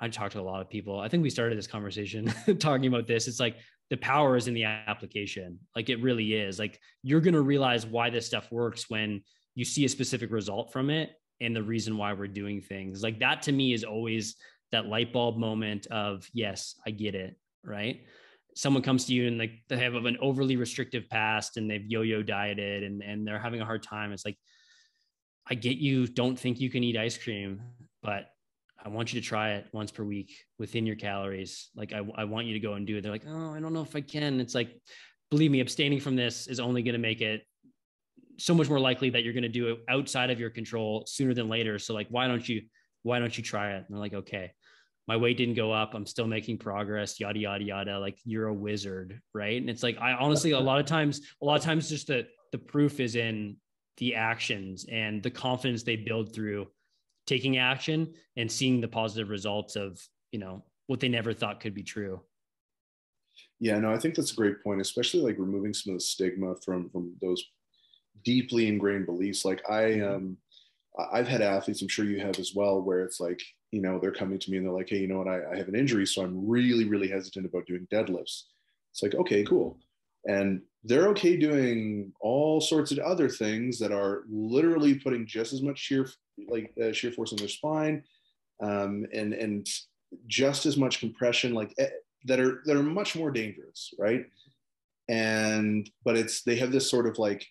I 0.00 0.08
talked 0.08 0.32
to 0.32 0.40
a 0.40 0.42
lot 0.42 0.60
of 0.60 0.68
people. 0.68 1.00
I 1.00 1.08
think 1.08 1.22
we 1.22 1.30
started 1.30 1.58
this 1.58 1.66
conversation 1.66 2.32
talking 2.58 2.86
about 2.86 3.06
this. 3.06 3.26
It's 3.26 3.40
like 3.40 3.56
the 3.90 3.96
power 3.96 4.36
is 4.36 4.48
in 4.48 4.54
the 4.54 4.64
application. 4.64 5.58
Like 5.74 5.88
it 5.88 6.02
really 6.02 6.34
is. 6.34 6.58
Like 6.58 6.78
you're 7.02 7.20
going 7.20 7.34
to 7.34 7.42
realize 7.42 7.86
why 7.86 8.10
this 8.10 8.26
stuff 8.26 8.50
works 8.52 8.90
when 8.90 9.22
you 9.54 9.64
see 9.64 9.84
a 9.84 9.88
specific 9.88 10.30
result 10.30 10.72
from 10.72 10.90
it 10.90 11.10
and 11.40 11.54
the 11.54 11.62
reason 11.62 11.96
why 11.96 12.12
we're 12.12 12.28
doing 12.28 12.60
things. 12.60 13.02
Like 13.02 13.20
that 13.20 13.42
to 13.42 13.52
me 13.52 13.72
is 13.72 13.84
always 13.84 14.36
that 14.72 14.86
light 14.86 15.12
bulb 15.12 15.38
moment 15.38 15.86
of, 15.86 16.28
yes, 16.34 16.74
I 16.86 16.90
get 16.90 17.14
it. 17.14 17.36
Right. 17.64 18.02
Someone 18.54 18.82
comes 18.82 19.06
to 19.06 19.14
you 19.14 19.26
and 19.26 19.38
like 19.38 19.52
they 19.68 19.78
have 19.78 19.94
an 19.94 20.18
overly 20.20 20.56
restrictive 20.56 21.08
past 21.08 21.56
and 21.56 21.70
they've 21.70 21.86
yo-yo 21.86 22.22
dieted 22.22 22.82
and, 22.82 23.02
and 23.02 23.26
they're 23.26 23.38
having 23.38 23.60
a 23.60 23.64
hard 23.64 23.82
time. 23.82 24.12
It's 24.12 24.24
like, 24.24 24.36
I 25.50 25.54
get 25.54 25.78
you 25.78 26.06
don't 26.06 26.38
think 26.38 26.60
you 26.60 26.70
can 26.70 26.84
eat 26.84 26.96
ice 26.96 27.16
cream, 27.16 27.62
but 28.02 28.26
I 28.84 28.88
want 28.88 29.12
you 29.12 29.20
to 29.20 29.26
try 29.26 29.52
it 29.52 29.66
once 29.72 29.90
per 29.90 30.04
week 30.04 30.32
within 30.58 30.86
your 30.86 30.96
calories. 30.96 31.70
Like 31.74 31.92
I, 31.92 32.02
I 32.16 32.24
want 32.24 32.46
you 32.46 32.54
to 32.54 32.60
go 32.60 32.74
and 32.74 32.86
do 32.86 32.96
it. 32.96 33.02
They're 33.02 33.12
like, 33.12 33.24
oh, 33.26 33.54
I 33.54 33.60
don't 33.60 33.72
know 33.72 33.82
if 33.82 33.96
I 33.96 34.00
can. 34.00 34.40
It's 34.40 34.54
like, 34.54 34.70
believe 35.30 35.50
me, 35.50 35.60
abstaining 35.60 36.00
from 36.00 36.16
this 36.16 36.46
is 36.46 36.60
only 36.60 36.82
going 36.82 36.94
to 36.94 36.98
make 36.98 37.20
it 37.20 37.42
so 38.38 38.54
much 38.54 38.68
more 38.68 38.78
likely 38.78 39.10
that 39.10 39.24
you're 39.24 39.32
going 39.32 39.42
to 39.42 39.48
do 39.48 39.68
it 39.68 39.78
outside 39.88 40.30
of 40.30 40.38
your 40.38 40.50
control 40.50 41.04
sooner 41.08 41.34
than 41.34 41.48
later. 41.48 41.78
So 41.78 41.92
like, 41.92 42.06
why 42.08 42.28
don't 42.28 42.48
you, 42.48 42.62
why 43.02 43.18
don't 43.18 43.36
you 43.36 43.42
try 43.42 43.72
it? 43.72 43.78
And 43.78 43.86
they're 43.90 43.98
like, 43.98 44.14
okay, 44.14 44.52
my 45.08 45.16
weight 45.16 45.38
didn't 45.38 45.54
go 45.54 45.72
up. 45.72 45.94
I'm 45.94 46.06
still 46.06 46.26
making 46.26 46.58
progress, 46.58 47.18
yada, 47.18 47.38
yada, 47.38 47.64
yada. 47.64 47.98
Like 47.98 48.18
you're 48.24 48.48
a 48.48 48.54
wizard. 48.54 49.20
Right. 49.34 49.60
And 49.60 49.68
it's 49.68 49.82
like, 49.82 49.98
I 50.00 50.12
honestly, 50.12 50.52
a 50.52 50.60
lot 50.60 50.78
of 50.78 50.86
times, 50.86 51.20
a 51.42 51.44
lot 51.44 51.56
of 51.56 51.64
times 51.64 51.88
just 51.88 52.06
the, 52.06 52.26
the 52.52 52.58
proof 52.58 53.00
is 53.00 53.16
in 53.16 53.56
the 53.98 54.14
actions 54.14 54.86
and 54.90 55.22
the 55.22 55.30
confidence 55.30 55.82
they 55.82 55.96
build 55.96 56.32
through 56.32 56.66
taking 57.26 57.58
action 57.58 58.14
and 58.36 58.50
seeing 58.50 58.80
the 58.80 58.88
positive 58.88 59.28
results 59.28 59.76
of 59.76 60.00
you 60.32 60.38
know 60.38 60.64
what 60.86 61.00
they 61.00 61.08
never 61.08 61.34
thought 61.34 61.60
could 61.60 61.74
be 61.74 61.82
true. 61.82 62.20
Yeah 63.60 63.78
no 63.78 63.92
i 63.92 63.98
think 63.98 64.14
that's 64.14 64.32
a 64.32 64.36
great 64.36 64.62
point 64.62 64.80
especially 64.80 65.20
like 65.20 65.38
removing 65.38 65.74
some 65.74 65.92
of 65.92 65.98
the 65.98 66.04
stigma 66.04 66.54
from 66.64 66.88
from 66.90 67.14
those 67.20 67.44
deeply 68.24 68.66
ingrained 68.66 69.06
beliefs. 69.06 69.44
Like 69.44 69.62
i 69.68 69.82
mm-hmm. 69.82 70.14
um 70.14 70.36
i've 71.12 71.28
had 71.28 71.42
athletes 71.42 71.82
i'm 71.82 71.88
sure 71.88 72.04
you 72.04 72.20
have 72.20 72.38
as 72.38 72.52
well 72.54 72.80
where 72.82 73.02
it's 73.02 73.20
like 73.20 73.40
you 73.70 73.80
know 73.80 73.98
they're 73.98 74.10
coming 74.10 74.38
to 74.38 74.50
me 74.50 74.56
and 74.56 74.66
they're 74.66 74.72
like 74.72 74.88
hey 74.88 74.98
you 74.98 75.08
know 75.08 75.18
what? 75.18 75.28
I, 75.28 75.52
I 75.52 75.56
have 75.56 75.68
an 75.68 75.76
injury 75.76 76.06
so 76.06 76.22
i'm 76.22 76.48
really 76.48 76.84
really 76.84 77.08
hesitant 77.08 77.46
about 77.46 77.66
doing 77.66 77.86
deadlifts. 77.92 78.44
It's 78.92 79.02
like 79.02 79.14
okay 79.14 79.44
cool. 79.44 79.78
And 80.24 80.62
they're 80.88 81.08
okay 81.08 81.36
doing 81.36 82.12
all 82.20 82.60
sorts 82.60 82.90
of 82.90 82.98
other 83.00 83.28
things 83.28 83.78
that 83.78 83.92
are 83.92 84.24
literally 84.30 84.94
putting 84.94 85.26
just 85.26 85.52
as 85.52 85.62
much 85.62 85.78
shear 85.78 86.08
like 86.48 86.72
uh, 86.82 86.92
shear 86.92 87.12
force 87.12 87.32
in 87.32 87.38
their 87.38 87.48
spine 87.48 88.02
um, 88.62 89.06
and 89.12 89.34
and 89.34 89.68
just 90.26 90.64
as 90.66 90.76
much 90.76 91.00
compression 91.00 91.52
like 91.52 91.74
eh, 91.78 91.88
that 92.24 92.40
are 92.40 92.62
that 92.64 92.76
are 92.76 92.82
much 92.82 93.14
more 93.14 93.30
dangerous 93.30 93.92
right? 93.98 94.26
And 95.08 95.88
but 96.04 96.16
it's 96.16 96.42
they 96.42 96.56
have 96.56 96.72
this 96.72 96.90
sort 96.90 97.06
of 97.06 97.18
like 97.18 97.46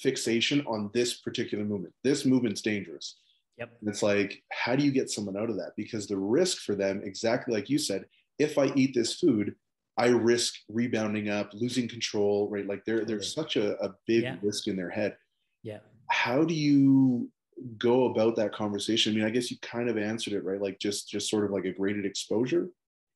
fixation 0.00 0.64
on 0.66 0.90
this 0.94 1.14
particular 1.20 1.64
movement. 1.64 1.94
This 2.02 2.24
movement's 2.24 2.62
dangerous. 2.62 3.16
Yep. 3.58 3.70
And 3.80 3.88
it's 3.88 4.02
like 4.02 4.42
how 4.50 4.76
do 4.76 4.84
you 4.84 4.92
get 4.92 5.10
someone 5.10 5.36
out 5.36 5.50
of 5.50 5.56
that? 5.56 5.72
Because 5.76 6.06
the 6.06 6.16
risk 6.16 6.58
for 6.58 6.74
them 6.74 7.02
exactly 7.04 7.52
like 7.54 7.68
you 7.68 7.78
said 7.78 8.04
if 8.38 8.58
i 8.58 8.72
eat 8.74 8.94
this 8.94 9.14
food 9.14 9.54
I 9.96 10.08
risk 10.08 10.54
rebounding 10.68 11.28
up, 11.28 11.52
losing 11.52 11.88
control, 11.88 12.48
right? 12.50 12.66
Like 12.66 12.84
there, 12.84 13.04
there's 13.04 13.34
such 13.34 13.56
a, 13.56 13.76
a 13.84 13.94
big 14.06 14.22
yeah. 14.22 14.36
risk 14.42 14.66
in 14.66 14.76
their 14.76 14.90
head. 14.90 15.16
Yeah. 15.62 15.78
How 16.10 16.44
do 16.44 16.54
you 16.54 17.30
go 17.78 18.06
about 18.06 18.34
that 18.36 18.54
conversation? 18.54 19.12
I 19.12 19.16
mean, 19.16 19.24
I 19.24 19.30
guess 19.30 19.50
you 19.50 19.58
kind 19.60 19.88
of 19.88 19.98
answered 19.98 20.32
it, 20.32 20.44
right? 20.44 20.60
Like 20.60 20.78
just 20.78 21.10
just 21.10 21.28
sort 21.28 21.44
of 21.44 21.50
like 21.50 21.64
a 21.64 21.72
graded 21.72 22.06
exposure. 22.06 22.68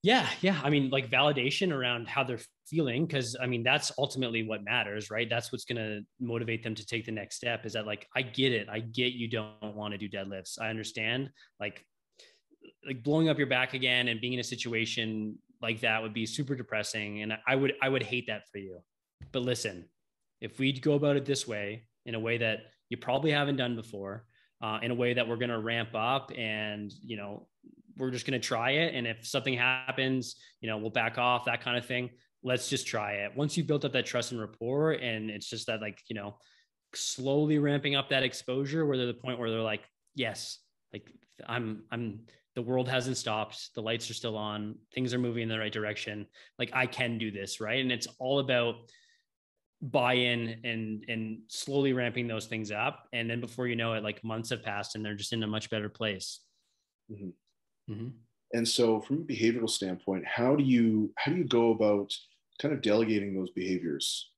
Yeah, 0.03 0.29
yeah. 0.41 0.61
I 0.63 0.71
mean, 0.71 0.91
like 0.91 1.11
validation 1.11 1.73
around 1.73 2.07
how 2.07 2.23
they're 2.23 2.39
feeling, 2.69 3.07
because 3.07 3.37
I 3.41 3.47
mean, 3.47 3.65
that's 3.65 3.91
ultimately 3.99 4.47
what 4.47 4.63
matters, 4.63 5.11
right? 5.11 5.29
That's 5.29 5.51
what's 5.51 5.65
going 5.65 5.79
to 5.79 6.03
motivate 6.21 6.63
them 6.63 6.77
to 6.77 6.87
take 6.87 7.07
the 7.07 7.13
next 7.13 7.37
step. 7.37 7.67
Is 7.67 7.73
that 7.73 7.87
like, 7.87 8.07
I 8.15 8.23
get 8.23 8.53
it. 8.53 8.69
I 8.71 8.81
get 8.81 9.15
you 9.15 9.29
don't 9.29 9.75
want 9.75 9.93
to 9.93 9.99
do 9.99 10.09
deadlifts. 10.09 10.61
I 10.61 10.69
understand. 10.69 11.31
Like, 11.59 11.85
like 12.87 13.03
blowing 13.03 13.29
up 13.29 13.39
your 13.39 13.49
back 13.49 13.75
again 13.75 14.09
and 14.09 14.21
being 14.21 14.35
in 14.35 14.39
a 14.39 14.45
situation 14.45 15.37
like 15.63 15.81
that 15.81 16.03
would 16.03 16.15
be 16.15 16.27
super 16.27 16.55
depressing 16.55 17.23
and 17.23 17.37
i 17.47 17.55
would 17.55 17.75
i 17.83 17.89
would 17.89 18.03
hate 18.03 18.27
that 18.27 18.49
for 18.51 18.59
you. 18.59 18.79
But 19.33 19.43
listen 19.43 19.87
if 20.41 20.59
we 20.59 20.73
go 20.73 20.95
about 20.95 21.17
it 21.17 21.25
this 21.25 21.49
way 21.49 21.87
in 22.05 22.15
a 22.15 22.21
way 22.21 22.39
that 22.39 22.59
you 22.89 22.97
probably 22.97 23.31
haven't 23.31 23.57
done 23.57 23.75
before 23.75 24.25
uh, 24.63 24.79
in 24.83 24.91
a 24.91 24.95
way 24.95 25.15
that 25.15 25.27
we're 25.27 25.37
going 25.37 25.51
to 25.51 25.59
ramp 25.59 25.91
up 25.95 26.31
and 26.37 26.93
you 27.03 27.17
know 27.17 27.47
we're 27.97 28.11
just 28.11 28.27
going 28.27 28.39
to 28.39 28.47
try 28.47 28.73
it 28.73 28.95
and 28.95 29.07
if 29.07 29.27
something 29.27 29.55
happens 29.55 30.37
you 30.61 30.69
know 30.69 30.77
we'll 30.77 30.91
back 30.91 31.19
off 31.19 31.47
that 31.47 31.63
kind 31.63 31.77
of 31.77 31.87
thing 31.87 32.11
let's 32.47 32.69
just 32.69 32.87
try 32.87 33.15
it. 33.15 33.37
Once 33.37 33.57
you've 33.57 33.67
built 33.67 33.85
up 33.85 33.93
that 33.93 34.07
trust 34.07 34.31
and 34.31 34.41
rapport 34.41 34.93
and 34.93 35.31
it's 35.31 35.51
just 35.51 35.67
that 35.67 35.81
like 35.81 36.01
you 36.09 36.15
know 36.15 36.39
slowly 36.95 37.59
ramping 37.59 37.97
up 37.97 38.09
that 38.11 38.23
exposure 38.23 38.87
where 38.87 38.97
they're 38.97 39.07
the 39.07 39.15
point 39.15 39.39
where 39.39 39.51
they're 39.51 39.61
like 39.61 39.83
yes 40.15 40.61
like 40.93 41.11
i'm 41.47 41.83
i'm 41.91 42.21
the 42.57 42.63
world 42.63 42.89
hasn't 42.89 43.17
stopped 43.17 43.73
the 43.75 43.83
lights 43.83 44.11
are 44.11 44.15
still 44.15 44.37
on 44.37 44.75
things 44.93 45.15
are 45.15 45.19
moving 45.19 45.45
in 45.45 45.49
the 45.49 45.59
right 45.59 45.73
direction 45.73 46.27
like 46.59 46.71
i 46.73 46.87
can 46.87 47.19
do 47.19 47.31
this 47.31 47.61
right 47.61 47.81
and 47.81 47.93
it's 47.93 48.09
all 48.19 48.41
about 48.41 48.77
buy-in 49.83 50.59
and 50.65 51.05
and 51.07 51.39
slowly 51.49 51.93
ramping 51.93 52.27
those 52.27 52.47
things 52.47 52.73
up 52.73 53.07
and 53.13 53.31
then 53.31 53.41
before 53.41 53.69
you 53.69 53.77
know 53.77 53.93
it 53.93 54.03
like 54.03 54.25
months 54.25 54.51
have 54.51 54.63
passed 54.63 54.97
and 54.97 55.05
they're 55.05 55.15
just 55.15 55.35
in 55.35 55.43
a 55.43 55.47
much 55.47 55.71
better 55.71 55.91
place 55.91 56.41
mm-hmm. 57.13 57.93
Mm-hmm. 57.93 58.09
and 58.55 58.67
so 58.67 59.01
from 59.03 59.17
a 59.19 59.25
behavioral 59.33 59.71
standpoint 59.71 60.25
how 60.27 60.57
do 60.57 60.65
you 60.65 61.13
how 61.17 61.31
do 61.31 61.39
you 61.39 61.45
go 61.45 61.71
about 61.71 62.11
kind 62.61 62.73
of 62.73 62.81
delegating 62.81 63.35
those 63.35 63.51
behaviors 63.51 64.31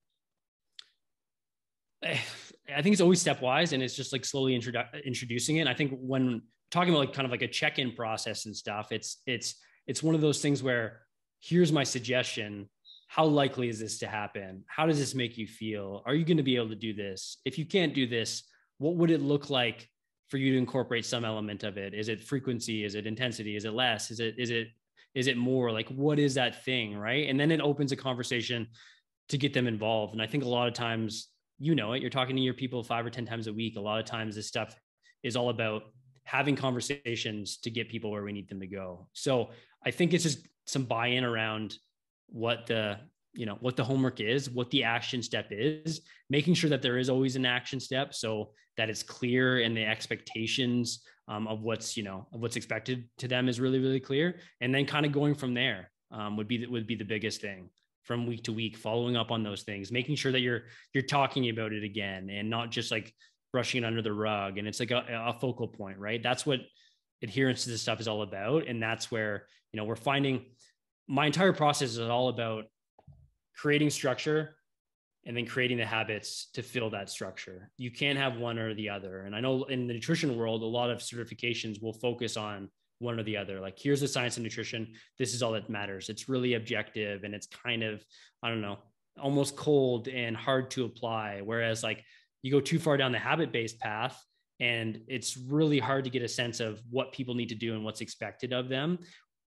I 2.05 2.83
think 2.83 2.93
it's 2.93 3.01
always 3.01 3.25
stepwise 3.25 3.73
and 3.73 3.83
it's 3.83 3.97
just 3.97 4.13
like 4.13 4.27
slowly 4.27 4.55
introdu- 4.55 5.03
introducing 5.03 5.57
it. 5.57 5.67
I 5.67 5.73
think 5.73 5.99
when 5.99 6.43
talking 6.71 6.91
about 6.91 7.01
like 7.01 7.13
kind 7.13 7.25
of 7.25 7.31
like 7.31 7.43
a 7.43 7.49
check-in 7.49 7.93
process 7.93 8.47
and 8.47 8.55
stuff 8.55 8.93
it's 8.93 9.23
it's 9.27 9.57
it's 9.87 10.03
one 10.03 10.15
of 10.15 10.21
those 10.21 10.41
things 10.41 10.63
where 10.63 11.01
here's 11.41 11.73
my 11.73 11.83
suggestion. 11.85 12.69
How 13.09 13.25
likely 13.25 13.71
is 13.71 13.81
this 13.81 13.99
to 14.01 14.07
happen? 14.07 14.65
How 14.67 14.87
does 14.87 14.99
this 14.99 15.15
make 15.15 15.39
you 15.39 15.47
feel? 15.47 16.03
Are 16.05 16.15
you 16.15 16.27
going 16.27 16.37
to 16.37 16.43
be 16.43 16.57
able 16.57 16.69
to 16.69 16.77
do 16.77 16.93
this? 16.93 17.39
If 17.47 17.59
you 17.59 17.65
can't 17.65 17.95
do 17.95 18.07
this 18.07 18.45
what 18.79 18.95
would 18.95 19.11
it 19.11 19.21
look 19.21 19.51
like 19.51 19.89
for 20.29 20.37
you 20.37 20.53
to 20.53 20.59
incorporate 20.59 21.05
some 21.05 21.25
element 21.25 21.65
of 21.65 21.77
it? 21.77 21.95
Is 21.95 22.09
it 22.09 22.21
frequency? 22.21 22.85
Is 22.85 22.95
it 22.95 23.07
intensity? 23.07 23.57
Is 23.57 23.65
it 23.65 23.73
less? 23.73 24.11
Is 24.11 24.21
it 24.21 24.37
is 24.39 24.51
it 24.51 24.69
is 25.15 25.27
it 25.27 25.37
more? 25.37 25.73
Like 25.73 25.89
what 25.89 26.19
is 26.19 26.35
that 26.35 26.65
thing 26.65 26.97
right? 26.97 27.29
And 27.29 27.39
then 27.39 27.51
it 27.51 27.61
opens 27.61 27.93
a 27.93 27.97
conversation 27.97 28.69
to 29.29 29.39
get 29.39 29.53
them 29.53 29.67
involved. 29.67 30.15
And 30.15 30.23
i 30.23 30.27
think 30.27 30.45
a 30.45 30.49
lot 30.49 30.69
of 30.69 30.75
times 30.75 31.29
you 31.59 31.75
know 31.75 31.93
it 31.93 32.01
you're 32.01 32.11
talking 32.11 32.37
to 32.37 32.43
your 32.43 32.55
people 32.55 32.83
five 32.83 33.05
or 33.05 33.11
ten 33.11 33.27
times 33.27 33.47
a 33.47 33.53
week. 33.53 33.77
A 33.77 33.81
lot 33.81 33.99
of 33.99 34.07
times 34.07 34.37
this 34.37 34.47
stuff 34.47 34.77
is 35.23 35.35
all 35.35 35.51
about 35.51 35.83
having 36.29 36.55
conversations 36.55 37.57
to 37.57 37.71
get 37.71 37.89
people 37.89 38.11
where 38.11 38.23
we 38.23 38.33
need 38.33 38.47
them 38.51 38.61
to 38.61 38.67
go. 38.67 39.09
So 39.15 39.49
I 39.85 39.91
think 39.91 40.13
it's 40.13 40.25
just 40.25 40.47
some 40.67 40.85
buy-in 40.85 41.25
around 41.25 41.75
what 42.27 42.67
the 42.67 42.99
you 43.33 43.47
know 43.47 43.57
what 43.61 43.77
the 43.77 43.85
homework 43.85 44.21
is 44.21 44.51
what 44.51 44.71
the 44.71 44.85
action 44.85 45.23
step 45.23 45.47
is 45.51 46.03
making 46.29 46.53
sure 46.53 46.69
that 46.69 46.83
there 46.83 46.99
is 46.99 47.09
always 47.09 47.37
an 47.37 47.47
action 47.47 47.79
step 47.81 48.13
so 48.13 48.51
that 48.77 48.91
it's 48.91 49.03
clear 49.03 49.61
and 49.61 49.77
the 49.77 49.85
expectations 49.85 51.03
um, 51.29 51.47
of 51.47 51.63
what's 51.63 51.97
you 51.97 52.03
know 52.03 52.27
of 52.33 52.41
what's 52.41 52.57
expected 52.57 53.09
to 53.17 53.29
them 53.29 53.49
is 53.49 53.61
really 53.61 53.79
really 53.79 54.01
clear 54.01 54.41
and 54.61 54.75
then 54.75 54.85
kind 54.85 55.07
of 55.07 55.13
going 55.13 55.35
from 55.35 55.55
there 55.55 55.91
um, 56.11 56.37
would 56.37 56.49
be 56.49 56.67
would 56.67 56.87
be 56.87 56.97
the 56.97 57.05
biggest 57.05 57.41
thing 57.41 57.71
from 58.03 58.27
week 58.27 58.43
to 58.43 58.53
week 58.53 58.77
following 58.77 59.17
up 59.17 59.31
on 59.31 59.43
those 59.43 59.63
things 59.63 59.93
making 59.93 60.17
sure 60.17 60.33
that 60.33 60.41
you're 60.41 60.63
you're 60.93 61.03
talking 61.03 61.49
about 61.49 61.73
it 61.73 61.85
again 61.85 62.29
and 62.31 62.51
not 62.51 62.71
just 62.71 62.91
like 62.91 63.15
brushing 63.53 63.83
it 63.83 63.87
under 63.87 64.03
the 64.03 64.13
rug 64.13 64.59
and 64.59 64.69
it's 64.69 64.81
like 64.81 64.91
a, 64.91 65.05
a 65.27 65.33
focal 65.41 65.69
point 65.69 65.99
right? 65.99 66.23
That's 66.23 66.45
what 66.45 66.61
adherence 67.23 67.65
to 67.65 67.71
this 67.71 67.83
stuff 67.83 68.01
is 68.01 68.09
all 68.09 68.23
about 68.23 68.67
and 68.67 68.83
that's 68.83 69.11
where 69.11 69.47
you 69.73 69.77
know 69.77 69.85
we're 69.85 69.97
finding 69.97 70.45
my 71.09 71.27
entire 71.27 71.53
process 71.53 71.91
is 71.91 72.01
all 72.01 72.29
about 72.29 72.65
creating 73.57 73.91
structure 73.91 74.57
and 75.27 75.37
then 75.37 75.47
creating 75.47 75.79
the 75.79 75.85
habits 75.85 76.49
to 76.55 76.63
fill 76.63 76.91
that 76.91 77.11
structure. 77.11 77.71
You 77.77 77.91
can't 77.91 78.19
have 78.19 78.37
one 78.37 78.59
or 78.59 78.75
the 78.75 78.89
other 78.91 79.23
and 79.23 79.35
i 79.35 79.41
know 79.41 79.65
in 79.65 79.87
the 79.87 79.95
nutrition 79.95 80.37
world 80.37 80.63
a 80.63 80.67
lot 80.67 80.91
of 80.91 80.99
certifications 80.99 81.83
will 81.83 81.95
focus 81.95 82.37
on 82.37 82.69
one 83.01 83.19
or 83.19 83.23
the 83.23 83.37
other. 83.37 83.61
Like 83.61 83.79
here's 83.79 84.01
the 84.01 84.09
science 84.09 84.37
of 84.37 84.43
nutrition. 84.43 84.93
This 85.19 85.33
is 85.33 85.43
all 85.43 85.53
that 85.53 85.71
matters. 85.71 86.09
It's 86.09 86.29
really 86.29 86.55
objective 86.55 87.25
and 87.25 87.35
it's 87.35 87.47
kind 87.47 87.83
of 87.83 88.05
i 88.43 88.49
don't 88.49 88.61
know 88.61 88.79
almost 89.21 89.57
cold 89.57 90.09
and 90.09 90.37
hard 90.37 90.71
to 90.73 90.85
apply. 90.85 91.41
Whereas 91.43 91.83
like 91.83 92.05
you 92.43 92.53
go 92.53 92.61
too 92.61 92.79
far 92.79 92.97
down 92.97 93.13
the 93.13 93.19
habit 93.19 93.53
based 93.53 93.79
path 93.81 94.23
and 94.61 95.01
it's 95.07 95.37
really 95.37 95.79
hard 95.79 96.05
to 96.05 96.11
get 96.11 96.23
a 96.23 96.29
sense 96.29 96.61
of 96.61 96.81
what 96.91 97.13
people 97.13 97.35
need 97.35 97.49
to 97.49 97.55
do 97.55 97.75
and 97.75 97.85
what's 97.85 98.01
expected 98.01 98.53
of 98.53 98.69
them. 98.69 98.99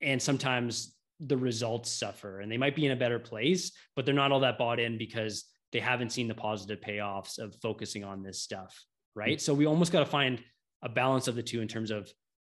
And 0.00 0.20
sometimes 0.20 0.96
the 1.20 1.36
results 1.36 1.90
suffer 1.90 2.40
and 2.40 2.50
they 2.50 2.56
might 2.56 2.74
be 2.74 2.86
in 2.86 2.92
a 2.92 2.96
better 2.96 3.20
place 3.20 3.70
but 3.94 4.04
they're 4.04 4.14
not 4.14 4.32
all 4.32 4.40
that 4.40 4.58
bought 4.58 4.80
in 4.80 4.98
because 4.98 5.44
they 5.72 5.78
haven't 5.78 6.10
seen 6.10 6.26
the 6.26 6.34
positive 6.34 6.80
payoffs 6.80 7.38
of 7.38 7.54
focusing 7.62 8.02
on 8.02 8.22
this 8.22 8.42
stuff 8.42 8.84
right? 9.14 9.40
So 9.40 9.54
we 9.54 9.66
almost 9.66 9.92
got 9.92 10.00
to 10.00 10.06
find 10.06 10.42
a 10.82 10.88
balance 10.88 11.28
of 11.28 11.34
the 11.34 11.42
two 11.42 11.60
in 11.60 11.68
terms 11.68 11.90
of 11.90 12.10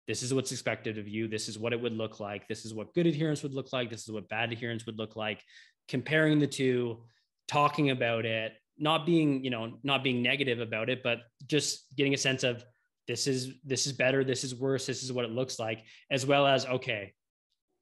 this 0.09 0.23
is 0.23 0.33
what's 0.35 0.53
expected 0.53 0.99
of 0.99 1.07
you 1.07 1.29
this 1.29 1.49
is 1.49 1.59
what 1.59 1.73
it 1.73 1.81
would 1.81 1.93
look 1.93 2.19
like 2.19 2.49
this 2.49 2.65
is 2.65 2.75
what 2.75 2.93
good 2.95 3.07
adherence 3.07 3.43
would 3.43 3.55
look 3.55 3.73
like 3.73 3.91
this 3.91 4.03
is 4.03 4.11
what 4.11 4.29
bad 4.29 4.53
adherence 4.53 4.87
would 4.87 4.99
look 4.99 5.17
like. 5.17 5.43
Comparing 5.89 6.39
the 6.39 6.47
two 6.47 7.03
talking 7.49 7.91
about 7.91 8.25
it 8.25 8.53
not 8.83 9.07
being 9.07 9.45
you 9.45 9.51
know 9.51 9.79
not 9.83 10.05
being 10.05 10.23
negative 10.23 10.61
about 10.61 10.91
it 10.91 11.03
but 11.03 11.21
just 11.47 11.87
getting 11.97 12.15
a 12.15 12.19
sense 12.19 12.43
of 12.43 12.65
this 13.09 13.27
is 13.27 13.55
this 13.65 13.87
is 13.87 13.93
better 13.93 14.25
this 14.25 14.45
is 14.45 14.55
worse 14.55 14.87
this 14.87 15.03
is 15.03 15.13
what 15.13 15.25
it 15.25 15.31
looks 15.31 15.59
like 15.59 15.85
as 16.11 16.27
well 16.27 16.47
as 16.47 16.67
okay 16.67 17.13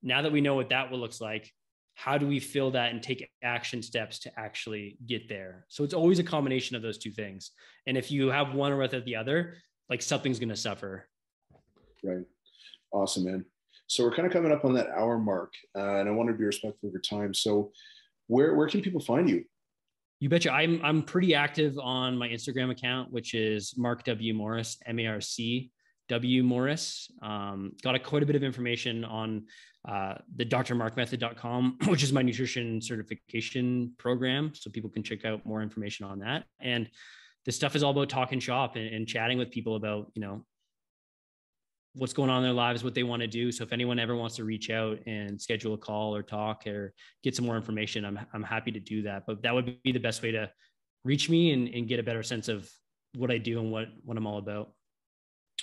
now 0.02 0.22
that 0.22 0.32
we 0.32 0.40
know 0.40 0.54
what 0.54 0.68
that 0.68 0.90
will 0.90 0.98
looks 0.98 1.20
like 1.20 1.50
how 1.94 2.16
do 2.16 2.26
we 2.26 2.40
fill 2.40 2.70
that 2.70 2.92
and 2.92 3.02
take 3.02 3.28
action 3.42 3.82
steps 3.82 4.20
to 4.20 4.32
actually 4.40 4.96
get 5.06 5.28
there? 5.28 5.66
So 5.68 5.84
it's 5.84 5.92
always 5.92 6.18
a 6.18 6.24
combination 6.24 6.74
of 6.74 6.80
those 6.80 6.96
two 6.96 7.10
things. 7.10 7.50
And 7.86 7.98
if 7.98 8.10
you 8.10 8.28
have 8.28 8.54
one 8.54 8.72
or 8.72 8.88
the 8.88 9.16
other 9.16 9.58
like 9.90 10.00
something's 10.00 10.38
going 10.38 10.48
to 10.48 10.56
suffer. 10.56 11.06
Right. 12.02 12.24
Awesome 12.90 13.24
man. 13.24 13.44
So 13.86 14.04
we're 14.04 14.14
kind 14.14 14.24
of 14.24 14.32
coming 14.32 14.50
up 14.50 14.64
on 14.64 14.72
that 14.74 14.88
hour 14.96 15.18
mark 15.18 15.52
uh, 15.76 15.96
and 15.96 16.08
i 16.08 16.12
want 16.12 16.30
to 16.30 16.34
be 16.34 16.44
respectful 16.44 16.88
of 16.88 16.94
your 16.94 17.02
time. 17.02 17.34
So 17.34 17.70
where 18.28 18.54
where 18.54 18.68
can 18.68 18.80
people 18.80 19.00
find 19.00 19.28
you 19.28 19.44
you 20.20 20.28
betcha. 20.28 20.52
I'm 20.52 20.80
I'm 20.84 21.02
pretty 21.02 21.34
active 21.34 21.78
on 21.78 22.16
my 22.16 22.28
Instagram 22.28 22.70
account, 22.70 23.10
which 23.10 23.34
is 23.34 23.74
Marc 23.76 24.04
W 24.04 24.34
Morris, 24.34 24.76
M 24.86 24.98
A 25.00 25.06
R 25.06 25.20
C 25.20 25.70
W 26.08 26.42
Morris. 26.42 27.10
Um, 27.22 27.72
got 27.82 27.94
a, 27.94 27.98
quite 27.98 28.22
a 28.22 28.26
bit 28.26 28.36
of 28.36 28.42
information 28.42 29.04
on 29.04 29.44
uh, 29.88 30.14
the 30.36 30.44
drmarkmethod.com, 30.44 31.78
which 31.86 32.02
is 32.02 32.12
my 32.12 32.20
nutrition 32.20 32.82
certification 32.82 33.94
program. 33.96 34.52
So 34.54 34.70
people 34.70 34.90
can 34.90 35.02
check 35.02 35.24
out 35.24 35.44
more 35.46 35.62
information 35.62 36.04
on 36.04 36.18
that. 36.18 36.44
And 36.60 36.90
this 37.46 37.56
stuff 37.56 37.74
is 37.74 37.82
all 37.82 37.92
about 37.92 38.10
talking 38.10 38.40
shop 38.40 38.76
and, 38.76 38.86
and 38.94 39.08
chatting 39.08 39.38
with 39.38 39.50
people 39.50 39.76
about, 39.76 40.10
you 40.14 40.20
know, 40.20 40.44
what's 41.94 42.12
going 42.12 42.30
on 42.30 42.38
in 42.38 42.44
their 42.44 42.52
lives, 42.52 42.84
what 42.84 42.94
they 42.94 43.02
want 43.02 43.20
to 43.20 43.26
do. 43.26 43.50
So 43.50 43.64
if 43.64 43.72
anyone 43.72 43.98
ever 43.98 44.14
wants 44.14 44.36
to 44.36 44.44
reach 44.44 44.70
out 44.70 44.98
and 45.06 45.40
schedule 45.40 45.74
a 45.74 45.78
call 45.78 46.14
or 46.14 46.22
talk 46.22 46.66
or 46.66 46.94
get 47.22 47.34
some 47.34 47.46
more 47.46 47.56
information, 47.56 48.04
I'm, 48.04 48.18
I'm 48.32 48.42
happy 48.42 48.70
to 48.72 48.80
do 48.80 49.02
that. 49.02 49.24
But 49.26 49.42
that 49.42 49.54
would 49.54 49.82
be 49.82 49.92
the 49.92 49.98
best 49.98 50.22
way 50.22 50.30
to 50.32 50.50
reach 51.04 51.28
me 51.28 51.52
and, 51.52 51.68
and 51.68 51.88
get 51.88 51.98
a 51.98 52.02
better 52.02 52.22
sense 52.22 52.48
of 52.48 52.70
what 53.16 53.30
I 53.30 53.38
do 53.38 53.58
and 53.58 53.72
what, 53.72 53.88
what 54.04 54.16
I'm 54.16 54.26
all 54.26 54.38
about. 54.38 54.72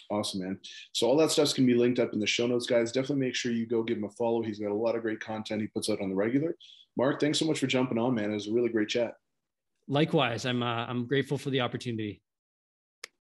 Awesome, 0.09 0.41
man. 0.41 0.59
So 0.93 1.07
all 1.07 1.17
that 1.17 1.31
stuff's 1.31 1.53
gonna 1.53 1.65
be 1.65 1.73
linked 1.73 1.99
up 1.99 2.13
in 2.13 2.19
the 2.19 2.27
show 2.27 2.47
notes, 2.47 2.65
guys. 2.65 2.91
Definitely 2.91 3.25
make 3.25 3.35
sure 3.35 3.51
you 3.51 3.65
go 3.65 3.83
give 3.83 3.97
him 3.97 4.05
a 4.05 4.09
follow. 4.11 4.41
He's 4.41 4.59
got 4.59 4.71
a 4.71 4.73
lot 4.73 4.95
of 4.95 5.01
great 5.01 5.19
content 5.19 5.61
he 5.61 5.67
puts 5.67 5.89
out 5.89 6.01
on 6.01 6.09
the 6.09 6.15
regular. 6.15 6.55
Marc, 6.95 7.19
thanks 7.19 7.39
so 7.39 7.45
much 7.45 7.59
for 7.59 7.67
jumping 7.67 7.97
on, 7.97 8.15
man. 8.15 8.31
It 8.31 8.35
was 8.35 8.47
a 8.47 8.53
really 8.53 8.69
great 8.69 8.89
chat. 8.89 9.15
Likewise, 9.87 10.45
I'm 10.45 10.63
uh, 10.63 10.85
I'm 10.85 11.07
grateful 11.07 11.37
for 11.37 11.49
the 11.49 11.61
opportunity. 11.61 12.21